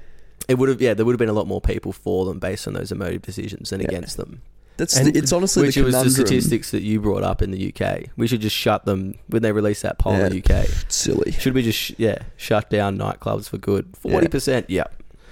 It 0.49 0.59
would 0.59 0.69
have, 0.69 0.81
yeah, 0.81 0.93
there 0.95 1.05
would 1.07 1.13
have 1.13 1.19
been 1.19 1.29
a 1.29 1.33
lot 1.35 1.47
more 1.47 1.61
people 1.61 1.93
for 1.93 2.25
them 2.27 2.39
based 2.41 2.67
on 2.67 2.75
those 2.75 2.91
emotive 2.91 3.23
decisions 3.23 3.71
than 3.71 3.81
Yeah. 3.81 3.89
against 3.89 4.17
them. 4.17 4.43
That's 4.79 4.97
And- 4.97 5.13
the, 5.13 5.19
it's 5.19 5.33
honestly 5.33 5.67
Which 5.67 5.75
the 5.75 5.83
it 5.83 5.85
was 5.85 6.03
the 6.03 6.11
statistics 6.11 6.71
that 6.71 6.83
you 6.83 7.01
brought 7.01 7.25
up 7.25 7.43
in 7.43 7.51
the 7.51 7.73
UK. 7.75 8.05
We 8.17 8.27
should 8.27 8.41
just 8.41 8.57
shut 8.57 8.85
them 8.87 9.15
when 9.27 9.43
they 9.43 9.53
release 9.53 9.83
that 9.83 9.99
poll 9.99 10.15
in 10.15 10.31
the 10.33 10.39
UK. 10.39 10.65
It's 10.65 10.97
silly. 10.97 11.33
Should 11.33 11.53
we 11.55 11.63
just 11.63 11.79
sh- 11.79 11.93
yeah 11.99 12.19
shut 12.37 12.71
down 12.71 12.97
nightclubs 12.97 13.49
for 13.49 13.59
good? 13.59 13.95
Forty 13.97 14.29
percent, 14.29 14.71
yeah. 14.71 14.85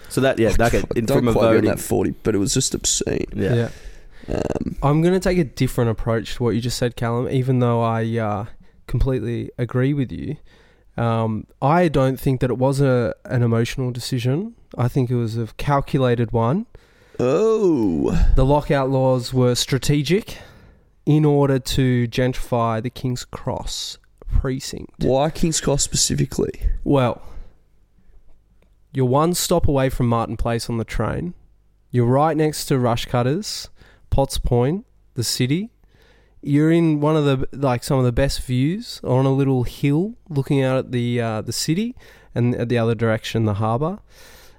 So 0.09 0.21
that 0.21 0.39
yeah, 0.39 0.51
that 0.51 0.73
could, 0.73 0.89
Don't 1.07 1.19
from 1.19 1.29
a 1.29 1.33
quote 1.33 1.43
me 1.43 1.49
on 1.49 1.55
voting, 1.55 1.71
that 1.71 1.81
forty, 1.81 2.11
but 2.23 2.35
it 2.35 2.39
was 2.39 2.53
just 2.53 2.75
obscene. 2.75 3.27
yeah. 3.35 3.71
Um, 4.29 4.77
I'm 4.83 5.03
going 5.03 5.15
to 5.15 5.21
take 5.21 5.39
a 5.39 5.45
different 5.45 5.91
approach 5.91 6.35
to 6.35 6.43
what 6.43 6.57
you 6.57 6.61
just 6.61 6.77
said, 6.79 6.97
Callum. 6.97 7.29
Even 7.29 7.61
though 7.61 7.81
I 7.81 8.05
uh, 8.19 8.47
completely 8.89 9.51
agree 9.57 9.95
with 9.95 10.11
you, 10.11 10.37
um, 10.97 11.47
I 11.63 11.87
don't 11.87 12.19
think 12.19 12.41
that 12.41 12.51
it 12.51 12.59
was 12.59 12.81
a 12.81 13.15
an 13.25 13.43
emotional 13.43 13.93
decision. 13.93 14.57
I 14.77 14.89
think 14.89 15.11
it 15.11 15.15
was 15.17 15.37
a 15.37 15.47
calculated 15.57 16.33
one. 16.33 16.67
Oh, 17.19 18.11
The 18.35 18.45
lockout 18.45 18.91
laws 18.91 19.33
were 19.33 19.55
strategic 19.55 20.39
in 21.07 21.25
order 21.25 21.59
to 21.59 22.07
gentrify 22.09 22.83
the 22.83 22.91
King's 22.91 23.25
Cross 23.25 23.99
precinct. 24.29 25.05
why 25.05 25.31
King's 25.31 25.61
Cross 25.61 25.83
specifically? 25.83 26.53
Well, 26.85 27.23
you're 28.93 29.07
one 29.07 29.35
stop 29.35 29.69
away 29.69 29.89
from 29.89 30.09
Martin 30.09 30.37
Place 30.37 30.69
on 30.69 30.79
the 30.79 30.85
train. 30.85 31.35
You're 31.91 32.07
right 32.07 32.37
next 32.37 32.67
to 32.67 32.75
Rushcutters, 32.75 33.69
Potts 34.11 34.39
Point, 34.39 34.85
the 35.14 35.25
city. 35.25 35.71
You're 36.43 36.71
in 36.71 37.01
one 37.01 37.17
of 37.17 37.25
the 37.25 37.49
like 37.57 37.83
some 37.83 37.99
of 37.99 38.05
the 38.05 38.12
best 38.12 38.43
views 38.43 39.01
on 39.03 39.25
a 39.27 39.33
little 39.33 39.62
hill, 39.64 40.14
looking 40.29 40.62
out 40.62 40.77
at 40.79 40.93
the 40.93 41.21
uh, 41.21 41.41
the 41.43 41.53
city, 41.53 41.97
and 42.35 42.55
at 42.55 42.69
the 42.69 42.79
other 42.79 42.95
direction 42.95 43.47
the 43.47 43.55
harbour. 43.55 43.99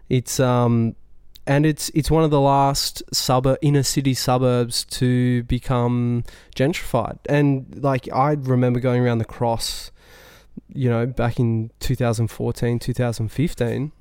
It's 0.10 0.40
um, 0.40 0.96
and 1.48 1.66
it's 1.66 1.90
it's 1.96 2.12
one 2.12 2.24
of 2.24 2.30
the 2.30 2.42
last 2.42 3.02
suburb 3.14 3.58
inner 3.62 3.84
city 3.84 4.14
suburbs 4.14 4.86
to 4.86 5.44
become 5.44 6.24
gentrified. 6.56 7.18
And 7.28 7.82
like 7.82 8.08
I 8.14 8.34
remember 8.34 8.80
going 8.80 9.02
around 9.02 9.18
the 9.18 9.26
cross 9.26 9.92
you 10.74 10.90
know, 10.90 11.06
back 11.06 11.40
in 11.40 11.72
2014, 11.80 12.80
2015, 12.80 13.92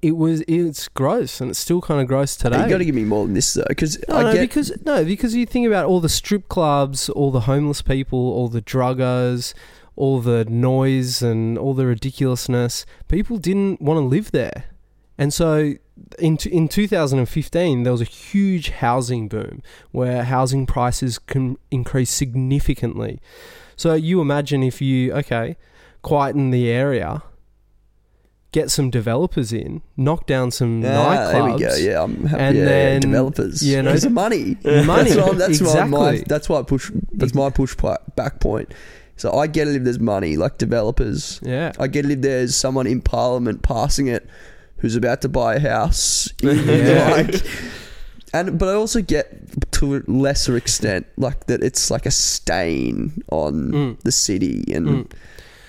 it 0.00 0.12
was 0.12 0.42
it's 0.48 0.88
gross 0.88 1.40
and 1.40 1.50
it's 1.50 1.58
still 1.58 1.80
kind 1.80 2.00
of 2.00 2.06
gross 2.06 2.36
today. 2.36 2.62
You 2.62 2.68
got 2.68 2.78
to 2.78 2.84
give 2.84 2.94
me 2.94 3.04
more 3.04 3.24
than 3.24 3.34
this 3.34 3.52
though, 3.54 3.64
because 3.68 4.02
no, 4.08 4.16
I 4.16 4.22
no, 4.22 4.40
because 4.40 4.72
no, 4.84 5.04
because 5.04 5.34
you 5.34 5.46
think 5.46 5.66
about 5.66 5.86
all 5.86 6.00
the 6.00 6.08
strip 6.08 6.48
clubs, 6.48 7.08
all 7.10 7.30
the 7.30 7.40
homeless 7.40 7.82
people, 7.82 8.18
all 8.18 8.48
the 8.48 8.62
druggers, 8.62 9.52
all 9.94 10.20
the 10.20 10.44
noise 10.46 11.22
and 11.22 11.58
all 11.58 11.74
the 11.74 11.86
ridiculousness. 11.86 12.86
People 13.08 13.36
didn't 13.36 13.80
want 13.80 13.98
to 13.98 14.04
live 14.04 14.32
there, 14.32 14.64
and 15.18 15.34
so 15.34 15.74
in 16.18 16.36
t- 16.36 16.50
in 16.50 16.68
2015 16.68 17.82
there 17.84 17.92
was 17.92 18.00
a 18.00 18.04
huge 18.04 18.70
housing 18.70 19.28
boom 19.28 19.62
where 19.92 20.24
housing 20.24 20.66
prices 20.66 21.18
can 21.18 21.56
increase 21.70 22.10
significantly. 22.10 23.20
So 23.76 23.94
you 23.94 24.20
imagine 24.20 24.62
if 24.62 24.80
you 24.80 25.12
okay, 25.14 25.56
quieten 26.02 26.50
the 26.50 26.68
area. 26.68 27.22
Get 28.52 28.70
some 28.70 28.88
developers 28.88 29.52
in, 29.52 29.82
knock 29.96 30.26
down 30.28 30.52
some 30.52 30.84
Ah, 30.84 30.86
nightclubs. 30.86 31.32
there 31.32 31.44
we 31.44 31.58
go. 31.58 31.74
Yeah, 31.74 32.02
I'm 32.04 32.24
happy. 32.24 32.40
And 32.44 32.56
yeah, 32.56 32.64
then, 32.64 33.00
developers. 33.00 33.62
you 33.66 33.82
know- 33.82 33.90
There's 33.90 34.02
the 34.04 34.10
money. 34.10 34.56
Money, 34.64 35.10
That's, 35.10 35.16
what, 35.16 35.38
that's 35.38 35.60
why 35.60 35.84
my 35.86 36.22
that's 36.28 36.48
why 36.48 36.60
I 36.60 36.62
push. 36.62 36.88
That's 37.14 37.34
my 37.34 37.50
push 37.50 37.74
back 38.14 38.38
point. 38.38 38.72
So 39.16 39.32
I 39.32 39.48
get 39.48 39.66
it 39.66 39.74
if 39.74 39.82
there's 39.82 39.98
money, 39.98 40.36
like 40.36 40.58
developers. 40.58 41.40
Yeah. 41.42 41.72
I 41.80 41.88
get 41.88 42.04
it 42.04 42.12
if 42.12 42.20
there's 42.20 42.54
someone 42.54 42.86
in 42.86 43.00
Parliament 43.00 43.62
passing 43.62 44.06
it 44.06 44.24
who's 44.84 44.96
about 44.96 45.22
to 45.22 45.28
buy 45.30 45.54
a 45.56 45.60
house. 45.60 46.28
Yeah. 46.42 47.08
like, 47.16 47.42
and 48.34 48.58
but 48.58 48.68
I 48.68 48.74
also 48.74 49.00
get 49.00 49.26
to 49.72 49.96
a 49.96 50.02
lesser 50.06 50.56
extent 50.56 51.06
like 51.16 51.46
that 51.46 51.62
it's 51.62 51.90
like 51.90 52.04
a 52.04 52.10
stain 52.10 53.22
on 53.30 53.54
Mm. 53.72 54.00
the 54.00 54.12
city 54.12 54.64
and 54.74 54.86
Mm. 54.86 55.10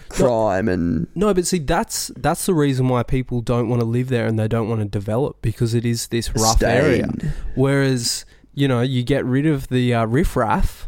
crime 0.09 0.68
and 0.68 1.07
No, 1.16 1.34
but 1.34 1.45
see, 1.47 1.59
that's 1.59 2.11
that's 2.18 2.45
the 2.45 2.53
reason 2.53 2.89
why 2.89 3.03
people 3.03 3.39
don't 3.41 3.70
want 3.70 3.82
to 3.82 3.88
live 3.88 4.09
there 4.09 4.26
and 4.28 4.38
they 4.38 4.47
don't 4.47 4.68
want 4.68 4.82
to 4.82 4.86
develop 4.99 5.41
because 5.41 5.74
it 5.74 5.86
is 5.86 6.07
this 6.07 6.34
rough 6.36 6.61
area. 6.63 7.07
Whereas 7.55 8.26
you 8.53 8.68
know, 8.68 8.82
you 8.82 9.03
get 9.03 9.24
rid 9.26 9.45
of 9.45 9.68
the 9.70 9.93
uh, 9.93 10.05
riffraff, 10.05 10.88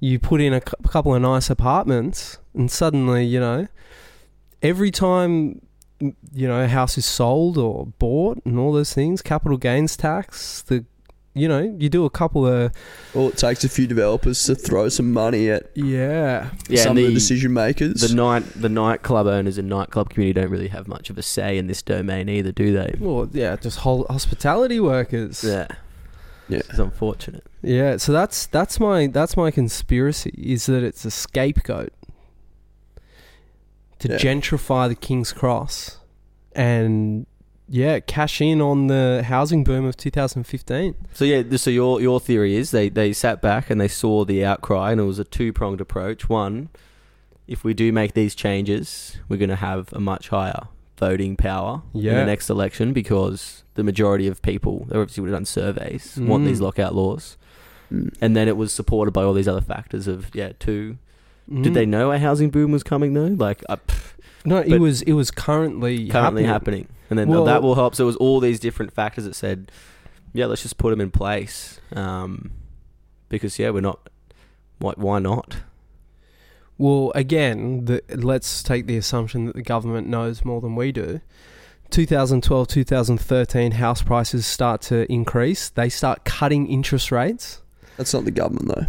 you 0.00 0.18
put 0.18 0.40
in 0.40 0.52
a 0.52 0.60
cou- 0.60 0.76
couple 0.88 1.14
of 1.14 1.22
nice 1.22 1.50
apartments, 1.50 2.38
and 2.54 2.70
suddenly 2.70 3.24
you 3.24 3.40
know, 3.40 3.66
every 4.62 4.90
time 4.90 5.60
you 6.00 6.46
know 6.48 6.62
a 6.62 6.68
house 6.68 6.98
is 6.98 7.06
sold 7.06 7.56
or 7.58 7.86
bought 7.98 8.40
and 8.44 8.58
all 8.58 8.72
those 8.72 8.92
things, 8.92 9.22
capital 9.22 9.56
gains 9.58 9.96
tax, 9.96 10.62
the 10.62 10.84
you 11.34 11.48
know, 11.48 11.60
you 11.78 11.90
do 11.90 12.06
a 12.06 12.10
couple 12.10 12.46
of 12.46 12.72
Well, 13.12 13.28
it 13.28 13.36
takes 13.36 13.62
a 13.62 13.68
few 13.68 13.86
developers 13.86 14.42
to 14.44 14.54
throw 14.54 14.88
some 14.88 15.12
money 15.12 15.50
at 15.50 15.70
yeah, 15.74 16.48
Yeah, 16.66 16.82
some 16.84 16.90
and 16.92 16.98
of 17.00 17.04
the 17.04 17.08
the- 17.08 17.14
decision 17.14 17.52
makers. 17.52 18.00
The 18.00 18.14
night 18.14 18.44
the 18.56 18.70
nightclub 18.70 19.26
owners 19.26 19.58
and 19.58 19.68
nightclub 19.68 20.08
community 20.08 20.40
don't 20.40 20.50
really 20.50 20.68
have 20.68 20.88
much 20.88 21.10
of 21.10 21.18
a 21.18 21.22
say 21.22 21.58
in 21.58 21.66
this 21.66 21.82
domain 21.82 22.30
either, 22.30 22.52
do 22.52 22.72
they? 22.72 22.94
well, 22.98 23.28
yeah, 23.32 23.54
just 23.56 23.80
whole 23.80 24.06
hospitality 24.08 24.80
workers. 24.80 25.44
Yeah, 25.44 25.66
Yeah. 26.48 26.60
it's 26.70 26.78
unfortunate. 26.78 27.44
Yeah, 27.62 27.98
so 27.98 28.12
that's 28.12 28.46
that's 28.46 28.80
my 28.80 29.06
that's 29.08 29.36
my 29.36 29.50
conspiracy 29.50 30.32
is 30.38 30.64
that 30.66 30.82
it's 30.82 31.04
a 31.04 31.10
scapegoat 31.10 31.92
to 34.00 34.08
Yeah. 34.08 34.16
gentrify 34.18 34.88
the 34.88 34.94
King's 34.94 35.32
Cross 35.32 35.98
and 36.54 37.26
yeah, 37.68 37.98
cash 37.98 38.40
in 38.40 38.60
on 38.60 38.86
the 38.86 39.24
housing 39.26 39.64
boom 39.64 39.84
of 39.86 39.96
2015. 39.96 40.94
So 41.12 41.24
yeah, 41.24 41.42
so 41.56 41.70
your 41.70 42.00
your 42.00 42.20
theory 42.20 42.54
is 42.54 42.70
they 42.70 42.88
they 42.88 43.12
sat 43.12 43.42
back 43.42 43.70
and 43.70 43.80
they 43.80 43.88
saw 43.88 44.24
the 44.24 44.44
outcry 44.44 44.92
and 44.92 45.00
it 45.00 45.04
was 45.04 45.18
a 45.18 45.24
two 45.24 45.52
pronged 45.52 45.80
approach. 45.80 46.28
One, 46.28 46.68
if 47.48 47.64
we 47.64 47.74
do 47.74 47.92
make 47.92 48.14
these 48.14 48.34
changes, 48.34 49.18
we're 49.28 49.36
going 49.38 49.48
to 49.50 49.56
have 49.56 49.92
a 49.92 50.00
much 50.00 50.28
higher 50.28 50.68
voting 50.98 51.36
power 51.36 51.82
in 51.92 52.02
the 52.04 52.24
next 52.24 52.48
election 52.48 52.92
because 52.92 53.64
the 53.74 53.84
majority 53.84 54.26
of 54.28 54.40
people, 54.42 54.86
they 54.88 54.96
obviously 54.96 55.22
would 55.22 55.30
have 55.30 55.36
done 55.40 55.44
surveys, 55.44 56.16
want 56.18 56.44
Mm. 56.44 56.46
these 56.46 56.60
lockout 56.60 56.94
laws. 56.94 57.36
Mm. 57.92 58.14
And 58.20 58.34
then 58.36 58.48
it 58.48 58.56
was 58.56 58.72
supported 58.72 59.10
by 59.12 59.22
all 59.22 59.34
these 59.34 59.46
other 59.48 59.60
factors 59.60 60.06
of 60.08 60.34
yeah, 60.34 60.52
two. 60.58 60.98
Mm. 61.50 61.62
Did 61.62 61.74
they 61.74 61.86
know 61.86 62.10
a 62.12 62.18
housing 62.18 62.50
boom 62.50 62.72
was 62.72 62.82
coming 62.82 63.14
though? 63.14 63.26
Like 63.26 63.62
uh, 63.68 63.76
pff, 63.76 64.14
No, 64.44 64.58
it 64.58 64.78
was 64.80 65.02
it 65.02 65.12
was 65.12 65.30
currently 65.30 66.08
currently 66.08 66.44
happening. 66.44 66.84
happening. 66.84 66.88
And 67.10 67.18
then 67.18 67.28
Well- 67.28 67.44
that 67.44 67.62
will 67.62 67.76
help. 67.76 67.94
So 67.94 68.04
it 68.04 68.06
was 68.06 68.16
all 68.16 68.40
these 68.40 68.58
different 68.58 68.92
factors 68.92 69.24
that 69.24 69.34
said, 69.34 69.70
yeah, 70.32 70.46
let's 70.46 70.62
just 70.62 70.76
put 70.76 70.90
them 70.90 71.00
in 71.00 71.10
place. 71.10 71.80
Um, 71.94 72.50
because 73.28 73.58
yeah, 73.58 73.70
we're 73.70 73.80
not. 73.80 74.08
Why, 74.78 74.92
why 74.96 75.18
not? 75.20 75.56
Well, 76.78 77.10
again, 77.14 77.86
the, 77.86 78.02
let's 78.14 78.62
take 78.62 78.86
the 78.86 78.96
assumption 78.98 79.46
that 79.46 79.54
the 79.56 79.62
government 79.62 80.08
knows 80.08 80.44
more 80.44 80.60
than 80.60 80.74
we 80.76 80.92
do. 80.92 81.20
2012, 81.90 82.68
2013, 82.68 83.72
house 83.72 84.02
prices 84.02 84.44
start 84.44 84.82
to 84.82 85.10
increase. 85.10 85.70
They 85.70 85.88
start 85.88 86.24
cutting 86.24 86.66
interest 86.66 87.10
rates. 87.10 87.62
That's 87.96 88.12
not 88.12 88.24
the 88.26 88.30
government 88.30 88.68
though. 88.68 88.86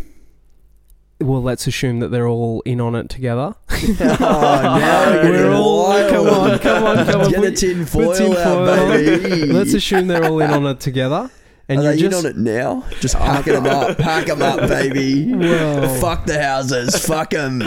Well, 1.20 1.42
let's 1.42 1.66
assume 1.66 2.00
that 2.02 2.10
they're 2.10 2.28
all 2.28 2.62
in 2.62 2.80
on 2.80 2.94
it 2.96 3.10
together. 3.10 3.56
oh! 3.72 5.20
We're 5.24 5.52
all 5.52 6.10
come 6.10 6.28
on, 6.28 6.60
come 6.60 6.84
on, 6.84 7.06
come 7.12 7.22
on. 7.22 7.32
Get 7.32 7.40
Put- 7.40 7.58
tin 7.58 7.86
foil 7.86 8.14
tin 8.14 8.34
out, 8.34 8.90
baby. 8.90 9.46
Let's 9.48 9.74
assume 9.74 10.08
they're 10.08 10.26
all 10.26 10.40
in 10.42 10.52
on 10.52 10.66
it 10.68 10.80
together. 10.80 11.30
And 11.70 11.80
Are 11.80 11.84
you're 11.84 11.94
they 11.94 12.02
just 12.02 12.26
in 12.26 12.32
on 12.32 12.32
it 12.32 12.38
now? 12.38 12.86
Just 13.02 13.16
packing 13.16 13.54
them 13.54 13.66
up, 13.66 13.98
pack 13.98 14.28
them 14.28 14.42
up, 14.42 14.70
baby. 14.70 15.34
Well. 15.34 16.00
Fuck 16.00 16.26
the 16.26 16.42
houses, 16.42 17.06
fuck 17.06 17.32
them. 17.32 17.60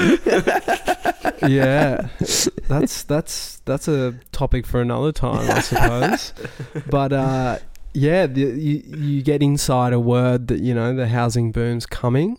yeah, 1.47 2.09
that's 2.69 3.03
that's 3.05 3.57
that's 3.67 3.89
a 3.89 4.15
topic 4.33 4.65
for 4.65 4.81
another 4.81 5.13
time, 5.13 5.51
I 5.51 5.61
suppose. 5.61 6.33
But 6.89 7.13
uh, 7.13 7.59
yeah, 7.93 8.27
the, 8.27 8.41
you 8.41 8.83
you 8.87 9.23
get 9.23 9.43
inside 9.43 9.93
a 9.93 10.01
word 10.01 10.49
that 10.49 10.61
you 10.61 10.73
know 10.73 10.95
the 10.95 11.09
housing 11.09 11.53
boom's 11.53 11.85
coming. 11.85 12.39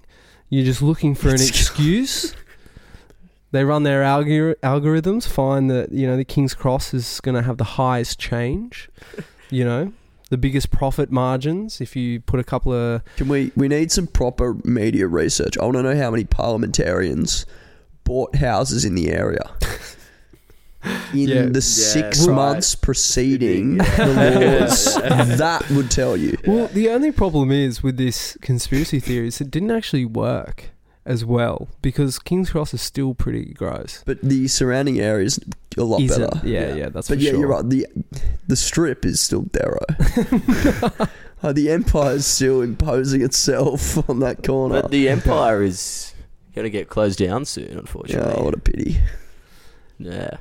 You're 0.52 0.66
just 0.66 0.82
looking 0.82 1.16
for 1.16 1.30
an 1.30 1.36
excuse. 1.36 2.36
They 3.52 3.64
run 3.64 3.84
their 3.84 4.04
algor- 4.04 4.56
algorithms, 4.56 5.26
find 5.26 5.72
that 5.72 5.94
you 5.94 6.06
know 6.06 6.18
the 6.18 6.26
King's 6.26 6.54
Cross 6.54 6.94
is 6.94 7.22
going 7.22 7.36
to 7.36 7.42
have 7.42 7.58
the 7.58 7.64
highest 7.64 8.20
change. 8.20 8.90
You 9.50 9.64
know, 9.64 9.94
the 10.30 10.38
biggest 10.38 10.70
profit 10.70 11.10
margins. 11.10 11.80
If 11.80 11.96
you 11.96 12.20
put 12.20 12.42
a 12.42 12.44
couple 12.44 12.74
of 12.74 13.02
Can 13.16 13.30
we? 13.30 13.54
We 13.56 13.70
need 13.70 13.94
some 13.94 14.08
proper 14.08 14.56
media 14.66 15.08
research. 15.08 15.58
I 15.58 15.64
want 15.64 15.78
to 15.78 15.84
know 15.84 15.96
how 15.98 16.12
many 16.12 16.26
parliamentarians 16.26 17.46
bought 18.04 18.36
houses 18.36 18.84
in 18.84 18.96
the 18.96 19.10
area. 19.10 19.50
In 21.14 21.28
Yeah. 21.28 21.46
the 21.46 21.54
Yeah, 21.56 21.60
six 21.60 22.26
right. 22.28 22.36
months 22.36 22.76
preceding 22.76 23.78
the 23.78 24.60
laws, 24.62 24.96
that 25.38 25.70
would 25.72 25.92
tell 25.92 26.16
you. 26.18 26.38
Well, 26.48 26.68
the 26.68 26.90
only 26.90 27.12
problem 27.12 27.52
is 27.52 27.84
with 27.84 27.98
this 27.98 28.38
conspiracy 28.42 29.00
theory 29.00 29.28
is 29.28 29.42
it 29.42 29.52
didn't 29.52 29.72
actually 29.72 30.06
work 30.06 30.70
as 31.06 31.26
well 31.26 31.68
because 31.82 32.20
King's 32.20 32.52
Cross 32.52 32.74
is 32.76 32.82
still 32.82 33.14
pretty 33.14 33.54
gross. 33.54 34.04
But 34.06 34.22
the 34.22 34.48
surrounding 34.48 35.00
area 35.00 35.26
is 35.26 35.40
a 35.78 35.84
lot 35.84 36.02
Is 36.02 36.18
it? 36.18 36.20
better. 36.32 36.48
Yeah, 36.48 36.74
yeah, 36.76 36.90
that's 36.90 37.10
But 37.10 37.18
for 37.18 37.24
yeah, 37.24 37.32
sure. 37.32 37.40
you're 37.40 37.50
right. 37.50 37.68
The 37.70 37.88
the 38.48 38.56
strip 38.56 39.06
is 39.06 39.20
still 39.20 39.42
Darrow. 39.44 39.86
Uh, 41.44 41.52
the 41.52 41.72
empire 41.72 42.14
is 42.18 42.28
still 42.28 42.62
imposing 42.62 43.24
itself 43.24 43.98
on 44.10 44.20
that 44.20 44.44
corner. 44.44 44.84
But 44.84 44.92
the 44.92 45.10
empire 45.10 45.64
is 45.64 46.14
going 46.54 46.66
to 46.66 46.70
get 46.70 46.88
closed 46.88 47.18
down 47.18 47.46
soon, 47.46 47.72
yeah, 47.72 47.80
unfortunately. 47.80 48.44
what 48.46 48.54
a 48.54 48.60
pity. 48.60 49.00
Yeah, 49.98 50.38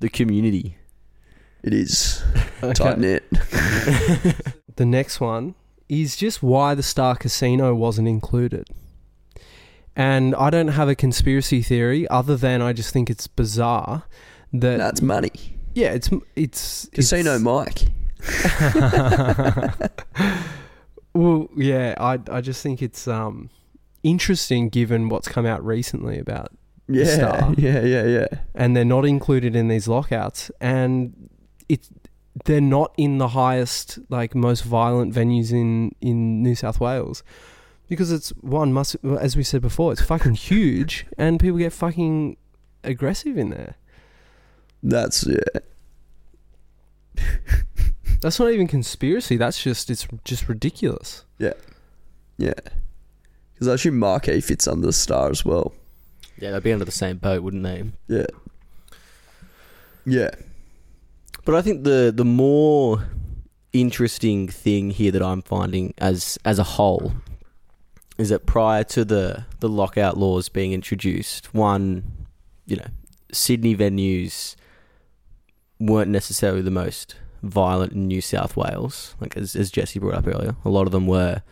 the 0.00 0.08
community. 0.08 0.76
It 1.62 1.74
is 1.74 2.22
Okay. 2.62 2.72
tight 2.74 2.98
knit. 2.98 3.24
The 4.76 4.86
next 4.86 5.20
one 5.20 5.56
is 5.88 6.14
just 6.14 6.40
why 6.40 6.76
the 6.76 6.84
Star 6.84 7.16
Casino 7.16 7.74
wasn't 7.74 8.06
included. 8.06 8.68
And 9.96 10.36
I 10.36 10.50
don't 10.50 10.68
have 10.68 10.88
a 10.88 10.94
conspiracy 10.94 11.62
theory 11.62 12.06
other 12.08 12.36
than 12.36 12.62
I 12.62 12.72
just 12.72 12.92
think 12.92 13.10
it's 13.10 13.26
bizarre 13.26 14.04
that 14.52 14.76
That's 14.78 15.02
money. 15.02 15.32
yeah, 15.74 15.90
it's 15.94 16.08
it's 16.36 16.88
Casino 16.94 17.34
it's, 17.34 17.42
Mike. 17.42 17.88
well, 21.14 21.48
yeah, 21.56 21.94
I 21.98 22.18
I 22.30 22.40
just 22.40 22.62
think 22.62 22.80
it's 22.82 23.08
um 23.08 23.50
interesting 24.04 24.68
given 24.68 25.08
what's 25.08 25.26
come 25.28 25.44
out 25.46 25.64
recently 25.64 26.18
about 26.20 26.52
Yeah, 26.88 27.04
Star. 27.04 27.54
yeah, 27.58 27.82
yeah, 27.82 28.04
yeah. 28.04 28.26
and 28.54 28.74
they're 28.76 28.84
not 28.84 29.04
included 29.04 29.54
in 29.54 29.68
these 29.68 29.86
lockouts 29.88 30.50
and 30.60 31.28
it's 31.68 31.90
they're 32.44 32.60
not 32.60 32.94
in 32.96 33.18
the 33.18 33.28
highest 33.28 33.98
like 34.08 34.34
most 34.34 34.62
violent 34.64 35.14
venues 35.14 35.52
in 35.52 35.94
in 36.00 36.42
New 36.42 36.54
South 36.54 36.80
Wales 36.80 37.22
because 37.88 38.10
it's 38.12 38.30
one 38.40 38.72
must 38.72 38.96
as 39.20 39.36
we 39.36 39.42
said 39.42 39.60
before 39.60 39.92
it's 39.92 40.02
fucking 40.02 40.34
huge 40.50 41.06
and 41.18 41.38
people 41.40 41.58
get 41.58 41.72
fucking 41.72 42.36
aggressive 42.84 43.36
in 43.36 43.50
there 43.50 43.74
That's 44.82 45.26
yeah. 45.26 45.60
that's 48.22 48.38
not 48.38 48.50
even 48.50 48.66
conspiracy 48.66 49.36
that's 49.36 49.62
just 49.62 49.90
it's 49.90 50.06
just 50.24 50.48
ridiculous 50.48 51.24
Yeah. 51.38 51.54
Yeah. 52.38 52.54
Because 53.52 53.66
actually, 53.66 53.90
assume 53.90 53.98
Marquee 53.98 54.40
fits 54.40 54.68
under 54.68 54.86
the 54.86 54.92
star 54.92 55.30
as 55.30 55.44
well. 55.44 55.72
Yeah, 56.40 56.52
they'd 56.52 56.62
be 56.62 56.72
under 56.72 56.84
the 56.84 56.90
same 56.90 57.18
boat, 57.18 57.42
wouldn't 57.42 57.64
they? 57.64 57.84
Yeah. 58.06 58.26
Yeah. 60.06 60.30
But 61.44 61.54
I 61.54 61.62
think 61.62 61.84
the 61.84 62.12
the 62.14 62.24
more 62.24 63.08
interesting 63.72 64.48
thing 64.48 64.90
here 64.90 65.10
that 65.10 65.22
I'm 65.22 65.42
finding 65.42 65.94
as 65.98 66.38
as 66.44 66.58
a 66.58 66.64
whole 66.64 67.12
is 68.18 68.30
that 68.30 68.46
prior 68.46 68.84
to 68.84 69.04
the 69.04 69.44
the 69.60 69.68
lockout 69.68 70.16
laws 70.16 70.48
being 70.48 70.72
introduced, 70.72 71.54
one, 71.54 72.26
you 72.66 72.76
know, 72.76 72.88
Sydney 73.32 73.76
venues 73.76 74.56
weren't 75.80 76.10
necessarily 76.10 76.62
the 76.62 76.70
most 76.70 77.16
violent 77.42 77.92
in 77.92 78.06
New 78.06 78.20
South 78.20 78.56
Wales. 78.56 79.14
Like 79.20 79.36
as 79.36 79.56
as 79.56 79.70
Jesse 79.70 79.98
brought 79.98 80.14
up 80.14 80.26
earlier, 80.26 80.56
a 80.64 80.68
lot 80.68 80.86
of 80.86 80.92
them 80.92 81.06
were 81.06 81.42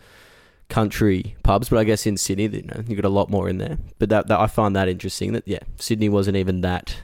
country 0.68 1.36
pubs, 1.42 1.68
but 1.68 1.78
I 1.78 1.84
guess 1.84 2.06
in 2.06 2.16
Sydney, 2.16 2.48
you 2.48 2.62
know, 2.62 2.82
you 2.86 2.96
got 2.96 3.04
a 3.04 3.08
lot 3.08 3.30
more 3.30 3.48
in 3.48 3.58
there. 3.58 3.78
But 3.98 4.08
that, 4.08 4.28
that 4.28 4.40
I 4.40 4.46
find 4.46 4.74
that 4.76 4.88
interesting. 4.88 5.32
That 5.32 5.46
yeah, 5.46 5.60
Sydney 5.76 6.08
wasn't 6.08 6.36
even 6.36 6.60
that 6.62 6.96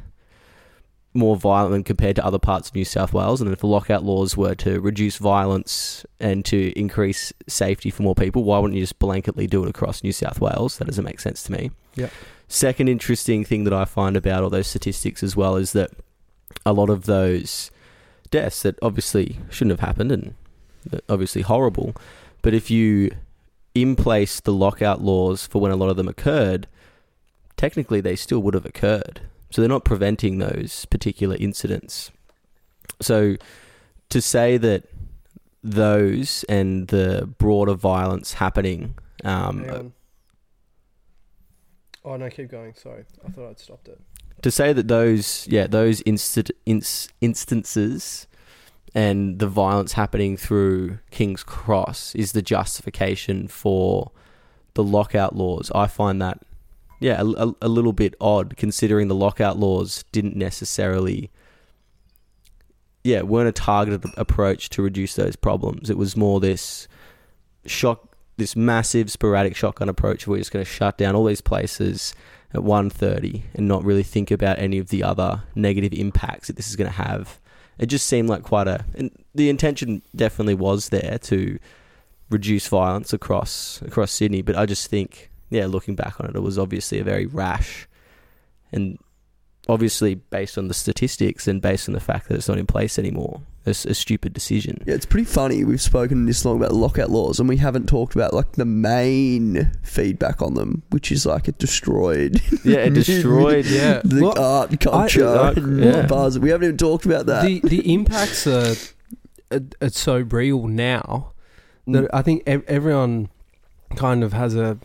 more 1.15 1.37
violent 1.37 1.73
when 1.73 1.85
compared 1.85 2.17
to 2.17 2.25
other 2.25 2.39
parts 2.39 2.69
of 2.69 2.75
New 2.75 2.85
South 2.85 3.13
Wales. 3.13 3.41
And 3.41 3.53
if 3.53 3.61
the 3.61 3.67
lockout 3.67 4.03
laws 4.03 4.37
were 4.37 4.55
to 4.57 4.81
reduce 4.81 5.19
violence 5.19 6.07
and 6.19 6.45
to 6.47 6.73
increase 6.79 7.33
safety 7.47 7.91
for 7.91 8.03
more 8.03 8.15
people, 8.15 8.45
why 8.45 8.59
wouldn't 8.59 8.77
you 8.77 8.83
just 8.83 8.99
blanketly 8.99 9.49
do 9.49 9.63
it 9.63 9.69
across 9.69 10.03
New 10.03 10.13
South 10.13 10.41
Wales? 10.41 10.79
That 10.79 10.87
doesn't 10.87 11.05
make 11.05 11.21
sense 11.21 11.43
to 11.45 11.53
me. 11.53 11.71
Yeah. 11.97 12.09
Second 12.49 12.89
interesting 12.89 13.45
thing 13.45 13.65
that 13.65 13.73
I 13.73 13.85
find 13.85 14.17
about 14.17 14.43
all 14.43 14.51
those 14.51 14.67
statistics 14.67 15.23
as 15.23 15.37
well 15.37 15.57
is 15.57 15.73
that 15.73 15.91
a 16.65 16.73
lot 16.73 16.91
of 16.91 17.05
those 17.05 17.71
deaths 18.31 18.63
that 18.63 18.79
obviously 18.83 19.39
shouldn't 19.51 19.79
have 19.79 19.87
happened 19.87 20.13
and 20.13 20.35
obviously 21.09 21.43
horrible, 21.43 21.95
but 22.41 22.55
if 22.55 22.71
you 22.71 23.11
in 23.75 23.97
place 23.97 24.41
the 24.41 24.53
lockout 24.53 25.01
laws 25.01 25.47
for 25.47 25.61
when 25.61 25.73
a 25.73 25.77
lot 25.77 25.89
of 25.89 25.97
them 25.97 26.09
occurred, 26.09 26.67
technically 27.57 28.01
they 28.01 28.17
still 28.17 28.41
would 28.41 28.55
have 28.55 28.67
occurred. 28.67 29.23
So 29.51 29.61
they're 29.61 29.69
not 29.69 29.85
preventing 29.85 30.39
those 30.39 30.87
particular 30.87 31.37
incidents. 31.39 32.11
So 33.01 33.37
to 34.09 34.21
say 34.21 34.57
that 34.59 34.85
those 35.63 36.45
and 36.49 36.89
the 36.89 37.29
broader 37.39 37.75
violence 37.75 38.35
happening, 38.35 38.97
um, 39.25 39.93
oh 42.05 42.17
no 42.17 42.29
keep 42.29 42.51
going 42.51 42.75
sorry 42.75 43.05
i 43.25 43.31
thought 43.31 43.49
i'd 43.49 43.61
stopped 43.61 43.87
it 43.87 43.97
to 44.43 44.51
say 44.51 44.73
that 44.73 44.89
those, 44.89 45.47
yeah, 45.49 45.67
those 45.67 46.03
instant, 46.03 46.51
ins, 46.67 47.09
instances 47.21 48.27
and 48.95 49.39
the 49.39 49.47
violence 49.47 49.93
happening 49.93 50.37
through 50.37 50.99
King's 51.11 51.43
Cross 51.43 52.15
is 52.15 52.33
the 52.33 52.43
justification 52.43 53.49
for 53.49 54.11
the 54.75 54.85
lockout 54.85 55.35
laws. 55.35 55.71
I 55.75 55.87
find 55.87 56.21
that, 56.21 56.41
yeah, 57.01 57.21
a, 57.21 57.53
a, 57.63 57.69
little 57.69 57.93
bit 57.93 58.15
odd 58.21 58.57
considering 58.57 59.09
the 59.09 59.15
lockout 59.15 59.59
laws 59.59 60.05
didn't 60.13 60.37
necessarily, 60.37 61.31
yeah, 63.03 63.23
weren't 63.23 63.49
a 63.49 63.53
targeted 63.53 64.05
approach 64.17 64.69
to 64.71 64.83
reduce 64.83 65.15
those 65.15 65.37
problems. 65.37 65.89
It 65.89 65.97
was 65.97 66.17
more 66.17 66.39
this 66.39 66.87
shock, 67.65 68.15
this 68.37 68.55
massive 68.57 69.11
sporadic 69.11 69.57
shotgun 69.57 69.89
approach 69.89 70.27
we're 70.27 70.39
just 70.39 70.53
going 70.53 70.65
to 70.65 70.71
shut 70.71 70.99
down 70.99 71.15
all 71.15 71.25
these 71.25 71.41
places 71.41 72.15
at 72.53 72.61
1.30 72.61 73.43
and 73.55 73.67
not 73.67 73.85
really 73.85 74.03
think 74.03 74.31
about 74.31 74.59
any 74.59 74.79
of 74.79 74.89
the 74.89 75.03
other 75.03 75.45
negative 75.55 75.93
impacts 75.95 76.49
that 76.49 76.57
this 76.57 76.69
is 76.69 76.77
going 76.77 76.91
to 76.91 76.97
have. 76.97 77.41
It 77.83 77.87
just 77.87 78.07
seemed 78.07 78.29
like 78.29 78.45
quite 78.45 78.69
a, 78.69 78.85
and 78.95 79.11
the 79.35 79.51
intention 79.51 80.03
definitely 80.15 80.55
was 80.55 80.91
there 80.91 81.19
to 81.23 81.59
reduce 82.31 82.69
violence 82.69 83.13
across 83.13 83.83
across 83.83 84.13
Sydney. 84.13 84.41
But 84.41 84.55
I 84.55 84.67
just 84.67 84.87
think, 84.87 85.33
yeah, 85.51 85.67
looking 85.67 85.97
back 85.97 86.21
on 86.21 86.31
it, 86.31 86.37
it 86.37 86.43
was 86.43 86.61
obviously 86.61 87.01
a 87.01 87.05
very 87.05 87.27
rash, 87.27 87.89
and 88.71 89.01
obviously 89.69 90.15
based 90.15 90.59
on 90.59 90.69
the 90.69 90.75
statistics 90.75 91.47
and 91.47 91.63
based 91.63 91.89
on 91.89 91.95
the 91.95 92.01
fact 92.01 92.29
that 92.29 92.35
it's 92.35 92.49
not 92.49 92.59
in 92.59 92.67
place 92.67 92.99
anymore, 92.99 93.43
it's 93.65 93.85
a 93.85 93.95
stupid 93.95 94.33
decision. 94.33 94.83
Yeah, 94.87 94.95
it's 94.95 95.07
pretty 95.07 95.25
funny. 95.25 95.63
We've 95.63 95.81
spoken 95.81 96.27
this 96.27 96.45
long 96.45 96.57
about 96.57 96.73
lockout 96.73 97.11
laws, 97.11 97.39
and 97.39 97.49
we 97.49 97.59
haven't 97.59 97.89
talked 97.89 98.15
about 98.17 98.35
like 98.35 98.53
the 98.53 98.65
main 98.65 99.71
feedback 99.83 100.43
on 100.43 100.55
them, 100.55 100.83
which 100.91 101.13
is 101.13 101.25
like 101.25 101.47
it 101.47 101.59
destroyed. 101.59 102.41
Yeah, 102.65 102.79
it 102.79 102.95
destroyed. 102.95 103.67
Yeah. 103.67 104.01
the 104.05 104.23
Well, 104.23 104.39
art 104.39 104.81
culture. 104.81 105.29
I- 105.29 105.53
and 105.53 105.79
yeah. 105.79 106.07
bars. 106.07 106.39
We 106.39 106.51
haven't 106.51 106.67
even 106.67 106.77
talked 106.77 107.07
about 107.07 107.27
that. 107.27 107.45
the 107.45 107.61
the 107.61 107.95
impacts 107.95 108.47
are, 108.49 108.75
are, 109.53 109.63
are 109.81 109.91
so 109.91 110.19
real 110.19 110.67
now 110.67 111.33
mm. 111.87 111.93
that 111.93 112.11
I 112.13 112.23
think 112.23 112.43
ev- 112.47 112.65
everyone 112.67 113.29
kind 113.95 114.25
of 114.25 114.33
has 114.33 114.57
a 114.57 114.79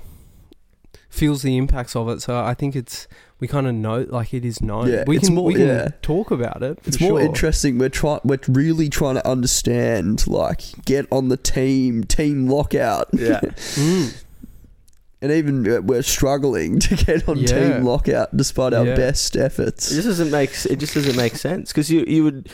feels 1.10 1.42
the 1.42 1.58
impacts 1.58 1.96
of 1.96 2.10
it. 2.10 2.22
So 2.22 2.38
I 2.38 2.54
think 2.54 2.76
it's 2.76 3.08
we 3.40 3.48
kind 3.48 3.68
of 3.68 3.76
know 3.76 4.06
like 4.10 4.34
it 4.34 4.44
is 4.44 4.62
known. 4.62 4.88
Yeah, 4.90 5.04
we 5.06 5.18
it's 5.18 5.28
can 5.28 5.36
more- 5.36 5.46
we 5.46 5.54
can 5.54 5.68
yeah. 5.68 5.90
talk 6.02 6.32
about 6.32 6.64
it. 6.64 6.80
It's 6.86 6.98
for 6.98 7.04
more 7.04 7.20
sure. 7.20 7.28
interesting. 7.28 7.78
We're 7.78 7.90
trying. 7.90 8.20
We're 8.24 8.40
really 8.48 8.90
trying 8.90 9.16
to 9.16 9.28
understand. 9.28 10.26
Like, 10.28 10.62
get 10.86 11.06
on 11.12 11.30
the 11.30 11.38
team. 11.38 12.04
Team 12.04 12.48
lockout. 12.48 13.10
Yeah. 13.14 13.42
Mm. 13.42 14.24
and 15.22 15.32
even 15.32 15.68
uh, 15.72 15.82
we're 15.82 16.02
struggling 16.04 16.80
to 16.88 16.96
get 16.96 17.28
on 17.28 17.38
Yeah. 17.40 17.48
team 17.76 17.84
lockout 17.84 18.36
despite 18.36 18.74
our 18.74 18.86
Yeah. 18.86 18.96
best 18.96 19.36
efforts. 19.38 19.92
It 19.92 19.96
just 19.96 20.08
doesn't 20.08 20.32
make 20.32 20.52
it 20.66 20.78
just 20.78 20.94
doesn't 20.94 21.16
make 21.16 21.36
sense 21.36 21.72
because 21.72 21.92
you 21.92 22.06
you 22.08 22.24
would 22.24 22.50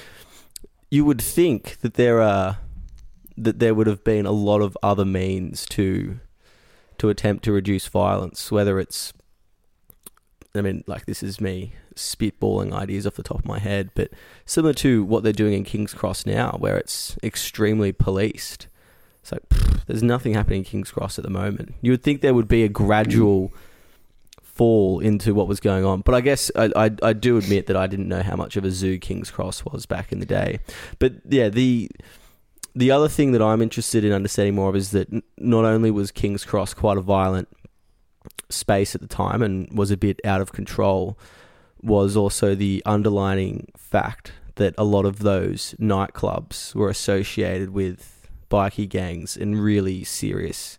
you 0.89 1.05
would 1.05 1.21
think 1.21 1.77
that 1.81 1.95
there 1.95 2.21
are 2.21 2.57
that 3.37 3.59
there 3.59 3.73
would 3.73 3.87
have 3.87 4.03
been 4.03 4.25
a 4.25 4.31
lot 4.31 4.61
of 4.61 4.77
other 4.83 5.05
means 5.05 5.65
to 5.67 6.19
to 6.99 7.09
attempt 7.09 7.43
to 7.45 7.51
reduce 7.51 7.87
violence, 7.87 8.51
whether 8.51 8.79
it's 8.79 9.11
I 10.55 10.61
mean, 10.61 10.83
like 10.85 11.07
this 11.07 11.23
is 11.23 11.41
me 11.41 11.73
spitballing 11.95 12.73
ideas 12.73 13.07
off 13.07 13.15
the 13.15 13.23
top 13.23 13.39
of 13.39 13.45
my 13.45 13.57
head, 13.57 13.89
but 13.95 14.11
similar 14.45 14.73
to 14.75 15.03
what 15.03 15.23
they're 15.23 15.33
doing 15.33 15.53
in 15.53 15.63
King's 15.63 15.93
Cross 15.93 16.27
now, 16.27 16.57
where 16.59 16.77
it's 16.77 17.17
extremely 17.23 17.91
policed. 17.91 18.67
It's 19.21 19.31
like 19.31 19.47
pfft, 19.49 19.85
there's 19.87 20.03
nothing 20.03 20.35
happening 20.35 20.59
in 20.59 20.65
King's 20.65 20.91
Cross 20.91 21.17
at 21.17 21.23
the 21.23 21.31
moment. 21.31 21.73
You 21.81 21.91
would 21.91 22.03
think 22.03 22.21
there 22.21 22.35
would 22.35 22.47
be 22.47 22.63
a 22.63 22.69
gradual 22.69 23.51
fall 24.43 24.99
into 24.99 25.33
what 25.33 25.47
was 25.47 25.59
going 25.59 25.83
on. 25.83 26.01
But 26.01 26.13
I 26.13 26.21
guess 26.21 26.51
I, 26.55 26.69
I, 26.75 26.91
I 27.01 27.13
do 27.13 27.37
admit 27.37 27.65
that 27.65 27.75
I 27.75 27.87
didn't 27.87 28.07
know 28.07 28.21
how 28.21 28.35
much 28.35 28.55
of 28.55 28.63
a 28.63 28.69
zoo 28.69 28.99
King's 28.99 29.31
Cross 29.31 29.65
was 29.65 29.87
back 29.87 30.11
in 30.11 30.19
the 30.19 30.25
day. 30.25 30.59
But 30.99 31.13
yeah, 31.27 31.49
the 31.49 31.89
the 32.75 32.91
other 32.91 33.07
thing 33.07 33.31
that 33.31 33.41
I'm 33.41 33.61
interested 33.61 34.03
in 34.05 34.11
understanding 34.11 34.55
more 34.55 34.69
of 34.69 34.75
is 34.75 34.91
that 34.91 35.09
not 35.37 35.65
only 35.65 35.89
was 35.89 36.11
King's 36.11 36.45
Cross 36.45 36.75
quite 36.75 36.97
a 36.97 37.01
violent 37.01 37.47
space 38.49 38.95
at 38.95 39.01
the 39.01 39.07
time 39.07 39.41
and 39.41 39.71
was 39.71 39.91
a 39.91 39.97
bit 39.97 40.19
out 40.23 40.41
of 40.41 40.51
control, 40.51 41.17
was 41.81 42.15
also 42.15 42.55
the 42.55 42.81
underlining 42.85 43.67
fact 43.77 44.31
that 44.55 44.73
a 44.77 44.83
lot 44.83 45.05
of 45.05 45.19
those 45.19 45.75
nightclubs 45.79 46.75
were 46.75 46.89
associated 46.89 47.71
with 47.71 48.29
bikie 48.49 48.87
gangs 48.87 49.35
and 49.35 49.61
really 49.61 50.03
serious 50.03 50.77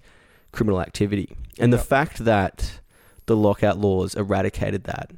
criminal 0.53 0.81
activity. 0.81 1.37
And 1.59 1.73
the 1.73 1.79
fact 1.79 2.25
that 2.25 2.81
the 3.27 3.37
lockout 3.37 3.79
laws 3.79 4.15
eradicated 4.15 4.85
that, 4.85 5.11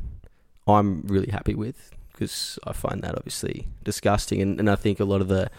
I'm 0.67 1.03
really 1.03 1.31
happy 1.31 1.55
with 1.55 1.91
because 2.13 2.59
I 2.67 2.73
find 2.73 3.03
that 3.03 3.15
obviously 3.15 3.69
disgusting. 3.85 4.41
And, 4.41 4.59
and 4.59 4.71
I 4.71 4.75
think 4.75 5.01
a 5.01 5.05
lot 5.05 5.21
of 5.21 5.29
the 5.29 5.51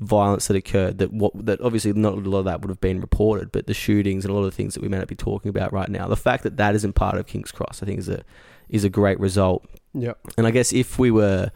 violence 0.00 0.48
that 0.48 0.56
occurred 0.56 0.96
that 0.98 1.12
what 1.12 1.32
that 1.46 1.60
obviously 1.60 1.92
not 1.92 2.14
a 2.14 2.16
lot 2.16 2.38
of 2.38 2.44
that 2.46 2.62
would 2.62 2.70
have 2.70 2.80
been 2.80 3.00
reported, 3.00 3.52
but 3.52 3.66
the 3.66 3.74
shootings 3.74 4.24
and 4.24 4.32
a 4.32 4.34
lot 4.34 4.44
of 4.44 4.50
the 4.50 4.56
things 4.56 4.74
that 4.74 4.82
we 4.82 4.88
may 4.88 4.98
not 4.98 5.08
be 5.08 5.14
talking 5.14 5.50
about 5.50 5.72
right 5.72 5.88
now, 5.88 6.08
the 6.08 6.16
fact 6.16 6.42
that 6.42 6.56
that 6.56 6.74
isn't 6.74 6.94
part 6.94 7.16
of 7.16 7.26
King's 7.26 7.52
Cross, 7.52 7.82
I 7.82 7.86
think 7.86 7.98
is 7.98 8.08
a 8.08 8.22
is 8.68 8.84
a 8.84 8.88
great 8.88 9.20
result. 9.20 9.66
Yep. 9.94 10.18
And 10.38 10.46
I 10.46 10.52
guess 10.52 10.72
if 10.72 10.98
we 10.98 11.10
were, 11.10 11.50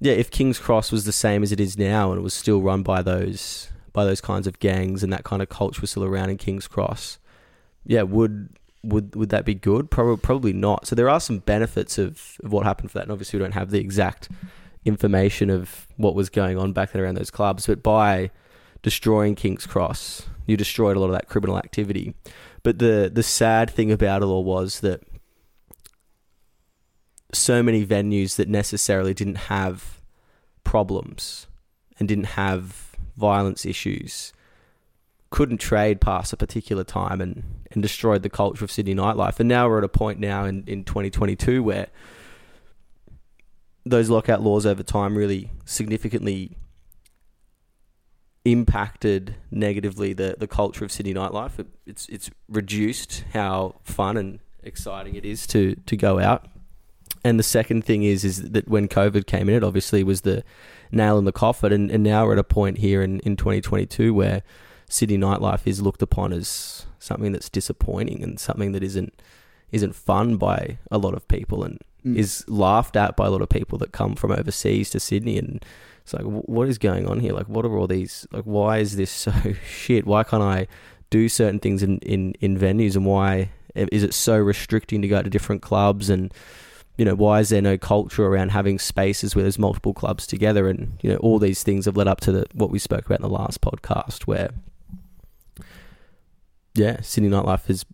yeah, 0.00 0.12
if 0.12 0.30
King's 0.30 0.58
Cross 0.58 0.92
was 0.92 1.04
the 1.04 1.12
same 1.12 1.42
as 1.42 1.52
it 1.52 1.60
is 1.60 1.78
now, 1.78 2.10
and 2.10 2.18
it 2.18 2.22
was 2.22 2.34
still 2.34 2.60
run 2.60 2.82
by 2.82 3.00
those 3.00 3.70
by 3.92 4.04
those 4.04 4.20
kinds 4.20 4.46
of 4.46 4.58
gangs, 4.58 5.02
and 5.02 5.12
that 5.12 5.24
kind 5.24 5.40
of 5.40 5.48
culture 5.48 5.80
was 5.80 5.90
still 5.90 6.04
around 6.04 6.28
in 6.30 6.36
King's 6.36 6.68
Cross, 6.68 7.18
yeah, 7.86 8.02
would 8.02 8.50
would 8.82 9.16
would 9.16 9.30
that 9.30 9.46
be 9.46 9.54
good? 9.54 9.90
Probably 9.90 10.18
probably 10.18 10.52
not. 10.52 10.86
So 10.86 10.94
there 10.94 11.08
are 11.08 11.20
some 11.20 11.38
benefits 11.38 11.96
of, 11.96 12.36
of 12.44 12.52
what 12.52 12.66
happened 12.66 12.90
for 12.90 12.98
that, 12.98 13.04
and 13.04 13.12
obviously 13.12 13.38
we 13.38 13.44
don't 13.44 13.54
have 13.54 13.70
the 13.70 13.80
exact 13.80 14.28
information 14.84 15.50
of 15.50 15.86
what 15.96 16.14
was 16.14 16.28
going 16.28 16.58
on 16.58 16.72
back 16.72 16.92
then 16.92 17.02
around 17.02 17.16
those 17.16 17.30
clubs, 17.30 17.66
but 17.66 17.82
by 17.82 18.30
destroying 18.82 19.34
King's 19.34 19.66
Cross, 19.66 20.26
you 20.46 20.56
destroyed 20.56 20.96
a 20.96 21.00
lot 21.00 21.06
of 21.06 21.12
that 21.12 21.28
criminal 21.28 21.58
activity. 21.58 22.14
But 22.62 22.78
the 22.78 23.10
the 23.12 23.22
sad 23.22 23.70
thing 23.70 23.90
about 23.92 24.22
it 24.22 24.26
all 24.26 24.44
was 24.44 24.80
that 24.80 25.02
so 27.32 27.62
many 27.62 27.86
venues 27.86 28.36
that 28.36 28.48
necessarily 28.48 29.14
didn't 29.14 29.36
have 29.36 30.00
problems 30.64 31.46
and 31.98 32.08
didn't 32.08 32.24
have 32.24 32.96
violence 33.16 33.64
issues 33.64 34.32
couldn't 35.30 35.58
trade 35.58 36.00
past 36.00 36.32
a 36.32 36.36
particular 36.36 36.82
time 36.82 37.20
and, 37.20 37.44
and 37.70 37.82
destroyed 37.82 38.22
the 38.22 38.28
culture 38.28 38.64
of 38.64 38.72
Sydney 38.72 38.96
nightlife. 38.96 39.38
And 39.38 39.48
now 39.48 39.68
we're 39.68 39.78
at 39.78 39.84
a 39.84 39.88
point 39.88 40.18
now 40.18 40.44
in, 40.44 40.64
in 40.66 40.82
2022 40.82 41.62
where 41.62 41.86
those 43.84 44.10
lockout 44.10 44.42
laws 44.42 44.66
over 44.66 44.82
time 44.82 45.16
really 45.16 45.50
significantly 45.64 46.56
impacted 48.44 49.36
negatively 49.50 50.12
the, 50.12 50.36
the 50.38 50.46
culture 50.46 50.84
of 50.84 50.92
Sydney 50.92 51.14
nightlife. 51.14 51.58
It, 51.58 51.66
it's 51.86 52.08
it's 52.08 52.30
reduced 52.48 53.24
how 53.32 53.80
fun 53.82 54.16
and 54.16 54.40
exciting 54.62 55.14
it 55.14 55.24
is 55.24 55.46
to, 55.48 55.74
to 55.74 55.96
go 55.96 56.18
out. 56.18 56.46
And 57.22 57.38
the 57.38 57.44
second 57.44 57.84
thing 57.84 58.02
is 58.02 58.24
is 58.24 58.50
that 58.50 58.68
when 58.68 58.88
COVID 58.88 59.26
came 59.26 59.48
in, 59.48 59.54
it 59.54 59.64
obviously 59.64 60.02
was 60.02 60.22
the 60.22 60.42
nail 60.90 61.18
in 61.18 61.24
the 61.24 61.32
coffin. 61.32 61.72
And, 61.72 61.90
and 61.90 62.02
now 62.02 62.24
we're 62.24 62.32
at 62.32 62.38
a 62.38 62.44
point 62.44 62.78
here 62.78 63.02
in, 63.02 63.20
in 63.20 63.36
2022 63.36 64.14
where 64.14 64.42
Sydney 64.88 65.18
nightlife 65.18 65.66
is 65.66 65.82
looked 65.82 66.02
upon 66.02 66.32
as 66.32 66.86
something 66.98 67.32
that's 67.32 67.48
disappointing 67.48 68.22
and 68.22 68.40
something 68.40 68.72
that 68.72 68.82
isn't 68.82 69.22
isn't 69.70 69.94
fun 69.94 70.36
by 70.36 70.78
a 70.90 70.98
lot 70.98 71.14
of 71.14 71.28
people 71.28 71.62
and 71.62 71.78
Mm. 72.04 72.16
is 72.16 72.44
laughed 72.48 72.96
at 72.96 73.16
by 73.16 73.26
a 73.26 73.30
lot 73.30 73.42
of 73.42 73.48
people 73.48 73.76
that 73.78 73.92
come 73.92 74.14
from 74.14 74.32
overseas 74.32 74.88
to 74.90 75.00
Sydney 75.00 75.36
and 75.36 75.64
it's 76.02 76.14
like 76.14 76.24
wh- 76.24 76.48
what 76.48 76.68
is 76.68 76.78
going 76.78 77.06
on 77.06 77.20
here? 77.20 77.32
Like 77.32 77.48
what 77.48 77.64
are 77.64 77.76
all 77.76 77.86
these 77.86 78.26
like 78.32 78.44
why 78.44 78.78
is 78.78 78.96
this 78.96 79.10
so 79.10 79.32
shit? 79.66 80.06
Why 80.06 80.24
can't 80.24 80.42
I 80.42 80.66
do 81.10 81.28
certain 81.28 81.58
things 81.58 81.82
in, 81.82 81.98
in, 81.98 82.34
in 82.40 82.58
venues 82.58 82.96
and 82.96 83.04
why 83.04 83.50
is 83.74 84.02
it 84.02 84.14
so 84.14 84.36
restricting 84.38 85.02
to 85.02 85.08
go 85.08 85.22
to 85.22 85.30
different 85.30 85.62
clubs? 85.62 86.08
And 86.08 86.32
you 86.96 87.04
know 87.04 87.14
why 87.14 87.40
is 87.40 87.50
there 87.50 87.62
no 87.62 87.78
culture 87.78 88.24
around 88.24 88.50
having 88.50 88.78
spaces 88.78 89.34
where 89.34 89.42
there's 89.42 89.58
multiple 89.58 89.94
clubs 89.94 90.26
together? 90.26 90.68
And 90.68 90.98
you 91.02 91.10
know 91.10 91.16
all 91.16 91.38
these 91.38 91.62
things 91.62 91.84
have 91.84 91.96
led 91.96 92.08
up 92.08 92.20
to 92.22 92.32
the, 92.32 92.46
what 92.54 92.70
we 92.70 92.78
spoke 92.78 93.06
about 93.06 93.20
in 93.20 93.22
the 93.22 93.28
last 93.28 93.60
podcast 93.60 94.22
where 94.22 94.50
yeah 96.74 97.00
Sydney 97.02 97.30
nightlife 97.30 97.68
is 97.68 97.84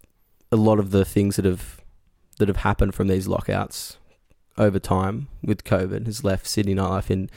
a 0.52 0.56
lot 0.56 0.78
of 0.78 0.90
the 0.90 1.04
things 1.04 1.36
that 1.36 1.44
have 1.44 1.75
that 2.38 2.48
have 2.48 2.58
happened 2.58 2.94
from 2.94 3.08
these 3.08 3.26
lockouts 3.26 3.98
over 4.58 4.78
time 4.78 5.28
with 5.42 5.64
COVID 5.64 6.06
has 6.06 6.24
left 6.24 6.46
Sydney 6.46 6.74
nightlife 6.74 7.10
in 7.10 7.30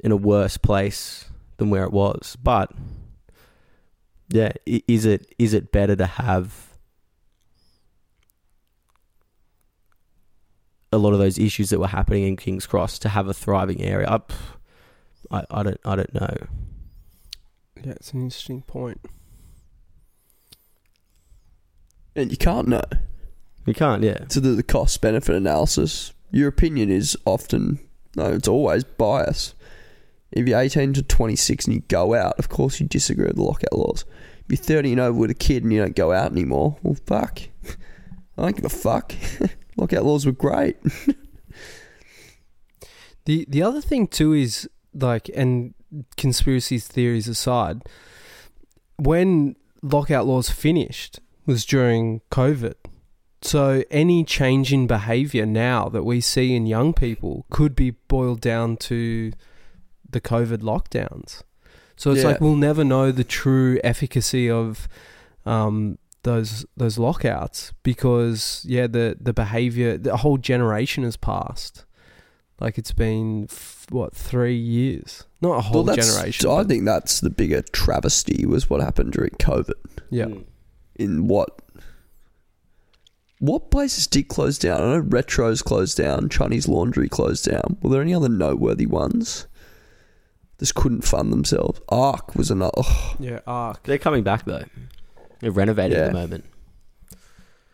in 0.00 0.12
a 0.12 0.16
worse 0.16 0.56
place 0.56 1.26
than 1.56 1.70
where 1.70 1.84
it 1.84 1.92
was. 1.92 2.36
But 2.42 2.70
yeah, 4.28 4.52
is 4.66 5.04
it 5.04 5.34
is 5.38 5.54
it 5.54 5.72
better 5.72 5.96
to 5.96 6.06
have 6.06 6.74
a 10.92 10.98
lot 10.98 11.12
of 11.12 11.18
those 11.18 11.38
issues 11.38 11.70
that 11.70 11.80
were 11.80 11.88
happening 11.88 12.24
in 12.24 12.36
King's 12.36 12.66
Cross 12.66 12.98
to 13.00 13.08
have 13.08 13.28
a 13.28 13.34
thriving 13.34 13.82
area? 13.82 14.22
I, 15.30 15.44
I, 15.50 15.62
don't 15.62 15.80
I 15.84 15.96
don't 15.96 16.14
know. 16.14 16.36
Yeah, 17.82 17.92
it's 17.92 18.12
an 18.12 18.22
interesting 18.22 18.62
point. 18.62 19.00
and 22.16 22.30
you 22.30 22.36
can't 22.36 22.68
know. 22.68 22.82
You 23.66 23.74
can't, 23.74 24.02
yeah. 24.02 24.18
To 24.26 24.40
the, 24.40 24.50
the 24.50 24.62
cost 24.62 25.00
benefit 25.00 25.34
analysis, 25.34 26.12
your 26.30 26.48
opinion 26.48 26.90
is 26.90 27.16
often 27.24 27.78
no, 28.16 28.26
it's 28.26 28.48
always 28.48 28.84
bias. 28.84 29.54
If 30.30 30.46
you're 30.48 30.60
18 30.60 30.94
to 30.94 31.02
26 31.02 31.66
and 31.66 31.74
you 31.74 31.80
go 31.88 32.14
out, 32.14 32.38
of 32.38 32.48
course 32.48 32.80
you 32.80 32.86
disagree 32.86 33.26
with 33.26 33.36
the 33.36 33.42
lockout 33.42 33.72
laws. 33.72 34.04
If 34.44 34.50
you're 34.50 34.56
30 34.56 34.92
and 34.92 35.00
over 35.00 35.18
with 35.18 35.30
a 35.30 35.34
kid 35.34 35.62
and 35.62 35.72
you 35.72 35.80
don't 35.80 35.96
go 35.96 36.12
out 36.12 36.30
anymore, 36.32 36.76
well, 36.82 36.96
fuck. 37.06 37.40
I 38.38 38.42
don't 38.42 38.56
give 38.56 38.64
a 38.64 38.68
fuck. 38.68 39.14
lockout 39.76 40.04
laws 40.04 40.26
were 40.26 40.32
great. 40.32 40.76
The 43.26 43.46
the 43.48 43.62
other 43.62 43.80
thing 43.80 44.06
too 44.06 44.32
is 44.32 44.68
like, 44.92 45.30
and 45.34 45.74
conspiracy 46.16 46.78
theories 46.78 47.26
aside, 47.26 47.82
when 48.96 49.56
lockout 49.82 50.26
laws 50.26 50.50
finished 50.50 51.20
was 51.46 51.64
during 51.64 52.20
COVID. 52.30 52.74
So 53.46 53.84
any 53.90 54.24
change 54.24 54.72
in 54.72 54.86
behaviour 54.86 55.44
now 55.44 55.88
that 55.90 56.02
we 56.04 56.20
see 56.22 56.54
in 56.56 56.64
young 56.66 56.94
people 56.94 57.44
could 57.50 57.74
be 57.76 57.90
boiled 58.08 58.40
down 58.40 58.76
to 58.88 59.32
the 60.10 60.20
COVID 60.20 60.58
lockdowns. 60.58 61.42
So 61.96 62.10
it's 62.12 62.22
Yeah. 62.22 62.28
like 62.30 62.40
we'll 62.40 62.56
never 62.56 62.84
know 62.84 63.12
the 63.12 63.22
true 63.24 63.78
efficacy 63.84 64.50
of 64.50 64.88
um, 65.44 65.98
those 66.22 66.64
those 66.76 66.96
lockouts 66.98 67.72
because 67.82 68.64
yeah, 68.66 68.86
the 68.86 69.16
the 69.20 69.34
behaviour, 69.34 69.98
the 69.98 70.16
whole 70.16 70.38
generation 70.38 71.04
has 71.04 71.16
passed. 71.18 71.84
Like 72.60 72.78
it's 72.78 72.92
been 72.92 73.46
f- 73.50 73.86
what 73.90 74.14
three 74.14 74.56
years, 74.56 75.24
not 75.42 75.58
a 75.58 75.60
whole 75.60 75.84
well, 75.84 75.94
that's, 75.94 76.14
generation. 76.16 76.48
I 76.50 76.64
think 76.64 76.84
that's 76.86 77.20
the 77.20 77.28
bigger 77.30 77.60
travesty 77.72 78.46
was 78.46 78.70
what 78.70 78.80
happened 78.80 79.12
during 79.12 79.32
COVID. 79.32 79.74
yeah, 80.10 80.26
Mm. 80.26 80.44
In 80.96 81.26
what? 81.28 81.60
What 83.40 83.70
places 83.70 84.06
did 84.06 84.28
close 84.28 84.58
down? 84.58 84.80
I 84.80 84.84
know 84.84 84.98
Retro's 84.98 85.60
closed 85.60 85.96
down. 85.98 86.28
Chinese 86.28 86.68
Laundry 86.68 87.08
closed 87.08 87.50
down. 87.50 87.76
Were 87.82 87.90
there 87.90 88.00
any 88.02 88.14
other 88.14 88.28
noteworthy 88.28 88.86
ones? 88.86 89.46
Just 90.58 90.74
couldn't 90.76 91.02
fund 91.02 91.32
themselves. 91.32 91.80
Arq 91.90 92.36
was 92.36 92.50
another. 92.50 92.72
oh, 92.76 93.16
yeah, 93.18 93.40
Arq. 93.46 93.82
They're 93.82 93.98
coming 93.98 94.22
back 94.22 94.44
though. 94.44 94.64
They're 95.40 95.50
renovating 95.50 95.98
Yeah. 95.98 96.04
at 96.04 96.12
the 96.12 96.18
moment. 96.18 96.44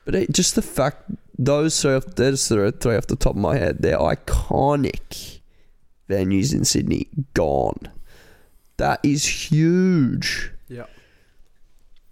But 0.04 0.14
it, 0.14 0.32
just 0.32 0.54
the 0.54 0.62
fact 0.62 1.02
those 1.38 1.80
three, 1.80 1.94
off, 1.94 2.06
there's 2.16 2.48
the 2.48 2.72
three 2.72 2.96
off 2.96 3.06
the 3.06 3.16
top 3.16 3.32
of 3.36 3.40
my 3.40 3.56
head. 3.56 3.76
They're 3.80 3.98
iconic 3.98 5.40
venues 6.08 6.52
in 6.54 6.64
Sydney 6.64 7.08
gone. 7.34 7.78
That 8.78 8.98
is 9.04 9.50
huge. 9.52 10.50
Yeah. 10.68 10.86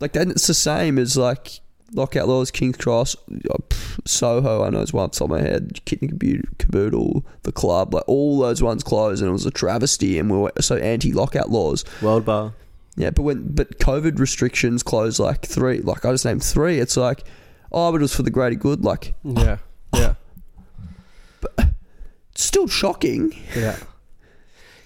Like 0.01 0.13
then 0.13 0.31
it's 0.31 0.47
the 0.47 0.55
same 0.55 0.99
as 0.99 1.17
like 1.17 1.61
Lockout 1.93 2.29
Laws, 2.29 2.51
King's 2.51 2.77
Cross, 2.77 3.17
uh, 3.51 3.57
Soho. 4.05 4.63
I 4.65 4.71
know 4.71 4.81
it's 4.81 4.93
one 4.93 5.05
off 5.05 5.13
the 5.13 5.19
top 5.21 5.31
of 5.31 5.31
my 5.31 5.41
head. 5.41 5.81
Kaboodle, 5.87 6.45
Kaboodle, 6.59 7.25
the 7.43 7.53
club, 7.53 7.95
like 7.95 8.05
all 8.07 8.39
those 8.39 8.63
ones 8.63 8.83
closed, 8.83 9.23
and 9.23 9.29
it 9.29 9.33
was 9.33 9.47
a 9.47 9.51
travesty. 9.51 10.19
And 10.19 10.31
we 10.31 10.39
were 10.39 10.53
so 10.61 10.77
anti 10.77 11.13
Lockout 11.13 11.51
Laws. 11.51 11.85
World 12.03 12.25
Bar. 12.25 12.53
Yeah, 12.97 13.11
but 13.11 13.23
when 13.23 13.55
but 13.55 13.79
COVID 13.79 14.19
restrictions 14.19 14.83
closed 14.83 15.19
like 15.19 15.47
three, 15.47 15.81
like 15.81 16.05
I 16.05 16.13
just 16.13 16.25
named 16.25 16.43
three. 16.43 16.79
It's 16.79 16.97
like, 16.97 17.25
oh, 17.71 17.93
but 17.93 17.99
it 17.99 18.03
was 18.03 18.15
for 18.15 18.23
the 18.23 18.31
greater 18.31 18.57
good. 18.57 18.85
Like, 18.85 19.15
Yeah, 19.23 19.59
yeah. 19.95 20.15
But 21.41 21.69
still 22.35 22.67
shocking. 22.67 23.33
Yeah. 23.57 23.77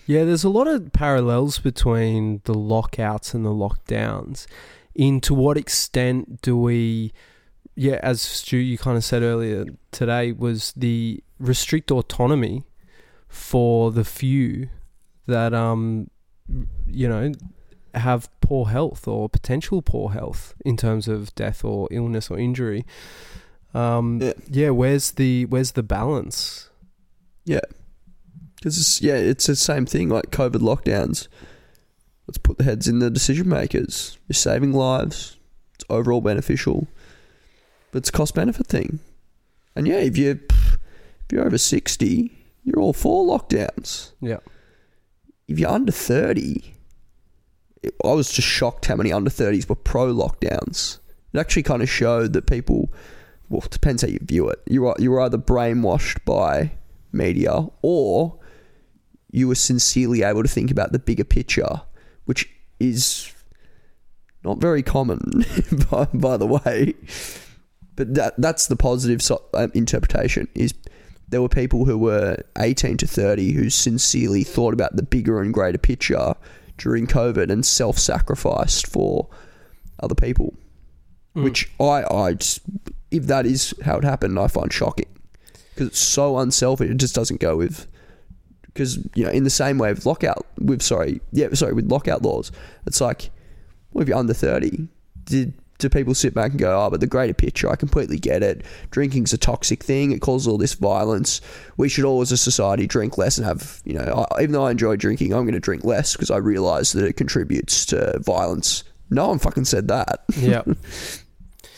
Yeah, 0.06 0.24
there's 0.24 0.44
a 0.44 0.50
lot 0.50 0.66
of 0.66 0.92
parallels 0.92 1.58
between 1.58 2.42
the 2.44 2.54
lockouts 2.54 3.34
and 3.34 3.46
the 3.46 3.50
lockdowns. 3.50 4.46
In 4.94 5.20
to 5.22 5.34
what 5.34 5.56
extent 5.56 6.42
do 6.42 6.56
we, 6.56 7.12
yeah, 7.74 7.98
as 8.02 8.20
Stu, 8.20 8.56
you 8.58 8.76
kind 8.78 8.96
of 8.96 9.04
said 9.04 9.22
earlier 9.22 9.66
today, 9.90 10.32
was 10.32 10.72
the 10.76 11.22
restrict 11.38 11.90
autonomy 11.90 12.64
for 13.28 13.90
the 13.90 14.04
few 14.04 14.68
that, 15.26 15.54
um, 15.54 16.10
you 16.86 17.08
know, 17.08 17.32
have 17.94 18.28
poor 18.40 18.66
health 18.66 19.06
or 19.08 19.28
potential 19.28 19.82
poor 19.82 20.10
health 20.10 20.54
in 20.64 20.76
terms 20.76 21.08
of 21.08 21.34
death 21.34 21.64
or 21.64 21.88
illness 21.90 22.30
or 22.30 22.38
injury. 22.38 22.84
Um, 23.74 24.20
Yeah. 24.20 24.32
yeah, 24.48 24.70
where's 24.70 25.12
the 25.12 25.46
where's 25.46 25.72
the 25.72 25.82
balance? 25.82 26.68
Yeah, 27.44 27.60
because 28.56 28.78
it's, 28.78 29.00
yeah, 29.02 29.14
it's 29.14 29.46
the 29.46 29.56
same 29.56 29.86
thing. 29.86 30.08
Like 30.10 30.30
COVID 30.30 30.60
lockdowns. 30.60 31.28
Let's 32.26 32.38
put 32.38 32.58
the 32.58 32.64
heads 32.64 32.88
in 32.88 33.00
the 33.00 33.10
decision 33.10 33.48
makers. 33.48 34.18
You're 34.28 34.34
saving 34.34 34.72
lives. 34.72 35.36
It's 35.74 35.84
overall 35.90 36.20
beneficial, 36.20 36.86
but 37.90 37.98
it's 37.98 38.08
a 38.08 38.12
cost 38.12 38.34
benefit 38.34 38.66
thing. 38.66 39.00
And 39.74 39.86
yeah, 39.88 39.98
if 39.98 40.16
you 40.16 40.40
if 40.50 40.78
you're 41.32 41.44
over 41.44 41.58
sixty, 41.58 42.30
you're 42.64 42.78
all 42.78 42.92
for 42.92 43.24
lockdowns. 43.26 44.12
Yeah. 44.20 44.38
if 45.48 45.58
you're 45.58 45.70
under 45.70 45.92
30, 45.92 46.74
it, 47.82 47.94
I 48.04 48.12
was 48.12 48.30
just 48.30 48.48
shocked 48.48 48.86
how 48.86 48.96
many 48.96 49.12
under 49.12 49.30
30s 49.30 49.68
were 49.68 49.74
pro 49.74 50.12
lockdowns. 50.14 50.98
It 51.32 51.38
actually 51.38 51.64
kind 51.64 51.82
of 51.82 51.90
showed 51.90 52.32
that 52.34 52.46
people, 52.46 52.92
well, 53.48 53.62
it 53.64 53.70
depends 53.70 54.02
how 54.02 54.08
you 54.08 54.18
view 54.22 54.48
it. 54.48 54.60
You're, 54.66 54.94
you're 54.98 55.20
either 55.20 55.38
brainwashed 55.38 56.24
by 56.24 56.72
media 57.10 57.66
or 57.82 58.38
you 59.30 59.48
were 59.48 59.54
sincerely 59.54 60.22
able 60.22 60.42
to 60.42 60.48
think 60.48 60.70
about 60.70 60.92
the 60.92 60.98
bigger 60.98 61.24
picture, 61.24 61.82
which 62.32 62.48
is 62.80 63.30
not 64.42 64.56
very 64.56 64.82
common, 64.82 65.44
by, 65.90 66.06
by 66.14 66.38
the 66.38 66.46
way. 66.46 66.94
But 67.94 68.14
that 68.14 68.32
that's 68.38 68.68
the 68.68 68.76
positive 68.76 69.20
so, 69.20 69.44
um, 69.52 69.70
interpretation 69.74 70.48
is 70.54 70.72
there 71.28 71.42
were 71.42 71.50
people 71.50 71.84
who 71.84 71.98
were 71.98 72.38
18 72.58 72.96
to 72.96 73.06
30 73.06 73.52
who 73.52 73.68
sincerely 73.68 74.44
thought 74.44 74.72
about 74.72 74.96
the 74.96 75.02
bigger 75.02 75.42
and 75.42 75.52
greater 75.52 75.76
picture 75.76 76.34
during 76.78 77.06
COVID 77.06 77.50
and 77.50 77.66
self 77.66 77.98
sacrificed 77.98 78.86
for 78.86 79.28
other 80.02 80.14
people. 80.14 80.54
Which 81.34 81.70
I, 81.78 82.04
I 82.10 82.32
just, 82.32 82.60
if 83.10 83.24
that 83.26 83.44
is 83.44 83.74
how 83.84 83.98
it 83.98 84.04
happened, 84.04 84.38
I 84.38 84.46
find 84.46 84.72
shocking 84.72 85.08
because 85.74 85.88
it's 85.88 85.98
so 85.98 86.38
unselfish. 86.38 86.88
It 86.88 86.96
just 86.96 87.14
doesn't 87.14 87.40
go 87.40 87.58
with. 87.58 87.86
Because 88.72 88.96
you 89.14 89.24
know, 89.24 89.30
in 89.30 89.44
the 89.44 89.50
same 89.50 89.78
way 89.78 89.92
with 89.92 90.06
lockout, 90.06 90.46
with 90.58 90.82
sorry, 90.82 91.20
yeah, 91.32 91.48
sorry, 91.52 91.74
with 91.74 91.90
lockout 91.90 92.22
laws, 92.22 92.50
it's 92.86 93.00
like, 93.00 93.30
well, 93.92 94.02
if 94.02 94.08
you're 94.08 94.16
under 94.16 94.34
thirty, 94.34 94.88
did 95.24 95.54
do 95.82 95.88
people 95.88 96.14
sit 96.14 96.32
back 96.32 96.52
and 96.52 96.60
go, 96.60 96.80
oh, 96.80 96.88
but 96.88 97.00
the 97.00 97.06
greater 97.06 97.34
picture, 97.34 97.68
I 97.68 97.76
completely 97.76 98.18
get 98.18 98.42
it. 98.42 98.64
Drinking's 98.90 99.32
a 99.32 99.38
toxic 99.38 99.82
thing. 99.82 100.12
It 100.12 100.20
causes 100.20 100.48
all 100.48 100.56
this 100.56 100.74
violence. 100.74 101.40
We 101.76 101.88
should 101.88 102.04
all, 102.04 102.20
as 102.22 102.32
a 102.32 102.36
society, 102.36 102.86
drink 102.86 103.18
less 103.18 103.36
and 103.36 103.46
have, 103.46 103.82
you 103.84 103.94
know, 103.94 104.26
I, 104.30 104.42
even 104.42 104.52
though 104.52 104.64
I 104.64 104.70
enjoy 104.70 104.96
drinking, 104.96 105.34
I'm 105.34 105.42
going 105.42 105.54
to 105.54 105.60
drink 105.60 105.84
less 105.84 106.12
because 106.12 106.30
I 106.30 106.36
realise 106.36 106.92
that 106.92 107.04
it 107.04 107.14
contributes 107.14 107.84
to 107.86 108.18
violence. 108.20 108.84
No 109.10 109.28
one 109.28 109.38
fucking 109.38 109.64
said 109.64 109.88
that. 109.88 110.24
Yeah. 110.36 110.62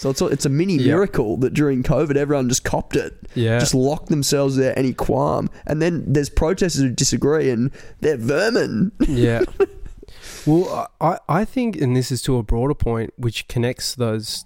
So 0.04 0.10
it's 0.10 0.20
a, 0.20 0.26
it's 0.26 0.44
a 0.44 0.50
mini 0.50 0.74
Yeah. 0.76 0.88
miracle 0.96 1.38
that 1.38 1.54
during 1.54 1.82
COVID, 1.82 2.14
everyone 2.14 2.50
just 2.50 2.62
copped 2.62 2.94
it. 2.94 3.14
Yeah. 3.34 3.58
Just 3.58 3.74
locked 3.74 4.08
themselves 4.10 4.54
there 4.56 4.78
any 4.78 4.92
qualm. 4.92 5.48
And 5.66 5.80
then 5.80 6.04
there's 6.06 6.28
protesters 6.28 6.82
who 6.82 6.90
disagree 6.90 7.48
and 7.48 7.70
they're 8.00 8.18
vermin. 8.18 8.92
yeah. 9.00 9.44
Well, 10.46 10.90
I, 11.00 11.18
I 11.26 11.44
think, 11.46 11.76
and 11.80 11.96
this 11.96 12.12
is 12.12 12.20
to 12.22 12.36
a 12.36 12.42
broader 12.42 12.74
point, 12.74 13.14
which 13.16 13.48
connects 13.48 13.94
those 13.94 14.44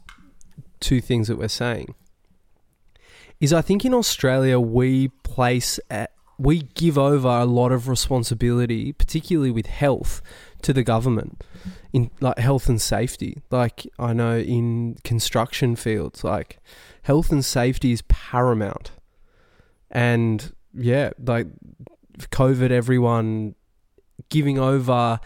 two 0.79 1.01
things 1.01 1.27
that 1.27 1.37
we're 1.39 1.49
saying, 1.49 1.97
is 3.41 3.53
I 3.53 3.63
think 3.63 3.85
in 3.85 3.93
Australia 3.93 4.61
we 4.61 5.09
place 5.25 5.81
at, 5.91 6.13
we 6.39 6.63
give 6.75 6.97
over 6.97 7.27
a 7.27 7.45
lot 7.45 7.73
of 7.73 7.89
responsibility, 7.89 8.93
particularly 8.93 9.51
with 9.51 9.67
health, 9.67 10.23
to 10.63 10.73
the 10.73 10.83
government 10.83 11.45
in 11.93 12.11
like 12.21 12.39
health 12.39 12.69
and 12.69 12.81
safety. 12.81 13.39
Like 13.51 13.87
I 13.99 14.13
know 14.13 14.39
in 14.39 14.97
construction 15.05 15.77
fields, 15.77 16.25
like 16.25 16.59
health 17.03 17.31
and 17.31 17.45
safety 17.45 17.93
is 17.93 18.03
paramount, 18.03 18.93
and 19.91 20.53
yeah, 20.75 21.11
like 21.25 21.47
COVID, 22.19 22.71
everyone 22.71 23.55
giving 24.29 24.59
over 24.59 25.21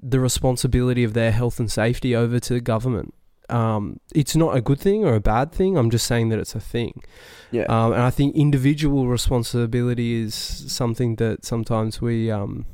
the 0.00 0.20
responsibility 0.20 1.04
of 1.04 1.12
their 1.12 1.32
health 1.32 1.58
and 1.58 1.70
safety 1.70 2.14
over 2.14 2.38
to 2.40 2.54
the 2.54 2.60
government. 2.60 3.14
Um, 3.50 3.98
it's 4.14 4.36
not 4.36 4.56
a 4.56 4.60
good 4.60 4.78
thing 4.78 5.04
or 5.04 5.14
a 5.14 5.20
bad 5.20 5.52
thing. 5.52 5.78
I'm 5.78 5.90
just 5.90 6.06
saying 6.06 6.28
that 6.28 6.38
it's 6.38 6.54
a 6.54 6.60
thing. 6.60 7.02
Yeah. 7.50 7.64
Um, 7.64 7.92
and 7.92 8.02
I 8.02 8.10
think 8.10 8.36
individual 8.36 9.08
responsibility 9.08 10.22
is 10.22 10.34
something 10.34 11.16
that 11.16 11.44
sometimes 11.46 12.00
we 12.00 12.30
um, 12.30 12.66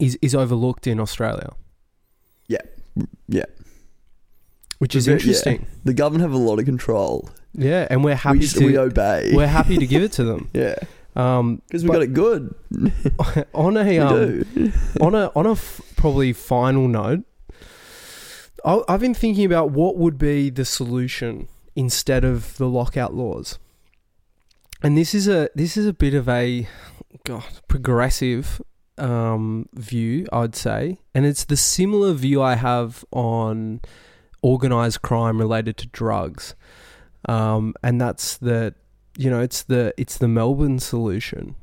is 0.00 0.18
is 0.22 0.34
overlooked 0.34 0.86
in 0.86 0.98
Australia, 1.00 1.50
yeah. 2.48 2.58
Yeah. 3.28 3.44
Which 4.78 4.94
is 4.96 5.06
Yeah. 5.06 5.14
interesting. 5.14 5.66
The 5.84 5.94
government 5.94 6.22
have 6.22 6.32
a 6.32 6.42
lot 6.42 6.58
of 6.58 6.64
control. 6.64 7.28
Yeah, 7.52 7.86
and 7.90 8.02
we're 8.04 8.14
happy 8.14 8.38
we, 8.40 8.46
to 8.46 8.66
we 8.66 8.78
obey. 8.78 9.32
we're 9.34 9.46
happy 9.46 9.76
to 9.78 9.86
give 9.86 10.02
it 10.02 10.12
to 10.12 10.24
them. 10.24 10.48
yeah. 10.54 10.76
Um, 11.16 11.60
Because 11.66 11.82
we 11.82 11.88
but 11.88 11.94
got 11.94 12.02
it 12.02 12.12
good. 12.14 12.54
on 13.54 13.76
a 13.76 13.98
um, 13.98 14.44
on 15.00 15.14
a 15.14 15.30
on 15.34 15.46
a 15.46 15.52
f- 15.52 15.80
probably 15.96 16.32
final 16.32 16.86
note, 16.88 17.24
I, 18.64 18.80
I've 18.88 19.00
been 19.00 19.14
thinking 19.14 19.44
about 19.44 19.70
what 19.72 19.96
would 19.96 20.18
be 20.18 20.50
the 20.50 20.64
solution 20.64 21.48
instead 21.74 22.24
of 22.24 22.56
the 22.58 22.66
lockout 22.68 23.12
laws, 23.14 23.58
and 24.82 24.96
this 24.96 25.14
is 25.14 25.26
a 25.28 25.50
this 25.54 25.76
is 25.76 25.84
a 25.86 25.92
bit 25.92 26.14
of 26.14 26.28
a 26.28 26.68
God 27.24 27.44
progressive 27.68 28.62
um, 28.98 29.68
view, 29.74 30.26
I'd 30.32 30.54
say, 30.54 30.98
and 31.14 31.24
it's 31.26 31.44
the 31.44 31.56
similar 31.56 32.12
view 32.12 32.42
I 32.42 32.54
have 32.54 33.04
on 33.12 33.80
organized 34.42 35.02
crime 35.02 35.38
related 35.38 35.76
to 35.78 35.86
drugs, 35.88 36.54
um, 37.28 37.74
and 37.82 38.00
that's 38.00 38.36
that 38.38 38.74
you 39.16 39.30
know 39.30 39.40
it's 39.40 39.62
the 39.62 39.94
it's 39.96 40.18
the 40.18 40.28
Melbourne 40.28 40.78
solution, 40.78 41.56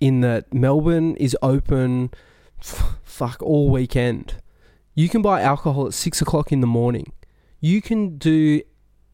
in 0.00 0.20
that 0.20 0.52
Melbourne 0.52 1.16
is 1.16 1.36
open, 1.42 2.10
f- 2.60 2.96
fuck 3.02 3.42
all 3.42 3.70
weekend. 3.70 4.36
You 4.94 5.08
can 5.08 5.22
buy 5.22 5.42
alcohol 5.42 5.86
at 5.86 5.94
six 5.94 6.20
o'clock 6.20 6.52
in 6.52 6.60
the 6.60 6.66
morning. 6.66 7.12
You 7.60 7.82
can 7.82 8.18
do 8.18 8.62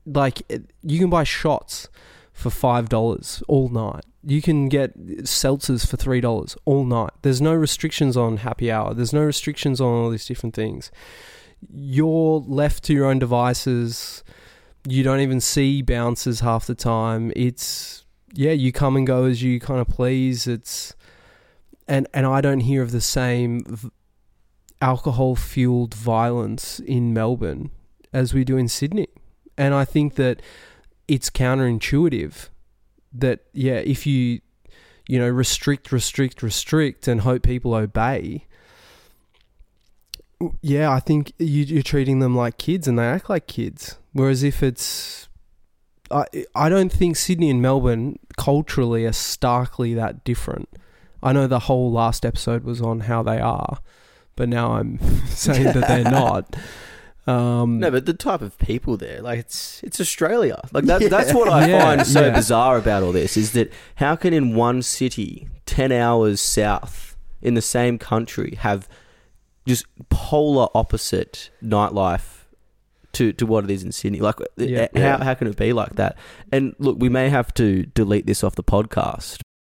like 0.07 0.43
you 0.83 0.99
can 0.99 1.11
buy 1.11 1.25
shots 1.25 1.89
for 2.35 2.51
five 2.51 2.91
dollars 2.91 3.43
all 3.49 3.71
night. 3.71 4.05
You 4.23 4.43
can 4.43 4.69
get 4.69 4.99
seltzers 5.23 5.87
for 5.87 5.97
three 5.97 6.21
dollars 6.21 6.57
all 6.67 6.85
night. 6.85 7.13
There's 7.23 7.41
no 7.41 7.55
restrictions 7.55 8.17
on 8.17 8.39
happy 8.39 8.71
hour. 8.71 8.93
There's 8.93 9.13
no 9.13 9.23
restrictions 9.23 9.81
on 9.81 9.89
all 9.89 10.11
these 10.11 10.27
different 10.27 10.55
things. 10.55 10.91
You're 11.73 12.41
left 12.41 12.85
to 12.85 12.93
your 12.93 13.07
own 13.07 13.21
devices. 13.21 14.23
You 14.87 15.03
don't 15.03 15.21
even 15.21 15.41
see 15.41 15.81
bouncers 15.81 16.41
half 16.41 16.67
the 16.67 16.75
time. 16.75 17.33
It's 17.35 18.05
yeah, 18.35 18.53
you 18.53 18.73
come 18.73 18.97
and 18.97 19.07
go 19.07 19.25
as 19.25 19.43
you 19.43 19.61
kind 19.61 19.81
of 19.81 19.89
please. 19.89 20.47
It's 20.47 20.95
and 21.87 22.07
and 22.13 22.27
I 22.27 22.41
don't 22.41 22.61
hear 22.61 22.83
of 22.83 22.91
the 22.91 23.01
same 23.01 23.91
alcohol 24.83 25.37
fueled 25.37 25.95
violence 25.95 26.81
in 26.81 27.15
Melbourne 27.15 27.71
as 28.13 28.35
we 28.35 28.45
do 28.45 28.57
in 28.57 28.69
Sydney. 28.69 29.09
And 29.57 29.73
I 29.73 29.85
think 29.85 30.17
that 30.17 30.43
it's 31.09 31.31
counterintuitive 31.31 32.49
that 33.13 33.41
yeah, 33.53 33.75
if 33.75 34.07
you 34.07 34.41
you 35.07 35.19
know 35.19 35.29
restrict, 35.29 35.93
restrict, 35.93 36.43
restrict, 36.43 37.09
and 37.09 37.23
hope 37.23 37.43
people 37.43 37.75
obey. 37.75 38.47
Yeah, 40.61 40.91
I 40.91 41.01
think 41.01 41.33
you, 41.39 41.65
you're 41.65 41.83
treating 41.83 42.19
them 42.19 42.37
like 42.37 42.59
kids, 42.59 42.89
and 42.89 42.99
they 42.99 43.07
act 43.07 43.31
like 43.31 43.47
kids. 43.47 43.99
Whereas 44.13 44.43
if 44.43 44.63
it's, 44.63 45.29
I 46.11 46.27
I 46.55 46.69
don't 46.69 46.93
think 46.93 47.17
Sydney 47.17 47.51
and 47.51 47.63
Melbourne 47.63 48.19
culturally 48.37 49.07
are 49.07 49.13
starkly 49.13 49.95
that 49.95 50.25
different. 50.25 50.69
I 51.23 51.33
know 51.33 51.47
the 51.47 51.61
whole 51.61 51.91
last 51.91 52.27
episode 52.27 52.65
was 52.65 52.83
on 52.83 53.01
how 53.01 53.23
they 53.23 53.39
are, 53.39 53.79
but 54.37 54.49
now 54.49 54.73
I'm 54.73 54.99
saying 55.27 55.65
that 55.65 55.89
they're 55.89 56.05
not. 56.11 56.57
Um, 57.27 57.79
No, 57.81 57.91
but 57.91 58.05
the 58.07 58.13
type 58.15 58.43
of 58.43 58.59
people 58.59 58.97
there, 58.97 59.23
like 59.23 59.39
it's 59.39 59.83
it's 59.83 60.01
Australia. 60.01 60.61
Like 60.73 60.85
that, 60.85 61.01
Yeah. 61.03 61.09
that's 61.09 61.33
what 61.33 61.49
I 61.49 61.67
Yeah, 61.69 61.81
find 61.83 62.07
so 62.07 62.21
yeah. 62.27 62.35
bizarre 62.35 62.77
about 62.79 63.03
all 63.03 63.13
this 63.13 63.37
is 63.37 63.53
that 63.53 63.73
how 63.97 64.15
can 64.17 64.33
in 64.35 64.55
one 64.55 64.83
city, 64.83 65.49
ten 65.67 65.91
hours 65.93 66.41
south 66.41 67.17
in 67.41 67.55
the 67.55 67.63
same 67.63 67.99
country, 67.99 68.57
have 68.61 68.89
just 69.67 69.87
polar 70.11 70.69
opposite 70.75 71.51
nightlife 71.63 72.45
to 73.13 73.33
to 73.33 73.47
what 73.47 73.65
it 73.65 73.71
is 73.71 73.83
in 73.83 73.93
Sydney? 73.93 74.21
Like, 74.21 74.37
Yeah. 74.57 74.89
how 74.95 75.25
how 75.25 75.35
can 75.35 75.47
it 75.49 75.57
be 75.57 75.73
like 75.73 75.95
that? 75.97 76.19
And 76.53 76.75
look, 76.79 76.99
we 76.99 77.09
may 77.09 77.31
have 77.31 77.55
to 77.55 77.87
delete 77.87 78.27
this 78.27 78.45
off 78.45 78.55
the 78.55 78.63
podcast, 78.65 79.41